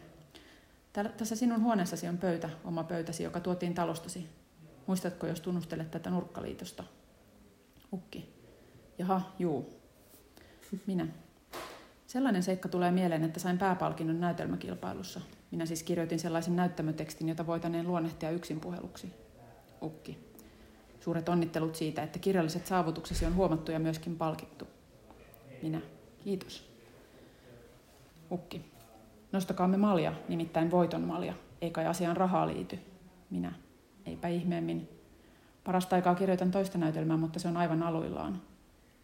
Täällä, 0.94 1.12
tässä 1.12 1.36
sinun 1.36 1.64
huoneessasi 1.64 2.08
on 2.08 2.18
pöytä, 2.18 2.50
oma 2.66 2.84
pöytäsi, 2.84 3.24
joka 3.24 3.40
tuotiin 3.40 3.74
talostasi. 3.74 4.30
Muistatko, 4.88 5.28
jos 5.28 5.42
tunnustelet 5.42 5.92
tätä 5.92 6.10
nurkkaliitosta? 6.10 6.84
Ukki. 7.94 8.34
Jaha, 8.98 9.22
juu. 9.40 9.74
Minä. 10.86 11.08
Sellainen 12.08 12.44
seikka 12.44 12.70
tulee 12.70 12.92
mieleen, 12.92 13.24
että 13.24 13.40
sain 13.40 13.58
pääpalkinnon 13.58 14.20
näytelmäkilpailussa. 14.20 15.22
Minä 15.52 15.66
siis 15.66 15.84
kirjoitin 15.84 16.20
sellaisen 16.20 16.56
näyttämötekstin, 16.56 17.30
jota 17.30 17.48
voitaneen 17.48 17.88
luonnehtia 17.88 18.32
yksin 18.32 18.60
puheluksi. 18.60 19.14
Ukki. 19.82 20.33
Suuret 21.04 21.30
onnittelut 21.30 21.76
siitä, 21.76 22.04
että 22.04 22.20
kirjalliset 22.20 22.68
saavutuksesi 22.68 23.26
on 23.26 23.36
huomattu 23.36 23.72
ja 23.72 23.80
myöskin 23.80 24.16
palkittu. 24.16 24.68
Minä. 25.62 25.82
Kiitos. 26.24 26.70
Ukki. 28.32 28.62
Nostakaamme 29.32 29.78
malja, 29.78 30.14
nimittäin 30.30 30.72
voiton 30.72 31.02
malja. 31.02 31.34
Ei 31.62 31.72
kai 31.72 31.86
asiaan 31.86 32.18
rahaa 32.18 32.48
liity. 32.48 32.80
Minä. 33.30 33.54
Eipä 34.06 34.28
ihmeemmin. 34.28 34.90
Parasta 35.64 35.96
aikaa 35.96 36.16
kirjoitan 36.16 36.52
toista 36.52 36.78
näytelmää, 36.78 37.18
mutta 37.18 37.40
se 37.40 37.48
on 37.48 37.58
aivan 37.58 37.84
aluillaan. 37.84 38.42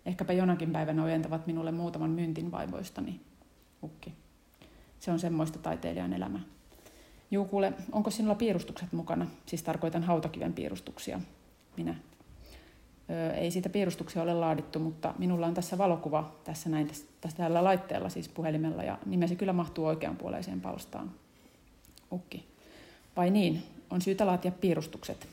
Ehkäpä 0.06 0.34
jonakin 0.34 0.72
päivänä 0.72 1.04
ojentavat 1.04 1.48
minulle 1.48 1.72
muutaman 1.72 2.10
myntin 2.10 2.52
vaivoistani. 2.52 3.22
Ukki. 3.84 4.14
Se 5.00 5.12
on 5.12 5.20
semmoista 5.20 5.60
taiteilijan 5.60 6.14
elämä. 6.14 6.40
Juu, 7.32 7.46
kuule, 7.46 7.74
onko 7.92 8.12
sinulla 8.12 8.36
piirustukset 8.36 8.94
mukana? 8.94 9.28
Siis 9.46 9.64
tarkoitan 9.64 10.04
hautakiven 10.04 10.54
piirustuksia. 10.54 11.20
Minä. 11.80 11.96
Ei 13.36 13.52
siitä 13.52 13.70
piirustuksia 13.70 14.22
ole 14.22 14.34
laadittu, 14.34 14.80
mutta 14.80 15.14
minulla 15.18 15.48
on 15.48 15.54
tässä 15.54 15.78
valokuva 15.78 16.32
tässä 16.44 16.70
näin 16.70 16.88
tässä 17.22 17.38
tällä 17.38 17.64
laitteella, 17.64 18.10
siis 18.10 18.30
puhelimella, 18.30 18.84
ja 18.84 18.98
nimesi 19.06 19.36
kyllä 19.36 19.54
mahtuu 19.54 19.86
oikeanpuoleiseen 19.86 20.62
palstaan. 20.62 21.12
Ukki. 22.12 22.48
Vai 23.18 23.30
niin, 23.30 23.64
on 23.90 24.02
syytä 24.02 24.26
laatia 24.26 24.52
piirustukset. 24.52 25.28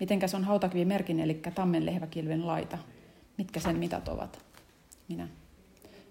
Mitenkäs 0.00 0.34
on 0.34 0.44
hautakivimerkin, 0.44 1.20
eli 1.20 1.34
tammenlehväkilven 1.54 2.46
laita? 2.46 2.78
Mitkä 3.38 3.60
sen 3.60 3.76
mitat 3.76 4.08
ovat? 4.08 4.44
Minä. 5.08 5.28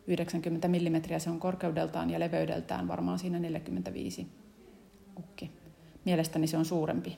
90 0.07 0.67
mm 0.67 1.01
se 1.17 1.29
on 1.29 1.39
korkeudeltaan 1.39 2.09
ja 2.09 2.19
leveydeltään 2.19 2.87
varmaan 2.87 3.19
siinä 3.19 3.39
45. 3.39 4.27
Ukki. 5.17 5.51
Mielestäni 6.05 6.47
se 6.47 6.57
on 6.57 6.65
suurempi. 6.65 7.17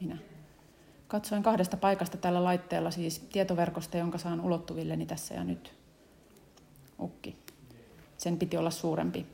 Minä. 0.00 0.18
Katsoin 1.14 1.42
kahdesta 1.42 1.76
paikasta 1.76 2.16
tällä 2.16 2.44
laitteella, 2.44 2.90
siis 2.90 3.18
tietoverkosta, 3.18 3.96
jonka 3.96 4.18
saan 4.18 4.40
ulottuvilleni 4.40 5.06
tässä 5.06 5.34
ja 5.34 5.44
nyt. 5.44 5.74
Ukki. 7.00 7.36
Sen 8.16 8.38
piti 8.38 8.56
olla 8.56 8.70
suurempi. 8.70 9.26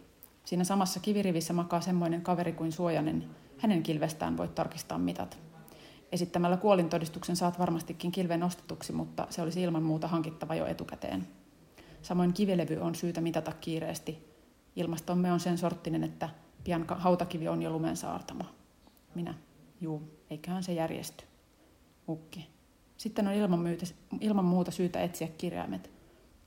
Siinä 0.44 0.64
samassa 0.64 1.00
kivirivissä 1.00 1.52
makaa 1.52 1.80
semmoinen 1.80 2.22
kaveri 2.22 2.52
kuin 2.52 2.72
Suojanen. 2.72 3.24
Hänen 3.58 3.82
kilvestään 3.82 4.36
voit 4.36 4.54
tarkistaa 4.54 4.98
mitat. 4.98 5.38
Esittämällä 6.12 6.56
kuolintodistuksen 6.56 7.36
saat 7.36 7.58
varmastikin 7.58 8.12
kilven 8.12 8.42
ostetuksi, 8.42 8.92
mutta 8.92 9.26
se 9.30 9.42
olisi 9.42 9.62
ilman 9.62 9.82
muuta 9.82 10.08
hankittava 10.08 10.54
jo 10.54 10.66
etukäteen. 10.66 11.28
Samoin 12.02 12.32
kivilevy 12.32 12.76
on 12.76 12.94
syytä 12.94 13.20
mitata 13.20 13.52
kiireesti. 13.52 14.34
Ilmastomme 14.76 15.32
on 15.32 15.40
sen 15.40 15.58
sorttinen, 15.58 16.04
että 16.04 16.28
pian 16.64 16.84
hautakivi 16.88 17.48
on 17.48 17.62
jo 17.62 17.70
lumen 17.70 17.96
saartama. 17.96 18.44
Minä. 19.14 19.34
Juu, 19.80 20.02
eiköhän 20.30 20.62
se 20.62 20.72
järjesty. 20.72 21.29
Ukki. 22.10 22.48
Sitten 22.96 23.28
on 23.28 23.34
ilman, 23.34 23.58
myytä, 23.58 23.86
ilman 24.20 24.44
muuta 24.44 24.70
syytä 24.70 25.02
etsiä 25.02 25.28
kirjaimet. 25.28 25.90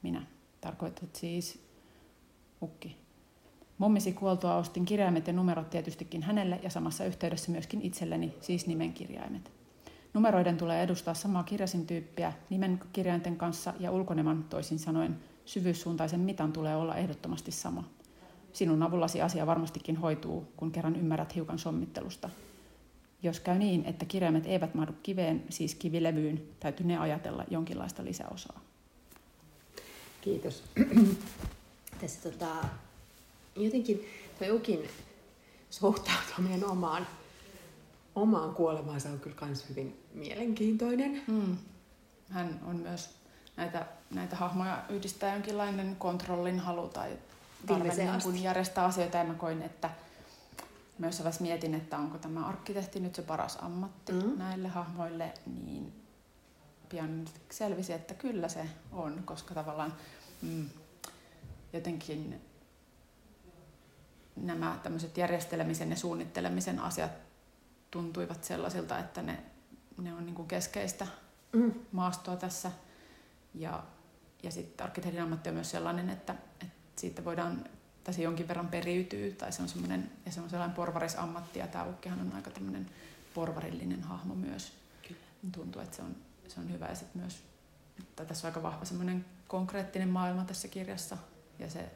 Minä. 0.01 0.26
Tarkoitat 0.61 1.16
siis 1.16 1.59
Ukki. 2.61 2.97
Mummisi 3.78 4.14
kuoltua 4.14 4.55
ostin 4.55 4.86
kirjaimet 4.86 5.28
ja 5.28 5.34
numerot 5.34 5.70
tietystikin 5.70 6.24
hänelle 6.24 6.59
ja 6.64 6.70
samassa 6.70 7.05
yhteydessä 7.05 7.51
myöskin 7.51 7.82
itselleni, 7.82 8.34
siis 8.41 8.68
nimenkirjaimet. 8.68 9.51
Numeroiden 10.14 10.57
tulee 10.57 10.84
edustaa 10.84 11.14
samaa 11.14 11.43
kirjasin 11.43 11.88
tyyppiä 11.88 12.34
nimen 12.49 12.80
kirjainten 12.93 13.36
kanssa 13.36 13.74
ja 13.80 13.91
ulkoneman 13.91 14.43
toisin 14.43 14.80
sanoen 14.80 15.20
syvyyssuuntaisen 15.45 16.20
mitan 16.20 16.53
tulee 16.53 16.76
olla 16.76 16.95
ehdottomasti 16.95 17.51
sama. 17.51 17.84
Sinun 18.53 18.84
avullasi 18.84 19.22
asia 19.22 19.47
varmastikin 19.47 19.97
hoituu, 19.97 20.47
kun 20.57 20.72
kerran 20.72 20.95
ymmärrät 20.95 21.36
hiukan 21.36 21.59
sommittelusta. 21.59 22.30
Jos 23.24 23.39
käy 23.39 23.57
niin, 23.57 23.86
että 23.86 24.05
kirjaimet 24.05 24.45
eivät 24.45 24.76
mahdu 24.76 24.93
kiveen, 25.03 25.43
siis 25.49 25.76
kivilevyyn, 25.76 26.43
täytyy 26.59 26.86
ne 26.86 26.97
ajatella 26.97 27.45
jonkinlaista 27.49 28.03
lisäosaa. 28.03 28.59
Kiitos. 30.21 30.63
Tässä 32.01 32.30
tota, 32.30 32.55
jotenkin 33.55 34.05
tuo 34.39 34.55
Ukin 34.55 34.89
suhtautuminen 35.69 36.65
omaan, 36.65 37.07
omaan 38.15 38.55
kuolemaansa 38.55 39.09
on 39.09 39.19
kyllä 39.19 39.36
myös 39.45 39.69
hyvin 39.69 39.99
mielenkiintoinen. 40.13 41.24
Mm. 41.28 41.57
Hän 42.30 42.59
on 42.65 42.76
myös 42.76 43.09
näitä, 43.57 43.86
näitä 44.13 44.36
hahmoja 44.36 44.84
yhdistää 44.89 45.34
jonkinlainen 45.34 45.95
kontrollin 45.95 46.59
halu 46.59 46.88
tai 46.88 47.17
tarve 47.65 47.91
niin 47.95 48.43
järjestää 48.43 48.86
asioita. 48.86 49.17
Ja 49.17 49.24
mä 49.24 49.34
koin, 49.34 49.61
että 49.61 49.89
myös 50.97 51.39
mietin, 51.39 51.75
että 51.75 51.97
onko 51.97 52.17
tämä 52.17 52.45
arkkitehti 52.45 52.99
nyt 52.99 53.15
se 53.15 53.21
paras 53.21 53.57
ammatti 53.61 54.11
mm. 54.11 54.37
näille 54.37 54.67
hahmoille, 54.67 55.33
niin 55.45 56.03
pian 56.89 57.25
selvisi, 57.51 57.93
että 57.93 58.13
kyllä 58.13 58.49
se 58.49 58.65
on, 58.91 59.21
koska 59.25 59.53
tavallaan 59.53 59.93
mm, 60.41 60.69
jotenkin 61.73 62.41
nämä 64.35 64.79
tämmöiset 64.83 65.17
järjestelemisen 65.17 65.89
ja 65.89 65.95
suunnittelemisen 65.95 66.79
asiat 66.79 67.11
tuntuivat 67.91 68.43
sellaisilta, 68.43 68.99
että 68.99 69.21
ne, 69.21 69.43
ne 69.97 70.13
on 70.13 70.25
niin 70.25 70.35
kuin 70.35 70.47
keskeistä 70.47 71.07
mm. 71.53 71.73
maastoa 71.91 72.35
tässä. 72.35 72.71
Ja, 73.53 73.83
ja 74.43 74.51
sitten 74.51 74.83
arkkitehdin 74.83 75.21
ammatti 75.21 75.49
on 75.49 75.55
myös 75.55 75.71
sellainen, 75.71 76.09
että, 76.09 76.35
että 76.61 77.01
siitä 77.01 77.25
voidaan, 77.25 77.65
tai 78.03 78.13
se 78.13 78.21
jonkin 78.21 78.47
verran 78.47 78.67
periytyy, 78.67 79.31
tai 79.31 79.51
se 79.51 79.61
on 79.61 79.69
semmoinen, 79.69 80.11
ja 80.25 80.31
se 80.31 80.41
on 80.41 80.49
sellainen 80.49 80.75
porvarisammatti, 80.75 81.59
ja 81.59 81.67
tämä 81.67 81.85
Ukkihan 81.85 82.21
on 82.21 82.33
aika 82.35 82.51
tämmöinen 82.51 82.89
porvarillinen 83.33 84.03
hahmo 84.03 84.35
myös. 84.35 84.73
Kyllä. 85.07 85.21
Tuntuu, 85.51 85.81
että 85.81 85.95
se 85.95 86.01
on, 86.01 86.15
se 86.47 86.59
on 86.59 86.71
hyvä, 86.71 86.85
ja 86.85 86.95
sitten 86.95 87.21
myös, 87.21 87.43
että 87.99 88.25
tässä 88.25 88.47
on 88.47 88.51
aika 88.51 88.63
vahva 88.63 88.85
semmoinen 88.85 89.25
konkreettinen 89.47 90.09
maailma 90.09 90.43
tässä 90.45 90.67
kirjassa, 90.67 91.17
ja 91.59 91.69
se 91.69 91.91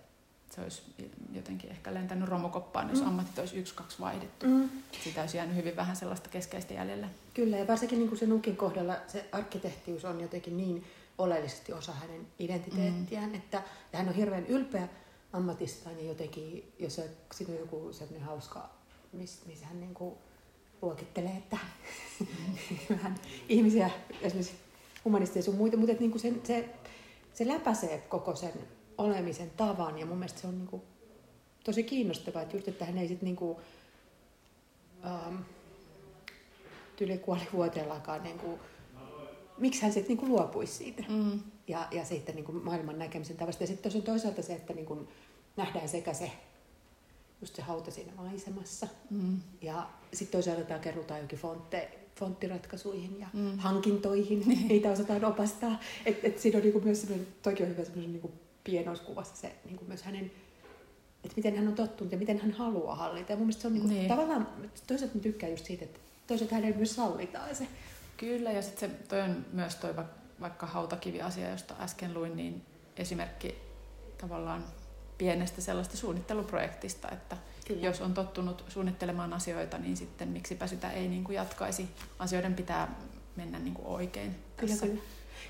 se 0.56 0.62
olisi 0.62 0.82
jotenkin 1.34 1.70
ehkä 1.70 1.94
lentänyt 1.94 2.30
romukoppaan, 2.30 2.90
jos 2.90 3.02
mm. 3.02 3.08
ammatit 3.08 3.40
olisi 3.40 3.58
yksi, 3.58 3.74
kaksi 3.74 4.00
vaihdettu. 4.00 4.46
Mm. 4.46 4.70
Siitä 5.04 5.22
olisi 5.22 5.38
jäänyt 5.38 5.56
hyvin 5.56 5.76
vähän 5.76 5.96
sellaista 5.96 6.30
keskeistä 6.30 6.74
jäljellä. 6.74 7.08
Kyllä, 7.34 7.58
ja 7.58 7.68
varsinkin 7.68 8.00
niin 8.00 8.10
kuin 8.10 8.20
se 8.20 8.26
Nukin 8.26 8.58
kohdalla 8.58 8.96
se 9.08 9.30
arkkitehtius 9.32 10.06
on 10.06 10.22
jotenkin 10.22 10.58
niin 10.58 10.84
oleellisesti 11.18 11.74
osa 11.74 11.92
hänen 11.92 12.28
identiteettiään, 12.40 13.30
mm. 13.30 13.36
että 13.36 13.62
ja 13.94 14.00
hän 14.00 14.10
on 14.10 14.16
hirveän 14.16 14.46
ylpeä 14.46 14.88
ammatistaan 15.34 15.98
ja 15.98 16.04
jotenkin, 16.04 16.74
jos 16.80 16.96
se, 16.96 17.10
siinä 17.32 17.54
on 17.54 17.60
joku 17.60 17.94
sellainen 17.94 18.24
hauska, 18.24 18.70
missä 19.14 19.42
miss 19.46 19.62
hän 19.62 19.80
niin 19.80 19.94
kuin 19.94 20.16
luokittelee, 20.82 21.38
että 21.38 21.58
vähän 22.90 23.16
ihmisiä, 23.50 23.90
esimerkiksi 24.22 24.56
humanisteja 25.06 25.44
sun 25.44 25.56
muita, 25.56 25.78
mutta 25.78 25.96
niin 26.00 26.12
kuin 26.12 26.22
se, 26.22 26.34
se, 26.44 26.70
se 27.34 27.48
läpäisee 27.48 27.98
koko 27.98 28.36
sen 28.36 28.54
olemisen 28.98 29.50
tavan 29.50 30.00
ja 30.00 30.06
mun 30.06 30.18
mielestä 30.18 30.42
se 30.42 30.48
on 30.48 30.58
niin 30.58 30.68
kuin 30.68 30.82
tosi 31.64 31.84
kiinnostavaa, 31.84 32.42
että 32.42 32.58
just, 32.58 32.68
että 32.68 32.86
hän 32.86 32.98
ei 32.98 33.08
sitten 33.08 33.26
niin 33.26 33.36
kuin, 33.36 33.58
ähm, 35.06 35.36
yli 37.02 37.18
kuolivuoteellakaan 37.18 38.24
niin 38.24 38.40
kuin, 38.40 38.60
miksi 39.58 39.82
hän 39.82 39.94
sitten 39.94 40.18
niin 40.18 40.30
luopuisi 40.30 40.74
siitä 40.74 41.04
mm. 41.10 41.40
ja, 41.68 41.88
ja 41.92 42.06
siitä 42.06 42.32
niin 42.32 42.46
kuin 42.46 42.64
maailman 42.64 43.00
näkemisen 43.00 43.38
tavasta. 43.38 43.64
Ja 43.64 43.68
sitten 43.68 44.02
toisaalta 44.04 44.42
se, 44.42 44.54
että 44.54 44.74
niin 44.74 44.86
kuin 44.86 45.08
nähdään 45.58 45.90
sekä 45.90 46.14
se, 46.14 46.32
just 47.42 47.56
se 47.56 47.62
hauta 47.62 47.92
siinä 47.92 48.12
maisemassa 48.16 48.88
mm. 49.10 49.40
ja 49.62 49.90
sitten 50.14 50.32
toisaalta 50.32 50.64
tämä 50.64 50.80
kerrotaan 50.80 51.22
jokin 51.22 51.40
fontte, 51.40 51.90
fonttiratkaisuihin 52.16 53.20
ja 53.20 53.28
mm. 53.34 53.58
hankintoihin, 53.58 54.44
niitä 54.70 54.92
osataan 54.92 55.26
opastaa. 55.26 55.80
Että 56.06 56.28
et 56.28 56.40
siinä 56.40 56.58
on 56.58 56.64
niinku 56.64 56.80
myös 56.80 57.02
semmoinen, 57.02 57.28
toki 57.42 57.64
on 57.64 57.70
hyvä 57.70 57.84
semmoinen 57.84 58.12
niinku 58.12 58.32
pienoiskuvassa 58.64 59.36
se 59.36 59.56
niin 59.66 59.78
kuin 59.78 59.88
myös 59.88 60.04
hänen, 60.04 60.32
että 61.24 61.36
miten 61.36 61.56
hän 61.56 61.68
on 61.68 61.76
tottunut 61.76 62.12
ja 62.12 62.18
miten 62.18 62.40
hän 62.40 62.52
haluaa 62.52 62.96
hallita. 62.96 63.32
Ja 63.32 63.38
mun 63.38 63.46
mielestä 63.46 63.62
se 63.62 63.68
on 63.68 63.74
niin 63.74 63.82
kuin, 63.82 63.94
niin. 63.94 64.08
tavallaan, 64.08 64.48
toisaalta 64.88 65.16
mä 65.16 65.22
tykkään 65.22 65.52
just 65.52 65.66
siitä, 65.66 65.86
että 65.86 66.00
toisaalta 66.28 66.56
hänelle 66.56 66.78
myös 66.78 66.96
sallitaan 66.96 67.56
se. 67.56 67.68
Kyllä, 68.18 68.52
ja 68.52 68.62
sitten 68.62 68.90
se 68.90 68.96
toi 68.96 69.22
on 69.22 69.46
myös 69.54 69.76
toi 69.76 69.96
vaikka 70.42 70.66
hautakivi-asia, 70.66 71.50
josta 71.50 71.74
äsken 71.80 72.14
luin, 72.14 72.36
niin 72.36 72.66
esimerkki 72.98 73.62
tavallaan 74.18 74.66
pienestä 75.18 75.62
sellaista 75.62 75.98
suunnitteluprojektista, 75.98 77.12
että 77.12 77.38
Kyllä. 77.68 77.86
jos 77.86 78.02
on 78.02 78.14
tottunut 78.14 78.66
suunnittelemaan 78.68 79.34
asioita, 79.34 79.78
niin 79.78 79.98
sitten 79.98 80.28
miksipä 80.28 80.68
sitä 80.68 80.92
ei 80.92 81.08
niin 81.08 81.24
kuin 81.24 81.36
jatkaisi. 81.36 81.90
Asioiden 82.20 82.54
pitää 82.54 82.96
mennä 83.36 83.60
niin 83.60 83.74
kuin 83.74 83.88
oikein. 83.88 84.36
Kyllä, 84.58 84.74
tässä. 84.74 84.88
kyllä. 84.88 85.02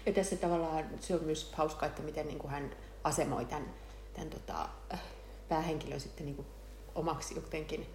Ja 0.05 0.13
tässä 0.13 0.35
tavallaan 0.35 0.85
se 0.99 1.15
on 1.15 1.23
myös 1.23 1.51
hauska, 1.53 1.85
että 1.85 2.01
miten 2.01 2.27
niin 2.27 2.39
kuin 2.39 2.51
hän 2.51 2.71
asemoi 3.03 3.45
tämän, 3.45 3.65
tämän 4.13 4.29
tota, 4.29 4.69
äh, 4.93 5.01
päähenkilön 5.49 5.99
sitten 5.99 6.25
niin 6.25 6.35
kuin 6.35 6.47
omaksi 6.95 7.35
jotenkin. 7.35 7.85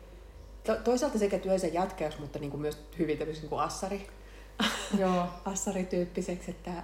To, 0.64 0.76
toisaalta 0.76 1.18
sekä 1.18 1.38
työnsä 1.38 1.66
jatkajaksi, 1.66 2.20
mutta 2.20 2.38
niin 2.38 2.50
kuin 2.50 2.60
myös 2.60 2.78
hyvin 2.98 3.18
tämmöisen 3.18 3.48
kuin 3.48 3.60
assari. 3.60 4.08
Joo. 5.00 5.26
assarityyppiseksi, 5.44 6.50
että, 6.50 6.82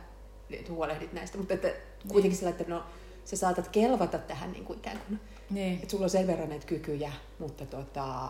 että 0.50 0.72
huolehdit 0.72 1.12
näistä. 1.12 1.38
Mutta 1.38 1.54
että 1.54 1.68
kuitenkin 2.08 2.38
sillä, 2.38 2.50
että 2.50 2.64
no, 2.68 2.82
sä 3.24 3.36
saatat 3.36 3.68
kelvata 3.68 4.18
tähän 4.18 4.52
niin 4.52 4.64
kuin 4.64 4.78
ikään 4.78 4.98
kuin, 5.08 5.20
Niin, 5.50 5.74
että 5.74 5.90
sulla 5.90 6.04
on 6.04 6.10
sen 6.10 6.26
verran 6.26 6.48
näitä 6.48 6.66
kykyjä, 6.66 7.12
mutta, 7.38 7.66
tota, 7.66 8.28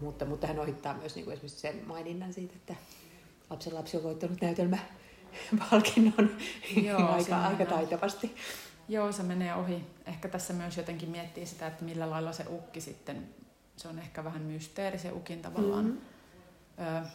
mutta, 0.00 0.24
mutta 0.24 0.46
hän 0.46 0.58
ohittaa 0.58 0.94
myös 0.94 1.14
niin 1.14 1.24
kuin 1.24 1.32
esimerkiksi 1.32 1.60
sen 1.60 1.82
maininnan 1.86 2.32
siitä, 2.32 2.54
että 2.56 2.74
lapsen 3.50 3.74
lapsi 3.74 3.96
on 3.96 4.02
voittanut 4.02 4.40
näytelmä 4.40 4.78
palkinnon 5.70 6.30
Joo, 6.82 7.08
aika, 7.14 7.36
aika 7.46 7.66
taitavasti. 7.66 8.36
Joo, 8.88 9.12
se 9.12 9.22
menee 9.22 9.54
ohi. 9.54 9.84
Ehkä 10.06 10.28
tässä 10.28 10.52
myös 10.52 10.76
jotenkin 10.76 11.08
miettii 11.10 11.46
sitä, 11.46 11.66
että 11.66 11.84
millä 11.84 12.10
lailla 12.10 12.32
se 12.32 12.44
ukki 12.50 12.80
sitten, 12.80 13.28
se 13.76 13.88
on 13.88 13.98
ehkä 13.98 14.24
vähän 14.24 14.42
mysteeri 14.42 14.98
se 14.98 15.12
ukin 15.12 15.42
tavallaan 15.42 15.84
Mhm. 15.84 15.96
ö, 17.04 17.08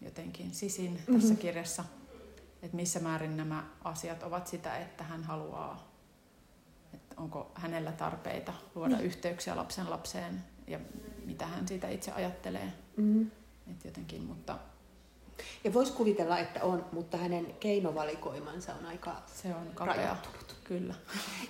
jotenkin 0.00 0.54
sisin 0.54 0.92
Mhm. 1.08 1.14
tässä 1.20 1.34
kirjassa. 1.34 1.84
Että 2.62 2.76
missä 2.76 3.00
määrin 3.00 3.36
nämä 3.36 3.66
asiat 3.84 4.22
ovat 4.22 4.46
sitä, 4.46 4.78
että 4.78 5.04
hän 5.04 5.24
haluaa, 5.24 5.92
että 6.94 7.14
onko 7.18 7.50
hänellä 7.54 7.92
tarpeita 7.92 8.52
luoda 8.74 8.96
Niin. 8.96 9.06
yhteyksiä 9.06 9.56
lapsen 9.56 9.90
lapseen 9.90 10.44
ja 10.66 10.80
mitä 11.24 11.46
hän 11.46 11.68
siitä 11.68 11.88
itse 11.88 12.12
ajattelee. 12.12 12.72
Mm. 12.96 13.30
Että 13.70 13.88
jotenkin, 13.88 14.22
mutta 14.24 14.58
Ja 15.64 15.72
voisi 15.74 15.92
kuvitella, 15.92 16.38
että 16.38 16.62
on, 16.64 16.84
mutta 16.92 17.16
hänen 17.16 17.54
keinovalikoimansa 17.60 18.74
on 18.74 18.86
aika 18.86 19.22
se 19.26 19.54
on 19.54 19.66
kapea. 19.74 19.94
rajoittunut. 19.94 20.56
Kyllä. 20.64 20.94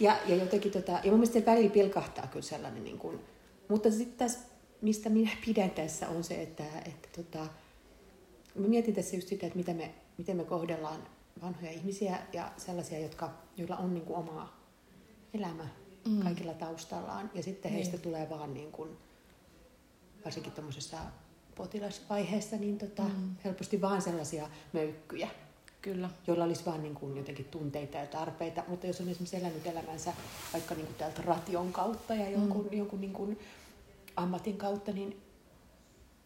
Ja, 0.01 0.17
ja 0.27 0.37
jotenkin, 0.37 0.73
tota, 0.73 0.93
ja 0.93 1.11
mun 1.11 1.21
mielestä 1.21 1.51
välillä 1.51 1.71
pilkahtaa 1.71 2.27
kyllä 2.27 2.47
sellainen, 2.47 2.85
niin 2.85 2.99
kuin, 2.99 3.21
mutta 3.69 3.91
sitten 3.91 4.31
mistä 4.81 5.09
minä 5.11 5.31
pidän 5.47 5.71
tässä, 5.71 6.09
on 6.09 6.25
se, 6.25 6.43
että, 6.43 6.65
että 6.85 7.09
tota, 7.23 7.47
mä 8.57 8.67
mietin 8.69 8.95
tässä 8.95 9.17
just 9.17 9.29
sitä, 9.29 9.47
että 9.47 9.59
mitä 9.59 9.75
me, 9.75 9.95
miten 10.19 10.37
me 10.37 10.45
kohdellaan 10.45 11.01
vanhoja 11.43 11.71
ihmisiä 11.73 12.19
ja 12.33 12.53
sellaisia, 12.57 12.99
jotka, 12.99 13.31
joilla 13.57 13.77
on 13.77 13.95
niin 13.95 14.05
kuin 14.07 14.17
oma 14.19 14.53
elämä 15.35 15.69
Mm. 16.07 16.23
kaikilla 16.23 16.55
taustallaan. 16.55 17.31
Ja 17.35 17.43
sitten 17.43 17.73
Niin. 17.73 17.75
heistä 17.83 17.99
tulee 17.99 18.31
vaan, 18.31 18.55
niin 18.55 18.73
kuin, 18.73 18.91
varsinkin 20.25 20.53
tuommoisessa 20.53 20.97
potilasvaiheessa, 21.55 22.57
niin 22.57 22.79
tota, 22.79 23.03
Mm. 23.03 23.35
helposti 23.45 23.81
vaan 23.81 24.03
sellaisia 24.03 24.49
möykkyjä 24.73 25.29
Kyllä. 25.83 26.11
joilla 26.27 26.45
olisi 26.45 26.67
vaan 26.67 26.83
niin 26.83 26.95
kuin 26.95 27.17
jotenkin 27.17 27.45
tunteita 27.45 27.97
ja 27.99 28.07
tarpeita. 28.07 28.65
Mutta 28.69 28.87
jos 28.87 29.01
on 29.01 29.09
esimerkiksi 29.09 29.37
elänyt 29.37 29.67
elämänsä 29.67 30.13
vaikka 30.53 30.75
niin 30.75 30.87
kuin 30.87 30.97
täältä 30.97 31.23
ration 31.23 31.73
kautta 31.73 32.15
ja 32.15 32.31
jonkun, 32.31 32.65
mm. 32.71 32.79
jonkun 32.79 33.01
niin 33.01 33.13
kuin 33.13 33.39
ammatin 34.17 34.57
kautta, 34.57 34.93
niin 34.93 35.21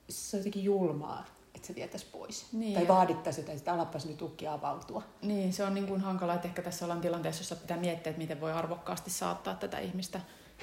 se 0.09 0.37
on 0.37 0.41
jotenkin 0.41 0.65
julmaa, 0.65 1.27
että 1.55 1.67
se 1.67 1.75
vietäisi 1.75 2.07
pois. 2.13 2.47
Niin, 2.53 2.75
tai 2.75 2.89
vaadittaisi 2.89 3.41
jotain, 3.41 3.59
että 3.59 3.73
alapas 3.73 4.07
nyt 4.07 4.23
ukki 4.23 4.47
avautua. 4.47 5.03
Niin, 5.23 5.53
se 5.53 5.65
on 5.65 5.75
niin 5.75 5.87
kuin 5.87 6.01
hankala, 6.01 6.35
että 6.35 6.49
ehkä 6.49 6.63
tässä 6.63 6.85
ollaan 6.85 7.01
tilanteessa, 7.01 7.41
jossa 7.41 7.57
pitää 7.57 7.77
miettiä, 7.77 8.11
että 8.11 8.23
miten 8.23 8.41
voi 8.41 8.53
arvokkaasti 8.53 9.11
saattaa 9.11 9.55
tätä 9.55 9.79
ihmistä, 9.79 10.21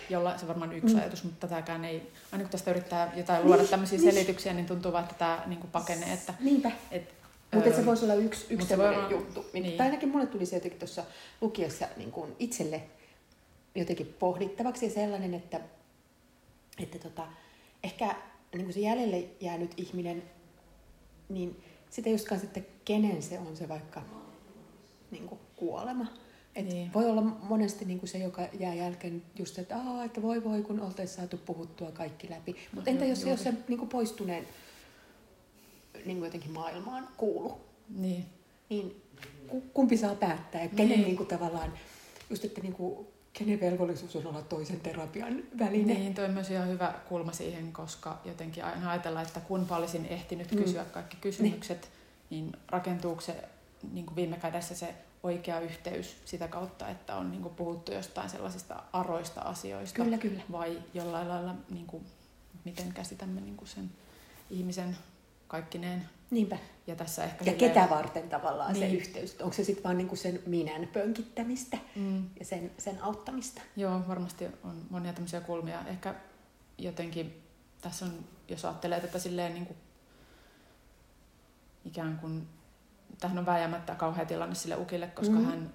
jolla 0.09 0.37
se 0.37 0.47
varmaan 0.47 0.73
yksi 0.73 0.93
Mm. 0.95 0.99
ajatus, 1.01 1.23
mutta 1.23 1.47
tätäkään 1.47 1.85
ei, 1.85 2.11
aina 2.31 2.43
kun 2.43 2.51
tästä 2.51 2.71
yrittää 2.71 3.11
jotain 3.15 3.45
luoda 3.45 3.61
Niin, 3.61 3.69
tämmöisiä 3.69 3.99
niin. 3.99 4.11
selityksiä, 4.13 4.53
niin 4.53 4.65
tuntuu 4.65 4.91
vaan, 4.91 5.03
että 5.03 5.15
tämä 5.15 5.43
niin 5.45 5.59
kuin 5.59 5.71
pakenee, 5.71 6.13
että 6.13 6.33
Niinpä. 6.39 6.71
et, 6.91 7.13
Mutta 7.53 7.69
öö, 7.69 7.75
se 7.75 7.85
voisi 7.85 8.05
olla 8.05 8.13
yksi, 8.13 8.45
yksi 8.49 8.67
se 8.67 8.77
voi 8.77 8.95
olla- 8.95 9.09
juttu. 9.09 9.45
Niin. 9.53 9.63
niin. 9.63 9.77
Tai 9.77 9.85
ainakin 9.87 10.09
mulle 10.09 10.25
tuli 10.27 10.45
se 10.45 10.55
jotenkin 10.55 10.79
tuossa 10.79 11.03
lukiessa 11.41 11.87
niin 11.97 12.11
kuin 12.11 12.35
itselle 12.39 12.83
jotenkin 13.75 14.15
pohdittavaksi 14.19 14.85
ja 14.85 14.91
sellainen, 14.91 15.33
että, 15.33 15.59
että 16.79 16.99
tota, 16.99 17.27
ehkä 17.83 18.15
niin 18.53 18.63
kuin 18.63 18.73
se 18.73 18.79
jäljelle 18.79 19.23
jäänyt 19.41 19.73
ihminen, 19.77 20.23
niin 21.29 21.63
sitä 21.89 22.09
just 22.09 22.27
kanssa, 22.27 22.47
että 22.47 22.61
kenen 22.85 23.21
se 23.21 23.39
on 23.39 23.57
se 23.57 23.69
vaikka 23.69 24.01
niin 25.11 25.27
kuin 25.27 25.39
kuolema. 25.55 26.05
Et 26.55 26.65
Niin. 26.65 26.93
Voi 26.93 27.05
olla 27.09 27.21
monesti 27.21 27.85
niin 27.85 27.99
kuin 27.99 28.09
se, 28.09 28.17
joka 28.17 28.47
jää 28.59 28.73
jälkeen 28.73 29.23
just, 29.39 29.59
että, 29.59 29.77
Aa, 29.77 30.03
että 30.03 30.21
voi 30.21 30.43
voi, 30.43 30.61
kun 30.61 30.79
oltaisiin 30.79 31.17
saatu 31.17 31.37
puhuttua 31.37 31.91
kaikki 31.91 32.29
läpi. 32.29 32.55
Mutta 32.73 32.89
entä 32.89 33.05
jos, 33.05 33.23
jos 33.23 33.43
se 33.43 33.53
niin 33.67 33.79
kuin 33.79 33.89
poistuneen 33.89 34.47
niin 36.05 36.17
kuin 36.17 36.25
jotenkin 36.27 36.51
maailmaan 36.51 37.07
kuulu? 37.17 37.57
niin, 37.89 38.25
niin 38.69 39.01
ku- 39.47 39.63
kumpi 39.73 39.97
saa 39.97 40.15
päättää 40.15 40.61
ja 40.63 40.69
kenen 40.69 40.89
Niin. 40.89 41.01
niin. 41.01 41.17
kuin 41.17 41.27
tavallaan, 41.27 41.73
just 42.29 42.45
että 42.45 42.61
niin 42.61 42.73
kuin, 42.73 43.07
kenen 43.37 43.59
velvollisuus 43.59 44.15
on 44.15 44.27
olla 44.27 44.41
toisen 44.41 44.79
terapian 44.79 45.43
väline. 45.59 45.93
niin, 45.93 46.13
toi 46.13 46.25
on 46.25 46.31
myös 46.31 46.51
ihan 46.51 46.67
hyvä 46.67 46.93
kulma 47.09 47.31
siihen, 47.31 47.71
koska 47.73 48.19
jotenkin 48.25 48.65
aina 48.65 48.91
ajatellaan, 48.91 49.25
että 49.25 49.39
kunpa 49.39 49.77
olisin 49.77 50.05
ehtinyt 50.05 50.51
Mm. 50.51 50.57
kysyä 50.63 50.85
kaikki 50.85 51.17
kysymykset, 51.21 51.89
niin 52.29 52.51
rakentuuko 52.67 53.21
se 53.21 53.43
niin 53.93 54.05
kuin 54.05 54.15
viime 54.15 54.37
kädessä 54.37 54.75
se 54.75 54.95
oikea 55.23 55.59
yhteys 55.59 56.17
sitä 56.25 56.47
kautta, 56.47 56.89
että 56.89 57.15
on 57.15 57.31
niin 57.31 57.41
kuin 57.41 57.55
puhuttu 57.55 57.91
jostain 57.93 58.29
sellaisista 58.29 58.83
aroista 58.93 59.41
asioista, 59.41 60.03
Kyllä, 60.03 60.17
kyllä. 60.17 60.41
vai 60.51 60.81
jollain 60.93 61.29
lailla, 61.29 61.55
niin 61.69 61.85
kuin, 61.85 62.03
miten 62.65 62.93
käsitämme 62.93 63.41
niin 63.41 63.57
kuin 63.57 63.67
sen 63.67 63.91
ihmisen 64.49 64.97
kaikkineen. 65.47 66.09
Niinpä. 66.31 66.57
Ja 66.87 66.95
tässä 66.95 67.23
ehkä 67.23 67.45
Ja 67.45 67.51
silleen- 67.51 67.73
ketä 67.73 67.89
varten 67.89 68.29
tavallaan 68.29 68.73
niin. 68.73 68.91
se 68.91 68.95
yhteys? 68.97 69.41
Onko 69.41 69.53
se 69.53 69.63
sitten 69.63 69.83
vaan 69.83 69.97
niin 69.97 70.07
kuin 70.07 70.17
sen 70.19 70.39
minän 70.45 70.87
pönkittämistä 70.93 71.77
Mm, 71.95 72.23
ja 72.39 72.45
sen, 72.45 72.71
sen 72.77 73.03
auttamista? 73.03 73.61
joo, 73.75 74.01
varmasti 74.07 74.45
on 74.63 74.85
monia 74.89 75.13
tämmöisiä 75.13 75.41
kulmia. 75.41 75.81
Ehkä 75.87 76.15
jotenkin 76.77 77.43
tässä 77.81 78.05
on, 78.05 78.11
jos 78.47 78.65
ajattelee 78.65 78.99
tätä 78.99 79.19
silleen 79.19 79.53
niin 79.53 79.65
kuin 79.65 79.77
ikään 81.85 82.17
kuin, 82.21 82.47
tähän 83.19 83.37
on 83.37 83.45
vääjäämättä 83.45 83.95
kauhea 83.95 84.25
tilanne 84.25 84.55
sille 84.55 84.75
ukille, 84.75 85.07
koska 85.07 85.33
Mm. 85.35 85.39
mm. 85.39 85.45
hän 85.45 85.73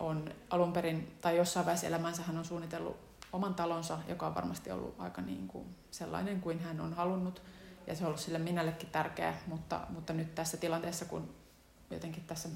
on 0.00 0.34
alun 0.50 0.72
perin, 0.72 1.16
tai 1.20 1.36
jossain 1.36 1.66
vaiheessa 1.66 1.86
elämänsä 1.86 2.22
hän 2.22 2.38
on 2.38 2.44
suunnitellut 2.44 2.96
oman 3.32 3.54
talonsa, 3.54 3.98
joka 4.08 4.26
on 4.26 4.34
varmasti 4.34 4.70
ollut 4.70 4.94
aika 4.98 5.22
niin 5.22 5.48
kuin 5.48 5.66
sellainen 5.90 6.40
kuin 6.40 6.60
hän 6.60 6.80
on 6.80 6.92
halunnut. 6.94 7.42
Ja 7.88 7.94
se 7.96 8.02
on 8.04 8.06
ollut 8.06 8.20
sille 8.20 8.38
minällekin 8.38 8.88
tärkeä, 8.88 9.34
mutta, 9.46 9.80
mutta 9.88 10.12
nyt 10.12 10.34
tässä 10.34 10.56
tilanteessa, 10.56 11.04
kun 11.04 11.34
jotenkin 11.90 12.24
tässä, 12.26 12.48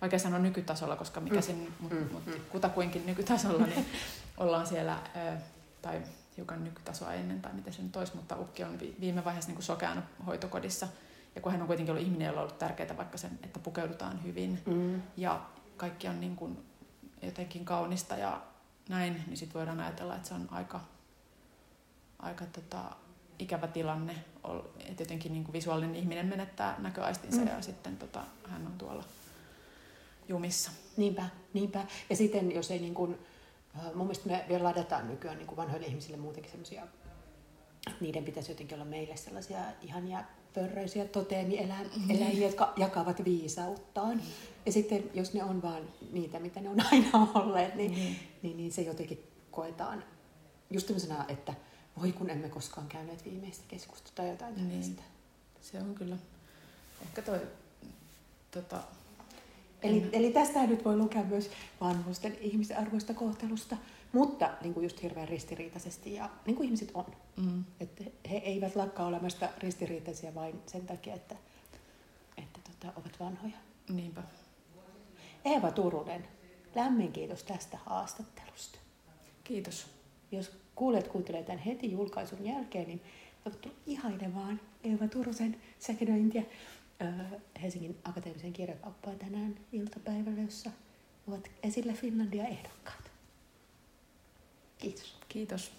vaikea 0.00 0.18
sanoa 0.18 0.38
nykytasolla, 0.38 0.96
koska 0.96 1.20
mikä 1.20 1.36
Mm. 1.36 1.42
sen, 1.42 1.68
mutta 1.80 1.96
Mm, 1.96 2.12
mut 2.12 2.26
mm. 2.26 2.32
kutakuinkin 2.52 3.06
nykytasolla, 3.06 3.66
niin 3.66 3.86
ollaan 4.38 4.66
siellä, 4.66 4.98
ö, 5.16 5.36
tai 5.82 6.02
hiukan 6.36 6.64
nykytasoa 6.64 7.12
ennen, 7.12 7.42
tai 7.42 7.52
miten 7.52 7.72
se 7.72 7.82
nyt 7.82 7.96
olisi, 7.96 8.16
mutta 8.16 8.36
Ukki 8.36 8.64
on 8.64 8.80
vi- 8.80 8.96
viime 9.00 9.24
vaiheessa 9.24 9.48
niin 9.48 9.56
kuin 9.56 9.64
sokeanut 9.64 10.04
hoitokodissa. 10.26 10.88
Ja 11.34 11.40
kun 11.40 11.52
hän 11.52 11.60
on 11.60 11.66
kuitenkin 11.66 11.92
ollut 11.92 12.06
ihminen, 12.06 12.26
jolla 12.26 12.40
on 12.40 12.44
ollut 12.46 12.58
tärkeää 12.58 12.96
vaikka 12.96 13.18
sen, 13.18 13.38
että 13.42 13.58
pukeudutaan 13.58 14.22
hyvin, 14.24 14.62
Mm. 14.66 15.02
ja 15.16 15.40
kaikki 15.76 16.08
on 16.08 16.20
niin 16.20 16.36
kuin 16.36 16.64
jotenkin 17.22 17.64
kaunista 17.64 18.16
ja 18.16 18.42
näin, 18.88 19.24
niin 19.26 19.36
sitten 19.36 19.54
voidaan 19.58 19.80
ajatella, 19.80 20.16
että 20.16 20.28
se 20.28 20.34
on 20.34 20.48
aika, 20.50 20.80
aika 22.18 22.44
tota, 22.46 22.82
ikävä 23.38 23.66
tilanne, 23.66 24.14
että 24.88 25.02
jotenkin 25.02 25.32
niin 25.32 25.44
kuin 25.44 25.52
visuaalinen 25.52 25.96
ihminen 25.96 26.26
menettää 26.26 26.74
näköaistinsa 26.78 27.38
Mm. 27.40 27.44
mm. 27.48 27.48
ja 27.56 27.62
sitten 27.62 27.96
tota, 27.96 28.24
hän 28.48 28.66
on 28.66 28.72
tuolla 28.78 29.04
jumissa. 30.28 30.70
Niinpä, 30.96 31.28
niinpä. 31.52 31.86
Ja 32.10 32.16
sitten 32.16 32.52
jos 32.52 32.70
ei 32.70 32.78
niin 32.78 32.94
kuin, 32.94 33.18
äh, 33.76 33.82
mun 33.94 34.06
mielestä 34.06 34.28
me 34.28 34.44
vielä 34.48 34.64
ladataan 34.64 35.08
nykyään 35.08 35.38
niin 35.38 35.46
kuin 35.46 35.56
vanhoille 35.56 35.86
ihmisille 35.86 36.16
muutenkin 36.16 36.50
semmoisia, 36.50 36.82
niiden 38.00 38.24
pitäisi 38.24 38.50
jotenkin 38.50 38.74
olla 38.74 38.84
meille 38.84 39.16
sellaisia 39.16 39.58
ihania 39.82 40.24
pörröisiä 40.54 41.04
toteemieläimiä, 41.04 42.46
jotka 42.46 42.72
jakavat 42.76 43.24
viisauttaan. 43.24 44.22
Ja 44.66 44.72
sitten 44.72 45.10
jos 45.14 45.34
ne 45.34 45.44
on 45.44 45.62
vaan 45.62 45.82
niitä, 46.12 46.38
mitä 46.38 46.60
ne 46.60 46.68
on 46.68 46.76
aina 46.92 47.28
olleet, 47.34 47.74
niin, 47.74 47.92
Niin. 47.94 48.16
niin, 48.42 48.56
niin 48.56 48.72
se 48.72 48.82
jotenkin 48.82 49.22
koetaan 49.50 50.04
just 50.70 50.86
tämmöisenä, 50.86 51.24
että 51.28 51.54
voi 52.00 52.12
kun 52.12 52.30
emme 52.30 52.48
koskaan 52.48 52.86
käyneet 52.88 53.24
viimeistä 53.24 53.64
keskustelua 53.68 54.14
tai 54.16 54.28
jotain 54.28 54.54
Niin. 54.56 54.68
tällaista. 54.68 55.02
Se 55.60 55.78
on 55.80 55.94
kyllä. 55.94 56.16
Ehkä 57.02 57.22
toi, 57.22 57.40
tota, 58.50 58.82
Eli, 59.82 60.02
en- 60.02 60.08
eli 60.12 60.32
tästä 60.32 60.66
nyt 60.66 60.84
voi 60.84 60.96
lukea 60.96 61.22
myös 61.24 61.50
vanhusten 61.80 62.36
ihmisarvoista 62.40 63.14
kohtelusta, 63.14 63.76
mutta 64.12 64.50
niin 64.60 64.74
kuin 64.74 64.84
just 64.84 65.02
hirveän 65.02 65.28
ristiriitaisesti 65.28 66.14
ja 66.14 66.30
niin 66.46 66.56
kuin 66.56 66.64
ihmiset 66.66 66.90
on. 66.94 67.04
mm, 67.36 67.64
Että 67.80 68.04
he 68.30 68.36
eivät 68.36 68.76
lakkaa 68.76 69.06
olemasta 69.06 69.48
ristiriitaisia 69.58 70.34
vain 70.34 70.62
sen 70.66 70.86
takia, 70.86 71.14
että, 71.14 71.36
että 72.36 72.60
tota, 72.70 72.92
ovat 73.00 73.20
vanhoja. 73.20 73.56
niinpä. 73.88 74.22
Eeva 75.44 75.70
Turunen, 75.70 76.28
lämmin 76.74 77.12
kiitos 77.12 77.42
tästä 77.44 77.78
haastattelusta. 77.86 78.78
Kiitos. 79.44 79.86
Jos 80.32 80.50
kuulijat 80.78 81.08
kuuntelee 81.08 81.42
tämän 81.42 81.58
heti 81.58 81.92
julkaisun 81.92 82.44
jälkeen, 82.44 82.86
niin 82.86 83.00
tervetuloa 83.44 83.70
ihailemaan 83.86 84.60
Eeva 84.84 85.08
Turusen 85.08 85.56
Second 85.78 86.08
äh, 87.02 87.14
Helsingin 87.62 87.96
akateemisen 88.04 88.52
kirjakauppaan 88.52 89.18
tänään 89.18 89.54
iltapäivällä, 89.72 90.42
jossa 90.42 90.70
ovat 91.28 91.50
esillä 91.62 91.92
Finlandia 91.92 92.46
ehdokkaat. 92.46 93.10
Kiitos. 94.78 95.14
Kiitos. 95.28 95.72